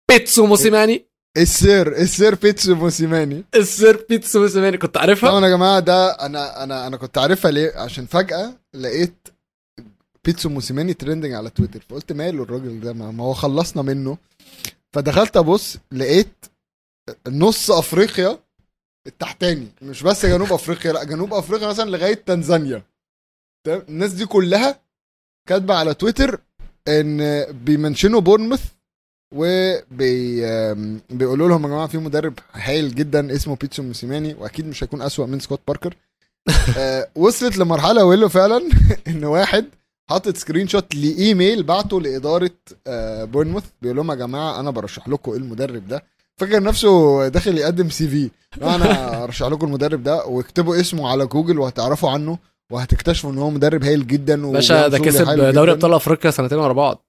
[0.09, 1.05] بيتسو موسيماني؟
[1.38, 3.43] ال Sir ال Sir بيتسو موسيماني.
[3.55, 7.51] ال Sir بيتسو موسيماني كنت عارفها؟ طبعا يا جماعة ده أنا أنا أنا كنت عارفها
[7.51, 9.28] ليه؟ عشان فجأة لقيت
[10.26, 14.18] بيتسو موسيماني trending على تويتر فقلت ماله الراجل ده؟ ما هو خلصنا منه.
[14.93, 16.45] فدخلت أبص لقيت
[17.27, 18.39] نص أفريقيا
[19.07, 19.67] التحتاني.
[19.81, 22.83] مش بس جنوب أفريقيا لأ جنوب أفريقيا مثلا لغاية تنزانيا.
[23.65, 24.79] تمام؟ الناس دي كلها
[25.49, 26.41] كاتبة على تويتر
[26.87, 28.63] إن بي mention وا بورنموث
[29.35, 34.83] وبي آم، بيقولوا لهم يا جماعة في مدرب هايل جدا اسمه بيتسو موسيماني وأكيد مش
[34.83, 35.95] هيكون أسوأ من سكوت باركر.
[36.77, 38.69] آه، وصلت لمرحلة ويلو فعلا
[39.07, 39.65] إن واحد
[40.09, 42.51] حاطط screenshot لإيميل بعته لإدارة
[42.87, 46.03] آه، بورنموث بيقول لهم يا جماعة أنا برشح لكم المدرب ده
[46.37, 48.29] فاكر نفسه داخل يقدم CV
[48.61, 52.37] أنا أرشح لكم المدرب ده واكتبوا اسمه على جوجل وهتعرفوا عنه
[52.71, 55.71] وهتكتشفوا إن هو مدرب هايل جدا باشا ده كسب دوري.
[55.71, 57.05] أبطال أفريقيا سنتين ورا بعض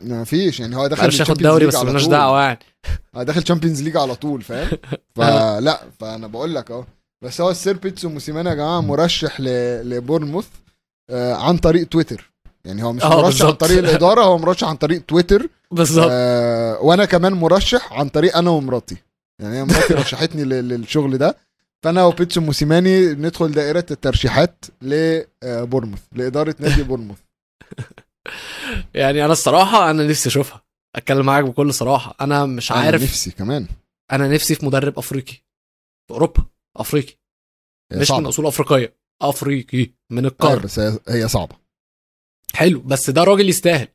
[0.00, 2.06] ما فيش يعني هو داخل ياخد دوري بس مالناش.
[2.06, 2.58] دعوة يعني
[3.16, 4.70] آه، داخل Champions League على طول فاهم
[5.16, 6.84] فلا فأنا بقول لك أهو
[7.24, 9.36] بس هو ال Sir بيتسو موسيماني يا جماعة مرشح.
[9.40, 10.48] لبورنموث
[11.12, 12.32] عن طريق تويتر.
[12.64, 13.60] يعني هو مش آه، مرشح عن بالظبط.
[13.60, 15.48] طريق الإدارة هو مرشح عن طريق تويتر.
[15.70, 16.08] بالظبط.
[16.10, 18.96] آه وأنا كمان مرشح عن طريق أنا ومراتي.
[19.40, 21.36] يعني مراتي رشحتني لل- للشغل ده.
[21.84, 27.18] فأنا وبيتسو موسيماني ندخل دائرة الترشيحات لبورنموث لإدارة نادي بورنموث
[28.94, 30.62] يعني أنا الصراحة أنا نفسي أشوفها.
[30.96, 32.14] أتكلم معاك بكل صراحة.
[32.20, 33.02] أنا مش أنا عارف.
[33.02, 33.66] نفسي كمان.
[34.12, 35.32] أنا نفسي في مدرب أفريقي.
[36.08, 36.44] في أوروبا.
[36.76, 37.14] أفريقي.
[37.92, 38.28] مش من صعبة.
[38.28, 38.94] أصول أفريقية.
[39.28, 40.60] أفريقي من أيوة، القارة.
[40.60, 41.56] بس هي- صعبة.
[42.54, 43.88] حلو بس ده راجل يستاهل.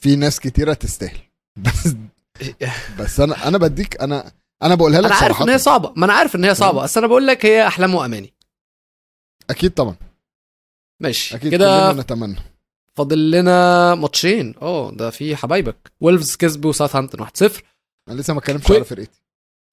[0.00, 1.18] في ناس كتيرة تستاهل.
[1.56, 1.94] بس
[2.98, 4.32] بس أنا أنا بديك أنا
[4.62, 5.92] أنا بقولها لك أنا عارف صراحة إن هي صعبة.
[5.96, 6.82] ما أنا عارف إن هي صعبة.
[6.82, 8.32] بس أنا بقول لك هي أحلام وأماني.
[9.50, 9.96] أكيد طبعا.
[11.02, 12.36] ماشي أكيد كده نتمنى.
[12.96, 14.54] فاضل لنا ماتشين.
[14.62, 15.92] آه ده في حبايبك.
[16.00, 17.62] ويلفز كسبوا ساوثهامبتون 1-0
[18.08, 19.20] أنا لسه ما اتكلمتش على فرقتي.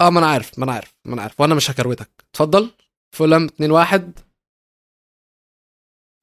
[0.01, 2.09] آه ما أنا عارف ما أنا عارف ما أنا عارف وأنا مش هكروتك.
[2.33, 2.71] اتفضل.
[3.15, 4.01] فولام 2-1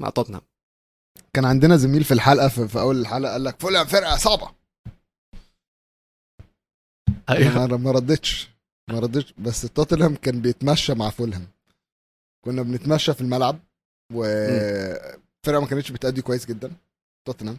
[0.01, 0.43] مع توتنهام.
[1.33, 4.55] كان عندنا زميل في الحلقة في, في أول الحلقة قال لك فولهام فرقة صعبة.
[7.31, 7.65] أيوه.
[7.65, 8.49] أنا ما ردتش
[8.91, 11.47] ما رضيتش بس توتنهام كان بيتمشى مع فولهام.
[12.45, 13.59] كنا بنتمشى في الملعب
[14.13, 16.73] وفرقه ما كانتش بتأدي كويس جدا
[17.27, 17.59] توتنهام.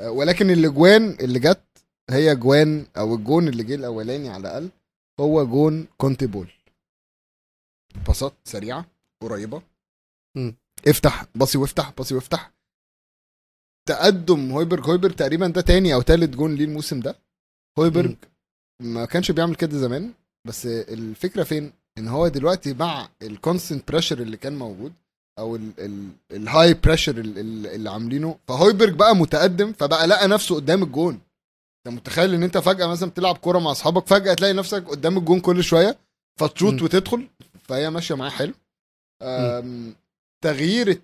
[0.00, 1.62] آه، ولكن الأجوان اللي جت
[2.10, 4.70] هي جوان أو الجون اللي جه الأولاني على الأقل
[5.20, 6.48] هو جون كونتي ball.
[8.06, 8.86] باصات سريعة
[9.22, 9.62] قريبة.
[10.88, 12.52] افتح باصي وافتح باصي وافتح.
[13.88, 17.16] تقدم هويبرج هويبرج تقريبا ده تاني أو تالت جون ليه الموسم ده.
[17.78, 18.14] هويبرج
[18.82, 20.12] ما كانش بيعمل كده زمان
[20.48, 24.92] بس الفكرة فين؟ إن هو دلوقتي مع ال constant pressure اللي كان موجود
[25.38, 25.58] أو
[26.30, 31.20] ال high pressure اللي عاملينه فهويبرج بقى متقدم فبقى لقى نفسه قدام الجون.
[31.86, 35.40] أنت متخيل إن أنت فجأة مثلا بتلعب كورة مع أصحابك فجأة تلاقي نفسك قدام الجون
[35.40, 35.98] كل شوية
[36.40, 36.82] فتشوت.
[36.82, 37.28] وتدخل؟
[37.68, 38.54] فهي ماشية معاه حلو.
[40.44, 40.98] تغييرة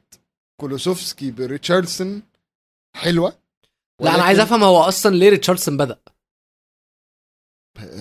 [0.60, 2.22] كولوسيفسكي بريتشاردسون
[2.96, 3.38] حلوة.
[4.00, 5.98] لا أنا عايز أفهم هو أصلا ليه ريتشاردسون بدأ؟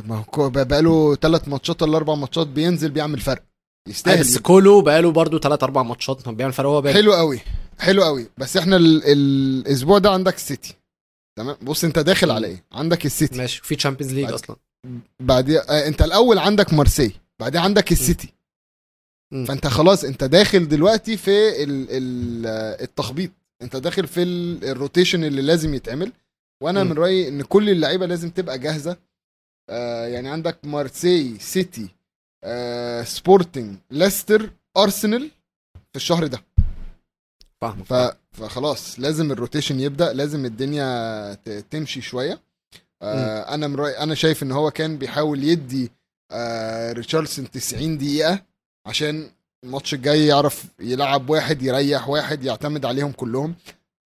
[0.03, 3.43] ما هو كو- بقى له ثلاث ماتشات ولا أربع ماتشات بينزل بيعمل فرق.
[3.87, 4.19] يستاهل.
[4.19, 7.39] بس كولو بقاله برضو 3 4 ماتشات بيعمل فرق هو بادئ حلو قوي
[7.79, 8.29] حلو قوي.
[8.37, 9.03] بس إحنا ال...
[9.05, 10.75] الأسبوع ده عندك السيتي.
[11.37, 13.37] تمام؟ بص أنت داخل على إيه؟ عندك السيتي.
[13.37, 14.55] ماشي وفي Champions League بعد- أصلا.
[15.19, 18.33] بعديها آه أنت الأول عندك مارسي بعدين عندك السيتي.
[19.31, 21.87] فانت خلاص انت داخل دلوقتي في ال...
[21.89, 22.45] ال...
[22.81, 23.31] التخبيط.
[23.61, 24.63] انت داخل في ال...
[24.65, 26.11] ال rotation اللي لازم يتعمل.
[26.63, 26.89] وأنا مم.
[26.89, 28.97] من رأيي إن كل اللعيبة لازم تبقى جاهزة.
[29.69, 31.87] آه يعني عندك مارسي سيتي
[32.43, 35.31] آه سبورتنج ليستر أرسنال
[35.73, 36.43] في الشهر ده.
[37.61, 37.85] فاهمك.
[37.85, 37.93] ف...
[38.31, 41.49] فخلاص لازم ال rotation يبدأ لازم الدنيا ت...
[41.49, 42.41] تمشي شوية.
[43.01, 45.91] آه أنا من رأي أنا شايف إن هو كان بيحاول يدي
[46.31, 48.41] آه ريتشاردسون 90 دقيقة.
[48.87, 49.29] عشان
[49.63, 53.55] الماتش الجاي يعرف يلعب واحد يريح واحد يعتمد عليهم كلهم.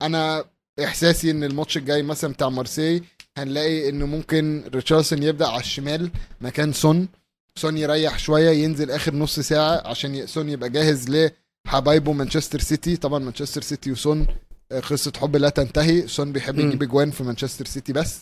[0.01, 0.45] أنا
[0.83, 3.03] إحساسي إن الماتش الجاي مثلا بتاع مارسي
[3.37, 7.07] هنلاقي إنه ممكن ريتشاردسون يبدأ على الشمال مكان سون.
[7.55, 11.31] سون يريح شوية ينزل آخر نص ساعة عشان سون يبقى جاهز
[11.67, 12.97] لحبايبه مانشستر سيتي.
[12.97, 14.27] طبعا مانشستر سيتي وسون
[14.71, 16.07] آه، قصة حب لا تنتهي.
[16.07, 16.59] سون بيحب.
[16.59, 18.19] يجيب اجوان في مانشستر سيتي بس.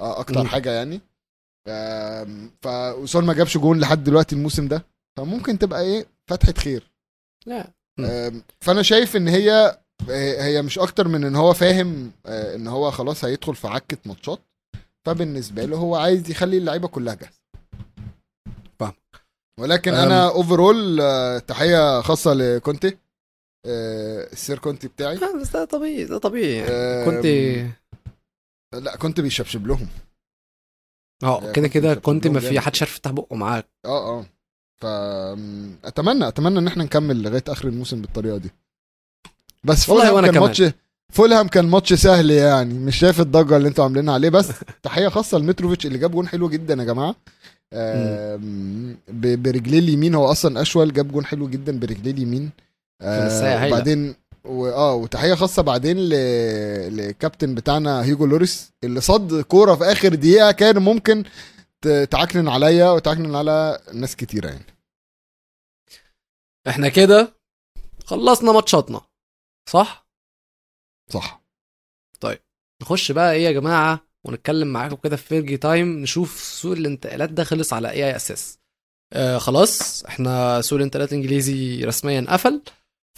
[0.00, 0.46] آه، أكتر مم.
[0.48, 1.00] حاجة يعني.
[1.68, 4.84] آم، ف وسون ما جابش جون لحد دلوقتي الموسم ده.
[5.18, 6.90] فممكن تبقى إيه فتحة خير.
[7.46, 7.72] لا.
[8.60, 9.78] فأنا شايف إن هي
[10.38, 14.40] هي مش أكتر من إن هو فاهم آه، إن هو خلاص هيدخل في عكة ماتشات.
[15.06, 17.40] فبالنسبة له هو عايز يخلي اللعيبة كلها جاهزة.
[18.80, 18.92] فاهم.
[19.60, 19.94] ولكن.
[19.94, 21.00] أنا overall
[21.40, 22.98] تحية خاصة لكونتي
[23.66, 25.16] آه، السير كونتي بتاعي.
[25.16, 26.56] آه، بس ده طبيعي ده طبيعي.
[26.56, 27.26] يعني كنت
[28.84, 29.88] لا كنت بيشبشب لهم.
[31.24, 32.60] آه كده كده كنت ما في.
[32.60, 33.66] حدش عارف يفتح بقه معاك.
[33.84, 34.26] آه آه.
[34.82, 38.50] ف أم، أتمنى إن إحنا نكمل لغاية آخر الموسم بالطريقة دي.
[39.64, 40.48] بس والله فولهام وأنا كان كمان.
[40.48, 40.74] ماتش
[41.12, 42.74] فولهام كان ماتش سهل يعني.
[42.74, 44.28] مش شايف الضجة اللي أنتوا عاملينها عليه.
[44.28, 44.48] بس
[44.82, 47.16] تحية خاصة لمتروفيتش اللي جاب جون حلو جدا يا جماعة.
[49.08, 52.50] برجليه اليمين هو أصلا أشول جاب جون حلو جدا برجليه اليمين.
[53.02, 53.66] الساعة هايلة.
[53.66, 54.14] وبعدين
[54.44, 56.10] واه وتحية خاصة بعدين ل...
[56.96, 61.24] لكابتن بتاعنا هيجو لوريس اللي صد كورة في آخر دقيقة كان ممكن
[62.10, 64.64] تعكنن عليا وتعكنن على ناس كتيرة يعني.
[66.68, 67.34] إحنا كده
[68.04, 69.00] خلصنا ماتشاتنا.
[69.68, 70.06] صح؟
[71.10, 71.42] صح.
[72.82, 77.44] نخش بقى إيه يا جماعة ونتكلم معاكم كده في Fergie Time نشوف سوق الانتقالات ده
[77.44, 78.58] خلص على إيه أساس.
[79.12, 82.62] آه خلاص إحنا سوق الانتقالات الإنجليزي رسميا قفل.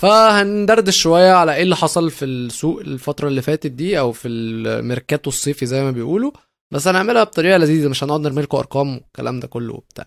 [0.01, 5.31] فهندردش شوية على إيه اللي حصل في السوق الفترة اللي فاتت دي أو في الميركاتو
[5.31, 6.33] الصيفي زي ما بيقولوا.
[6.73, 10.07] بس هنعملها بطريقة لذيذة مش هنقعد نرمي لكم أرقام والكلام ده كله وبتاع.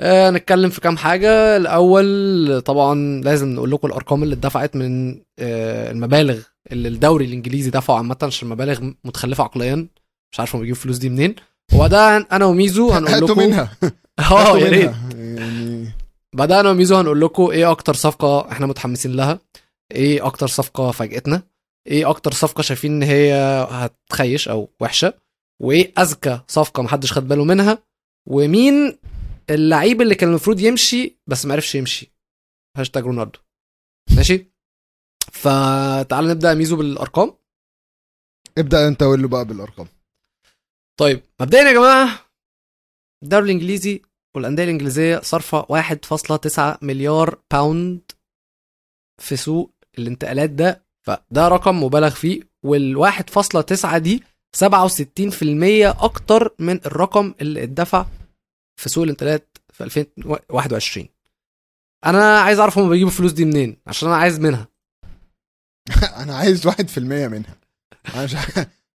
[0.00, 1.56] آه نتكلم في كام حاجة.
[1.56, 6.38] الأول طبعا لازم نقول لكم الأرقام اللي اتدفعت من آه المبالغ
[6.72, 9.86] اللي الدوري الإنجليزي دفعه عامة عشان مبالغ متخلفة عقليا.
[10.32, 11.34] مش عارف هم بيجيبوا الفلوس دي منين.
[11.74, 13.38] وبعدها أنا وميزو هنقول لكم.
[13.38, 13.70] منها.
[14.30, 14.92] آه يا ريت.
[15.14, 15.88] يعني
[16.34, 19.38] بعدها أنا وميزو هنقول لكم إيه أكتر صفقة إحنا متحمسين لها.
[19.92, 21.42] إيه أكتر صفقة فاجئتنا.
[21.86, 23.34] إيه أكتر صفقة شايفين إن هي
[23.70, 25.14] هتخيش أو وحشة.
[25.62, 27.78] وإيه أذكى صفقة محدش خد باله منها.
[28.26, 28.96] ومين
[29.50, 32.12] اللعيب اللي كان المفروض يمشي بس ما عرفش يمشي.
[32.76, 33.38] هاشتاج رونالدو.
[34.16, 34.46] ماشي؟
[35.32, 37.36] فتعال نبدأ ميزو بالأرقام.
[38.58, 39.88] ابدأ انت له بقى بالأرقام.
[41.00, 42.26] طيب مبدئيا يا جماعة
[43.22, 44.02] الدوري الإنجليزي
[44.36, 48.12] والأندية الإنجليزية صارفه 1.9 مليار باوند
[49.22, 50.84] في سوق الانتقالات ده.
[51.06, 54.22] فده رقم مبالغ فيه وال 1.9 دي
[54.56, 58.06] 67% أكتر من الرقم اللي اتدفع
[58.76, 61.08] في سوق الانتقالات في 2021
[62.06, 64.68] أنا عايز أعرف هم بيجيبوا الفلوس دي منين عشان أنا عايز منها.
[66.22, 67.56] أنا عايز واحد في المية منها.
[68.14, 68.34] أنا مش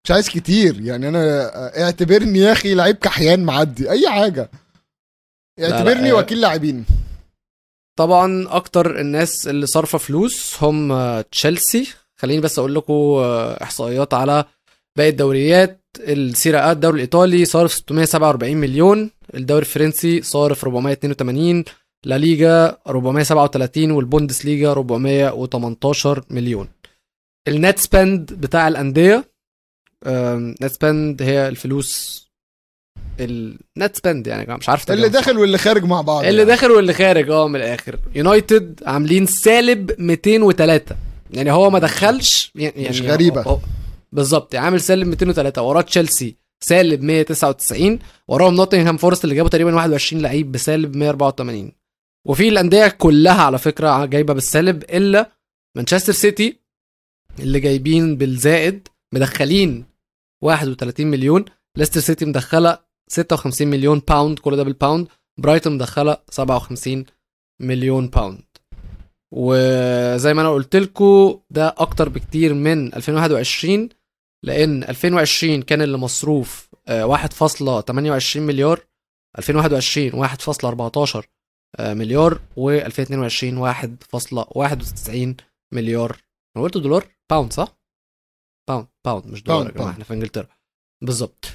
[0.03, 0.81] مش عايز كتير.
[0.81, 1.49] يعني أنا
[1.83, 3.91] اعتبرني يا أخي لعيب كحيان معدي.
[3.91, 4.51] أي حاجة.
[5.59, 6.15] اعتبرني آه.
[6.15, 6.85] وكيل لاعبين.
[7.99, 11.93] طبعا أكتر الناس اللي صارفة فلوس هم تشيلسي.
[12.15, 14.45] خليني بس أقول لكم آه، إحصائيات على
[14.99, 21.63] باقي الدوريات السيرا الدوري الإيطالي صارف 647 مليون الدوري الفرنسي صارف 482
[22.05, 26.67] لا ليجا 437 والبوندس ليجا 418 مليون
[27.47, 29.29] ال net spend بتاع الأندية
[30.07, 32.19] net spend هي الفلوس
[33.19, 35.09] ال net spend يعني مش عارف اللي.
[35.09, 36.45] داخل واللي خارج مع بعض اللي يعني.
[36.49, 40.95] داخل واللي خارج آه من الآخر يونايتد عاملين سالب 203
[41.31, 43.41] يعني هو ما دخلش يعني مش يعني غريبة.
[43.41, 43.59] هو-
[44.11, 44.55] بالظبط.
[44.55, 50.51] عامل سالب 203 وراه تشيلسي سالب 199 وراهم نوتنغهام فورست اللي جابوا تقريبا 21 لعيب
[50.51, 51.71] بسالب 184
[52.27, 55.31] وفي الأندية كلها على فكرة جايبة بالسالب إلا
[55.77, 56.59] مانشستر سيتي
[57.39, 59.85] اللي جايبين بالزائد مدخلين
[60.43, 61.45] 31 مليون.
[61.77, 65.07] ليستر سيتي مدخلة 56 مليون pound كل ده بال pound
[65.37, 67.05] برايتون مدخلة 57
[67.61, 68.41] مليون pound
[69.31, 73.89] وزي ما أنا قلت لكم ده أكتر بكتير من 2021
[74.43, 78.79] لأن 2020 كان اللي مصروف آه، 1.28 مليار
[79.37, 81.27] 2021 1.14
[81.79, 85.35] آه، مليار و2022 1.91
[85.73, 86.17] مليار.
[86.57, 87.77] أنا قلت دولار؟ pound صح؟
[88.69, 89.91] pound pound مش دولار pound، pound.
[89.91, 90.47] إحنا في إنجلترا.
[91.03, 91.45] بالظبط.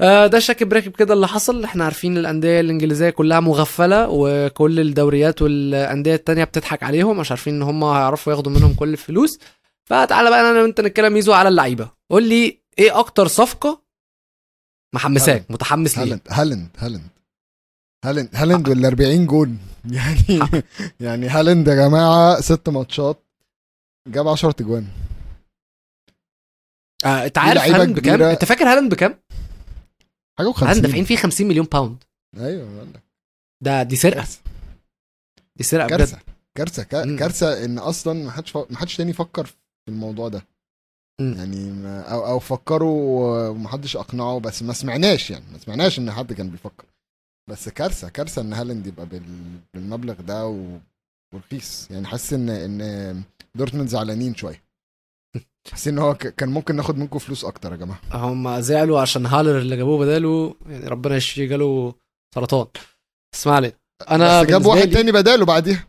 [0.00, 1.64] آه، ده شاكب راكب كده اللي حصل.
[1.64, 7.62] إحنا عارفين الأندية الإنجليزية كلها مغفلة وكل الدوريات والأندية التانية بتضحك عليهم مش عارفين إن
[7.62, 9.38] هم هيعرفوا ياخدوا منهم كل الفلوس.
[9.84, 11.90] فتعالى بقى أنا وانت نتكلم ميزو على اللعيبة.
[12.10, 13.82] قول لي إيه أكتر صفقة
[14.94, 15.52] محمساك هالاند.
[15.52, 17.08] متحمس ليه هالاند هالاند هالاند.
[18.04, 19.58] هالاند هالاند وال 40 جون.
[19.84, 20.40] يعني
[21.00, 23.24] يعني هالاند يا جماعة ست ماتشات
[24.08, 24.88] جاب 10 اجوان
[27.04, 28.22] آه، انت عارف هالاند بكام.
[28.22, 29.18] انت فاكر هالاند بكام؟
[30.38, 32.04] حاجة هالاند و50 دافعين فيه 50 مليون pound
[32.36, 33.02] أيوه بقول لك.
[33.62, 34.26] ده دي سرقة.
[35.56, 36.18] دي سرقة كارثة
[36.56, 36.82] كارثة.
[37.16, 38.56] كارثة إن أصلا ما حدش.
[38.56, 39.54] ما حدش تاني فكر في
[39.88, 40.44] الموضوع ده.
[41.20, 41.34] مم.
[41.38, 42.00] يعني ما...
[42.00, 46.84] أو أو فكروا ومحدش أقنعه بس ما سمعناش يعني ما سمعناش إن حد كان بيفكر.
[47.50, 49.22] بس كارثة كارثة إن هالاند يبقى بال...
[49.74, 50.78] بالمبلغ ده و...
[51.34, 51.90] ورخيص.
[51.90, 53.22] يعني حاسس إن إن
[53.54, 54.62] دورتموند زعلانين شوية.
[55.70, 56.14] حاسس إن هو.
[56.14, 58.00] كان ممكن ناخد منكم فلوس أكتر يا جماعة.
[58.12, 60.54] هم زعلوا عشان هالر اللي جابوه بداله.
[60.68, 61.94] يعني ربنا يشفيه جاله
[62.34, 62.66] سرطان.
[63.34, 63.72] اسمع لي
[64.10, 65.86] أنا بس جاب واحد لي- تاني بداله بعديها.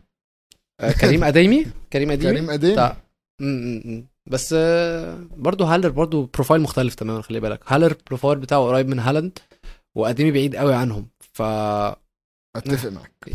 [0.80, 2.76] آه، كريم أديمي؟ كريم أديمي؟ كريم اديم
[4.26, 7.60] بس آه، برضو هالر برضو profile مختلف تماما خلي بالك.
[7.72, 9.38] هالر profile بتاعه قريب من هالاند
[9.94, 11.08] واديمي بعيد قوي عنهم.
[11.32, 11.42] ف
[12.56, 13.32] أتفق معاك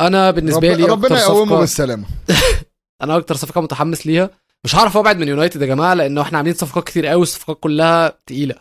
[0.00, 0.78] أنا بالنسبة رب...
[0.80, 2.06] لي ربنا يقومه بالسلامة.
[3.02, 4.30] أنا أكتر صفقة متحمس ليها.
[4.64, 8.08] مش هعرف أبعد من يونايتد يا جماعة لأنه إحنا عاملين صفقات كتير قوي الصفقات كلها
[8.26, 8.54] تقيلة.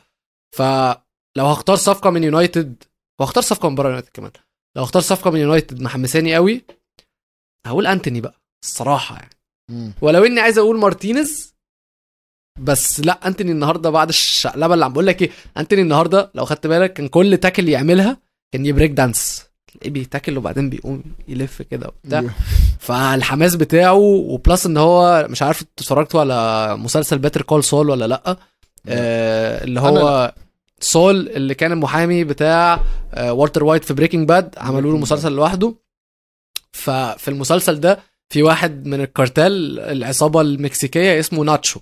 [0.56, 2.84] فلو هختار صفقة من يونايتد
[3.19, 4.31] وهختار صفقة من بره يونايتد كمان.
[4.77, 6.61] لو هختار صفقة من يونايتد محمساني قوي
[7.68, 9.33] هقول أنتوني بقى الصراحة يعني.
[9.69, 9.94] مم.
[10.02, 11.53] ولو اني عايز أقول مارتينيز
[12.60, 16.68] بس لا انتوني النهارده بعد الشقلبة اللي عم بقول لك إيه انتوني النهارده لو خدت
[16.68, 18.18] بالك كان كل tackle يعملها
[18.52, 22.22] كان ي break dance تلاقيه بي tackle وبعدين بيقوم يلف كده وبتاع.
[22.80, 28.06] فالحماس بتاعه و plus ان هو مش عارف اتفرجتوا على مسلسل Better Call Saul ولا
[28.07, 28.38] لأ؟
[28.88, 30.34] آه اللي هو
[30.80, 32.84] سول اللي كان المحامي بتاع
[33.14, 35.76] آه والتر وايت في Breaking Bad عملوا له مسلسل لوحده.
[36.72, 37.99] ففي المسلسل ده
[38.34, 41.80] في واحد من الكارتل العصابة المكسيكية اسمه ناتشو.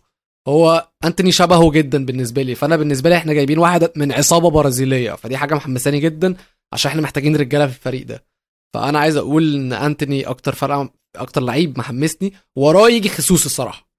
[0.47, 2.55] هو أنتوني شبهه جدا بالنسبة لي.
[2.55, 5.13] فأنا بالنسبة لي إحنا جايبين واحد من عصابة برازيلية.
[5.13, 6.35] فدي حاجة محمساني جدا
[6.73, 8.25] عشان إحنا محتاجين رجالة في الفريق ده.
[8.73, 12.33] فأنا عايز أقول إن أنتوني أكتر فرقة أكتر لعيب محمسني.
[12.55, 13.89] وراه يجي خسوس الصراحة.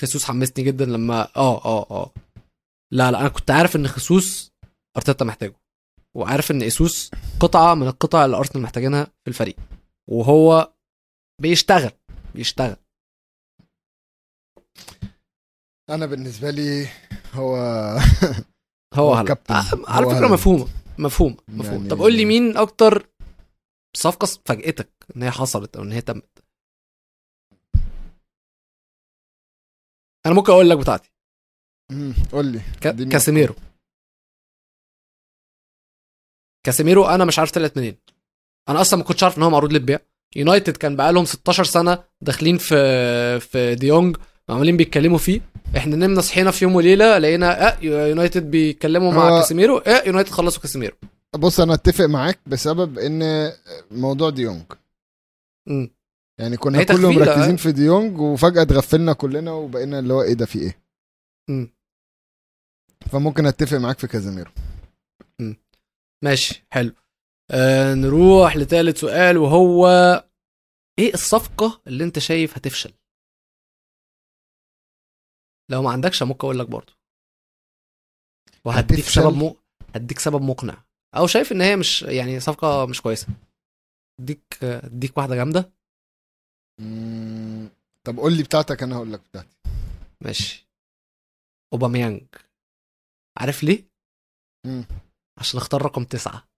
[0.00, 2.12] خسوس حمسني جدا لما آه آه آه.
[2.92, 4.52] لا لا أنا كنت عارف إن خسوس
[4.96, 5.60] أرتيتا محتاجه.
[6.16, 7.10] وعارف إن اسوس
[7.40, 9.56] قطعة من القطع اللي أرسنال محتاجينها في الفريق.
[10.10, 10.72] وهو
[11.40, 11.90] بيشتغل
[12.34, 12.76] بيشتغل.
[15.90, 16.88] أنا بالنسبة لي
[17.34, 17.56] هو
[18.98, 19.28] هو هلا.
[19.28, 19.54] كابتن.
[19.54, 20.28] آه، على فكرة.
[20.32, 20.68] مفهومة
[20.98, 23.08] مفهوم مفهوم يعني- طب قول لي مين أكتر
[23.96, 26.44] صفقة فاجئتك إن هي حصلت أو إن هي تمت؟
[30.26, 31.10] أنا ممكن أقول لك بتاعتي.
[32.32, 32.60] قول لي.
[32.84, 33.54] اديني كاسيميرو.
[36.66, 37.98] كاسيميرو أنا مش عارف طلعت منين.
[38.68, 39.98] أنا أصلا ما كنتش عارف إن هو معروض للبيع.
[40.36, 44.16] يونايتد كان بقالهم 16 سنة داخلين في في ديونج
[44.48, 45.40] عمالين بيتكلموا فيه.
[45.76, 50.30] إحنا نمنا صحينا في يوم وليلة لقينا آه يونايتد بيتكلموا مع هو- كاسيميرو آه يونايتد
[50.30, 50.96] خلصوا كاسيميرو.
[51.38, 53.52] بص أنا أتفق معاك بسبب إن
[53.90, 54.62] موضوع ديونج.
[55.68, 55.90] امم
[56.40, 57.56] يعني كنا هي كله تغفيلة، مركزين آه.
[57.56, 60.78] في ديونج وفجأة اتغفلنا كلنا وبقينا اللي هو إيه ده في إيه.
[61.50, 61.68] امم
[63.12, 64.50] فممكن أتفق معاك في كازيميرو
[66.24, 66.92] ماشي حلو.
[67.50, 69.86] آه نروح لثالث سؤال وهو
[70.98, 72.92] إيه الصفقة اللي أنت شايف هتفشل؟
[75.70, 76.92] لو ما عندكش ممكن أقول لك برضه.
[78.64, 79.56] وهديك؟ سبب مو...
[79.94, 80.84] هديك سبب مقنع.
[81.16, 83.26] أو شايف إن هي مش يعني صفقة مش كويسة.
[84.20, 85.72] اديك اديك واحدة جامدة.
[86.80, 87.68] مم،
[88.06, 89.56] طب قول لي بتاعتك أنا هقول لك بتاعتي.
[90.24, 90.68] ماشي.
[91.72, 92.26] أوباميانج.
[93.38, 93.84] عارف ليه؟
[94.66, 94.84] مم.
[95.38, 96.49] عشان اختار رقم تسعة.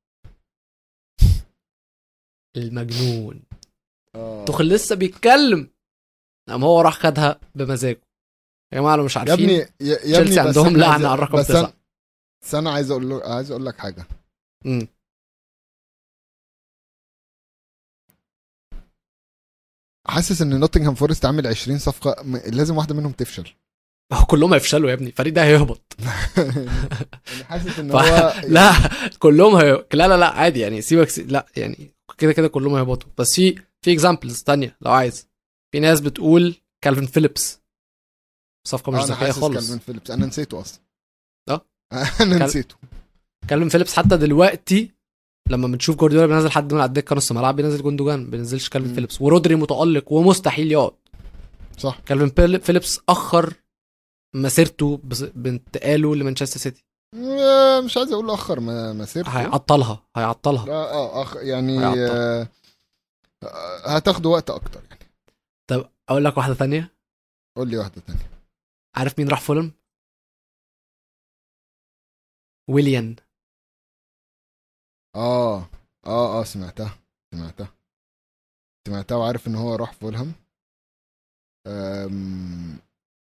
[2.56, 3.42] المجنون.
[4.14, 4.44] آه.
[4.44, 5.70] توخل لسه بيتكلم.
[6.48, 8.00] قام هو راح خدها بمزاجه.
[8.72, 11.14] يا جماعة لو مش يا عارفين ابني يا يا ابني تشيلسي بس عندهم عايز- على
[11.14, 11.66] الرقم بس تسعة.
[11.66, 11.72] أنا-
[12.42, 14.06] بس أنا عايز أقول له عايز أقول لك حاجة.
[14.64, 14.88] مم.
[20.08, 23.54] حاسس إن نوتنغهام فورست عامل 20 صفقة م- لازم واحدة منهم تفشل.
[24.12, 25.06] هو كلهم هيفشلوا يا ابني.
[25.06, 25.96] الفريق ده هيهبط.
[26.38, 28.72] أنا حاسس إن هو لا
[29.18, 29.72] كلهم هي...
[29.92, 31.22] لا لا لا عادي يعني سيبك سي...
[31.22, 33.08] لا يعني كده كده كلهم هيهبطوا.
[33.18, 35.28] بس في في examples تانية لو عايز.
[35.72, 37.60] في ناس بتقول كالفين فيليبس.
[38.68, 39.54] صفقه مش ذكية خالص.
[39.56, 40.10] كالفين فيليبس.
[40.10, 40.82] أنا نسيته أصلا.
[41.48, 41.60] آه.
[42.20, 42.76] أنا كال- نسيته.
[43.48, 44.90] كالفين فيليبس حتى دلوقتي
[45.50, 48.88] لما بنشوف جوارديولا بينزل حد من على الدكة نص ملعب بينزل جوندوجان ما بينزلش كالفين
[48.90, 48.94] مم.
[48.94, 49.20] فيليبس.
[49.22, 50.92] ورودري متألق ومستحيل يقعد.
[51.78, 52.00] صح.
[52.06, 53.54] كالفين بيل- فيليبس أخر
[54.34, 55.00] مسيرته
[55.34, 56.84] بانتقاله لمانشستر سيتي.
[57.84, 60.68] مش عايز أقول أخر ما مسيرته هيعطلها هيعطلها.
[60.68, 61.98] آه آه يعني هيعطل.
[62.16, 62.48] آه
[63.42, 65.12] آه، هتاخده وقت أكتر يعني.
[65.70, 66.94] طب أقول لك واحدة تانية؟
[67.56, 68.30] قول لي واحدة تانية.
[68.96, 69.72] عارف مين راح فولم
[72.70, 73.16] ويليان.
[75.14, 75.58] آه
[76.06, 76.98] آه آه سمعتها
[77.34, 77.68] سمعتها
[78.88, 80.32] سمعتها وعارف إن هو راح فولهام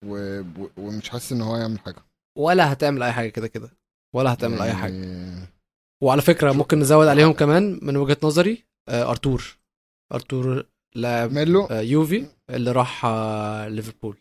[0.05, 0.41] و...
[0.77, 2.03] ومش حاسس إن هو يعمل حاجة.
[2.37, 3.71] ولا هتعمل أي حاجة كده كده.
[4.15, 4.95] ولا هتعمل أي حاجة.
[6.03, 9.57] وعلى فكرة ممكن نزود عليهم كمان من وجهة نظري آه، أرتور.
[10.15, 11.65] أرتور لاعب ميلو.
[11.67, 14.17] آه، يوفي اللي راح آه، ليفربول.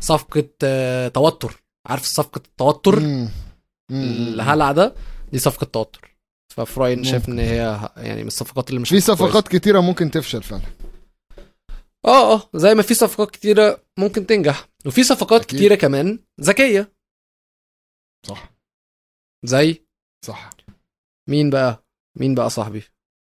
[0.00, 0.48] صفقة
[1.08, 1.62] توتر.
[1.86, 3.02] عارف صفقة التوتر.
[3.90, 4.94] الهلع ده
[5.32, 6.16] دي صفقة توتر.
[6.58, 7.28] أنا شايف.
[7.28, 9.00] إن هي يعني من الصفقات اللي مش في.
[9.00, 10.62] صفقات كتيرة ممكن تفشل فعلا.
[12.04, 14.68] آه آه زي ما في صفقات كتيرة ممكن تنجح.
[14.86, 15.58] وفي صفقات أكيد.
[15.58, 16.18] كتيرة كمان.
[16.40, 16.92] ذكية.
[18.26, 18.52] صح.
[19.44, 19.86] زي؟
[20.24, 20.50] صح.
[21.30, 21.84] مين بقى؟
[22.20, 22.82] مين بقى صاحبي؟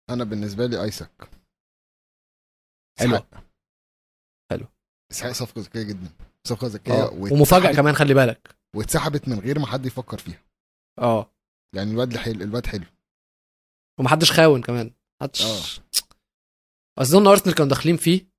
[0.09, 1.29] أنا بالنسبة لي ايساك
[2.99, 3.17] حلو.
[4.51, 4.67] حلو.
[5.11, 6.09] إسحاق صفقة ذكية جدا.
[6.47, 8.57] صفقة ذكية واتسحبت- ومفاجأة كمان خلي بالك.
[8.75, 10.43] واتسحبت من غير ما حد يفكر فيها.
[10.99, 11.31] آه.
[11.75, 12.85] يعني الواد حلو الواد حلو.
[13.99, 14.93] ومحدش خاون كمان.
[15.21, 15.41] محدش.
[15.41, 15.83] آه.
[17.01, 18.36] أظن أرسنال كانوا داخلين فيه.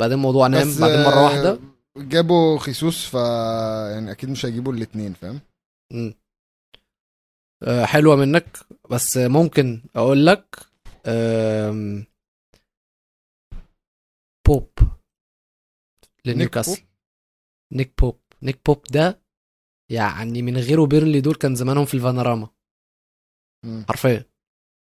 [0.00, 1.60] بعدين الموضوع نام بعدين مرة آه، واحدة
[1.96, 3.14] جابوا خيسوس ف
[3.94, 5.40] يعني أكيد مش هيجيبوا الاثنين فاهم.
[7.62, 8.58] آه، حلوة منك.
[8.90, 10.56] بس ممكن أقول لك
[14.46, 14.70] بوب
[16.24, 16.82] لنيوكاسل.
[17.72, 18.20] نيك بوب.
[18.42, 19.22] نيك بوب ده
[19.90, 22.48] يعني من غيره بيرنلي دول كان زمانهم في الفانوراما.
[23.88, 24.24] حرفيا.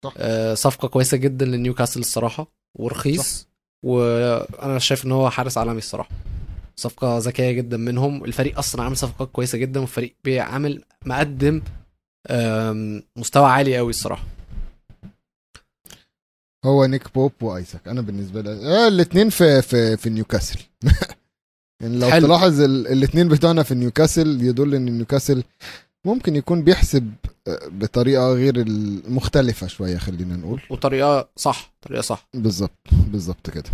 [0.06, 0.14] صح.
[0.18, 2.54] آه صفقة كويسة جدا لنيوكاسل الصراحة.
[2.80, 3.50] ورخيص.
[3.84, 6.10] وأنا شايف إن هو حارس عالمي الصراحة.
[6.76, 8.26] صفقة ذكية جدا منهم.
[8.26, 11.62] الفريق أصلا عامل صفقات كويسة جدا والفريق بيعمل مقدم
[13.16, 14.24] مستوى عالي قوي الصراحة.
[16.66, 17.88] هو نيك بوب وآيساك.
[17.88, 20.60] أنا بالنسبة لي آه الاثنين في في في نيوكاسل.
[21.82, 22.28] يعني لو حلو.
[22.28, 25.44] تلاحظ الاثنين بتوعنا في نيوكاسل يدل إن نيوكاسل
[26.06, 27.14] ممكن يكون بيحسب
[27.48, 30.62] آه، بطريقة غير المختلفة شوية خلينا نقول.
[30.70, 32.28] وطريقة صح طريقة صح.
[32.34, 33.70] بالظبط بالظبط كده.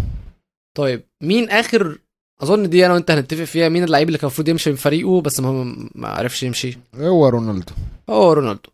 [0.78, 2.00] طيب مين آخر
[2.42, 5.40] أظن دي أنا وأنت هنتفق فيها مين اللعيب اللي كان المفروض يمشي من فريقه بس
[5.40, 5.64] ما
[5.96, 7.74] ما عرفش يمشي؟ هو رونالدو.
[8.10, 8.70] هو رونالدو.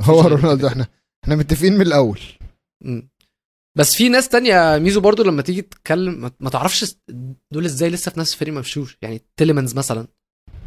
[0.00, 0.86] هو رونالدو إحنا
[1.24, 2.20] إحنا متفقين من الأول.
[2.84, 3.08] مم.
[3.78, 6.94] بس في ناس تانية ميزو برضو لما تيجي تتكلم ما- ما تعرفش
[7.52, 10.06] دول إزاي لسه في نفس الفريق ما مشوش يعني تيليمانز مثلا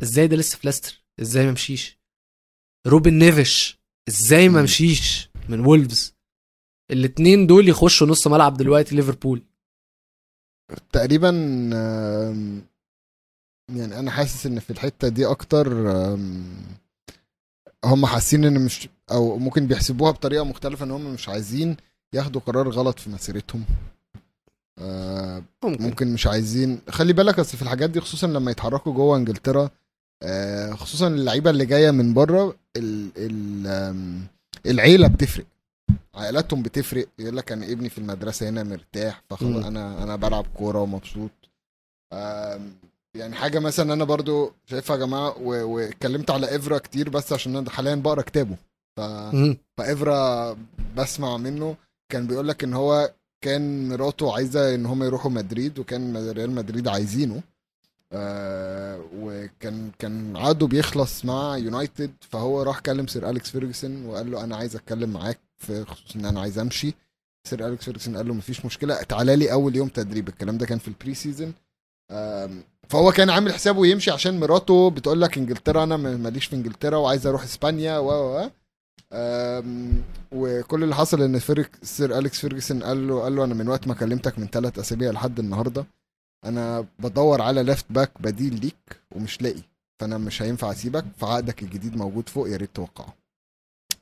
[0.03, 1.99] إزاي ده لسه في ليستر؟ إزاي ما مشيش؟
[2.87, 3.79] روبن نيفش.
[4.07, 4.61] إزاي ما.
[4.61, 6.15] مشيش من وولفز؟
[6.91, 9.41] الاتنين دول يخشوا نص ملعب دلوقتي ليفربول.
[10.91, 11.29] تقريبا
[13.69, 15.73] يعني أنا حاسس إن في الحتة دي أكتر
[17.85, 21.77] هم حاسين إن مش أو ممكن بيحسبوها بطريقة مختلفة إن هم مش عايزين
[22.13, 23.65] ياخدوا قرار غلط في مسيرتهم.
[24.79, 26.79] آه، ممكن, ممكن مش عايزين.
[26.89, 29.69] خلي بالك أصل في الحاجات دي خصوصا لما يتحركوا جوه إنجلترا
[30.73, 34.21] خصوصا اللعيبة اللي جاية من بره ال ال آم،
[34.65, 35.45] العيلة بتفرق.
[36.15, 37.07] عائلاتهم بتفرق.
[37.19, 39.21] يقول لك أنا ابني في المدرسة هنا مرتاح.
[39.29, 41.31] فخلاص أنا أنا بلعب كورة ومبسوط.
[43.15, 47.69] يعني حاجة مثلا أنا برضو شايفها يا جماعة واتكلمت على إفرا كتير بس عشان أنا
[47.69, 48.55] حاليا بقرأ كتابه.
[48.97, 49.01] ف...
[49.33, 49.57] مم.
[49.77, 50.57] فإفرا
[50.97, 51.75] بسمع منه.
[52.11, 53.13] كان بيقول لك إن هو
[53.43, 57.41] كان مراته عايزة إن هم يروحوا مدريد وكان ريال مدريد عايزينه.
[58.13, 64.43] آه وكان كان عقده بيخلص مع يونايتد فهو راح كلم سير أليكس فيرجسون وقال له
[64.43, 66.93] أنا عايز أتكلم معاك في خصوص إن أنا عايز أمشي.
[67.47, 70.27] سير أليكس فيرجسون قال له مفيش مشكلة تعالى لي أول يوم تدريب.
[70.27, 71.53] الكلام ده كان في ال pre-season
[72.89, 77.27] فهو كان عامل حسابه يمشي عشان مراته بتقول لك إنجلترا أنا ماليش في إنجلترا وعايز
[77.27, 78.49] أروح إسبانيا و
[80.31, 83.87] وكل اللي حصل إن فيرك سير أليكس فيرجسون قال له قال له أنا من وقت
[83.87, 85.85] ما كلمتك من ثلاث أسابيع لحد النهارده.
[86.45, 89.61] أنا بدور على left back بديل ليك ومش لاقي
[89.99, 93.13] فانا مش هينفع اسيبك فعقدك الجديد موجود فوق يا ريت توقعه.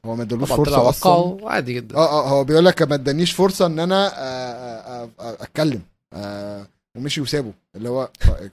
[0.05, 1.49] هو ما ادالوش فرصة أصلا.
[1.49, 1.95] عادي جدا.
[1.95, 5.81] آه آه هو بيقول لك ما ادانيش فرصة إن أنا آه، آه، آه، أتكلم.
[6.13, 6.67] آه،
[6.97, 7.53] ومشي وسابه.
[7.75, 8.09] اللي هو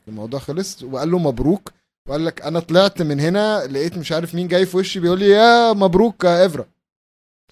[0.09, 1.73] الموضوع خلص وقال له مبروك.
[2.09, 5.29] وقال لك أنا طلعت من هنا لقيت مش عارف مين جاي في وشي بيقول لي
[5.29, 6.65] يا مبروك يا افرا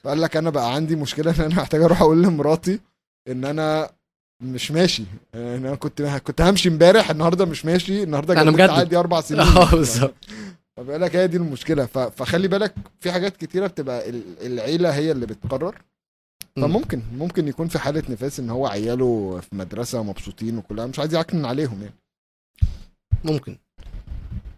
[0.03, 2.81] فقال لك أنا بقى عندي مشكلة إن أنا محتاج أروح أقول لمراتي
[3.29, 3.91] إن أنا
[4.43, 5.05] مش ماشي.
[5.35, 8.71] يعني أنا كنت كنت همشي امبارح النهارده مش ماشي النهارده جددت مجدد.
[8.71, 9.41] عادي أربع سنين.
[9.57, 10.15] آه بالظبط.
[10.79, 11.87] لك هي دي المشكلة.
[11.87, 15.83] فخلي بالك في حاجات كتيرة بتبقى ال- العيلة هي اللي بتقرر.
[16.57, 16.63] مم.
[16.65, 21.15] فممكن ممكن يكون في حالة نفاس إن هو عياله في مدرسة مبسوطين وكلها مش عايز
[21.15, 21.95] يعكنن عليهم يعني.
[23.25, 23.59] ممكن.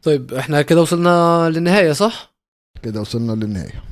[0.02, 2.34] طيب إحنا كده وصلنا للنهاية صح؟
[2.82, 3.82] كده وصلنا للنهاية.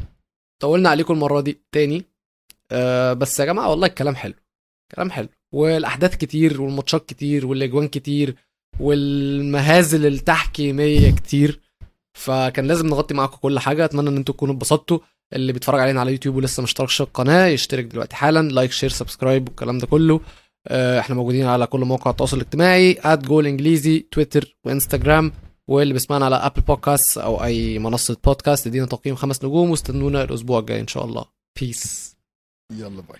[0.63, 2.05] طولنا عليكم المرة دي تاني.
[2.73, 4.35] آه بس يا جماعة والله الكلام حلو.
[4.95, 5.29] كلام حلو.
[5.53, 8.35] والأحداث كتير والماتشات كتير والأجوان كتير
[8.81, 11.61] والمهازل التحكيميه كتير.
[12.19, 13.85] فكان لازم نغطي معاكم كل حاجة.
[13.85, 14.99] أتمنى إن أنتم تكونوا اتبسطتوا.
[15.33, 18.49] اللي بيتفرج علينا على يوتيوب ولسه مشتركش في القناه يشترك دلوقتي حالا.
[18.49, 20.21] like share subscribe والكلام ده كله.
[20.69, 22.99] آه، إحنا موجودين على كل مواقع التواصل الاجتماعي.
[23.07, 25.33] جول إنجليزي تويتر وإنستجرام.
[25.69, 30.59] واللي بيسمعنا على Apple Podcast أو أي منصة بودكاست ادينا تقييم خمس نجوم واستنونا الأسبوع
[30.59, 31.25] الجاي إن شاء الله.
[31.61, 32.17] peace
[32.73, 33.19] يلا bye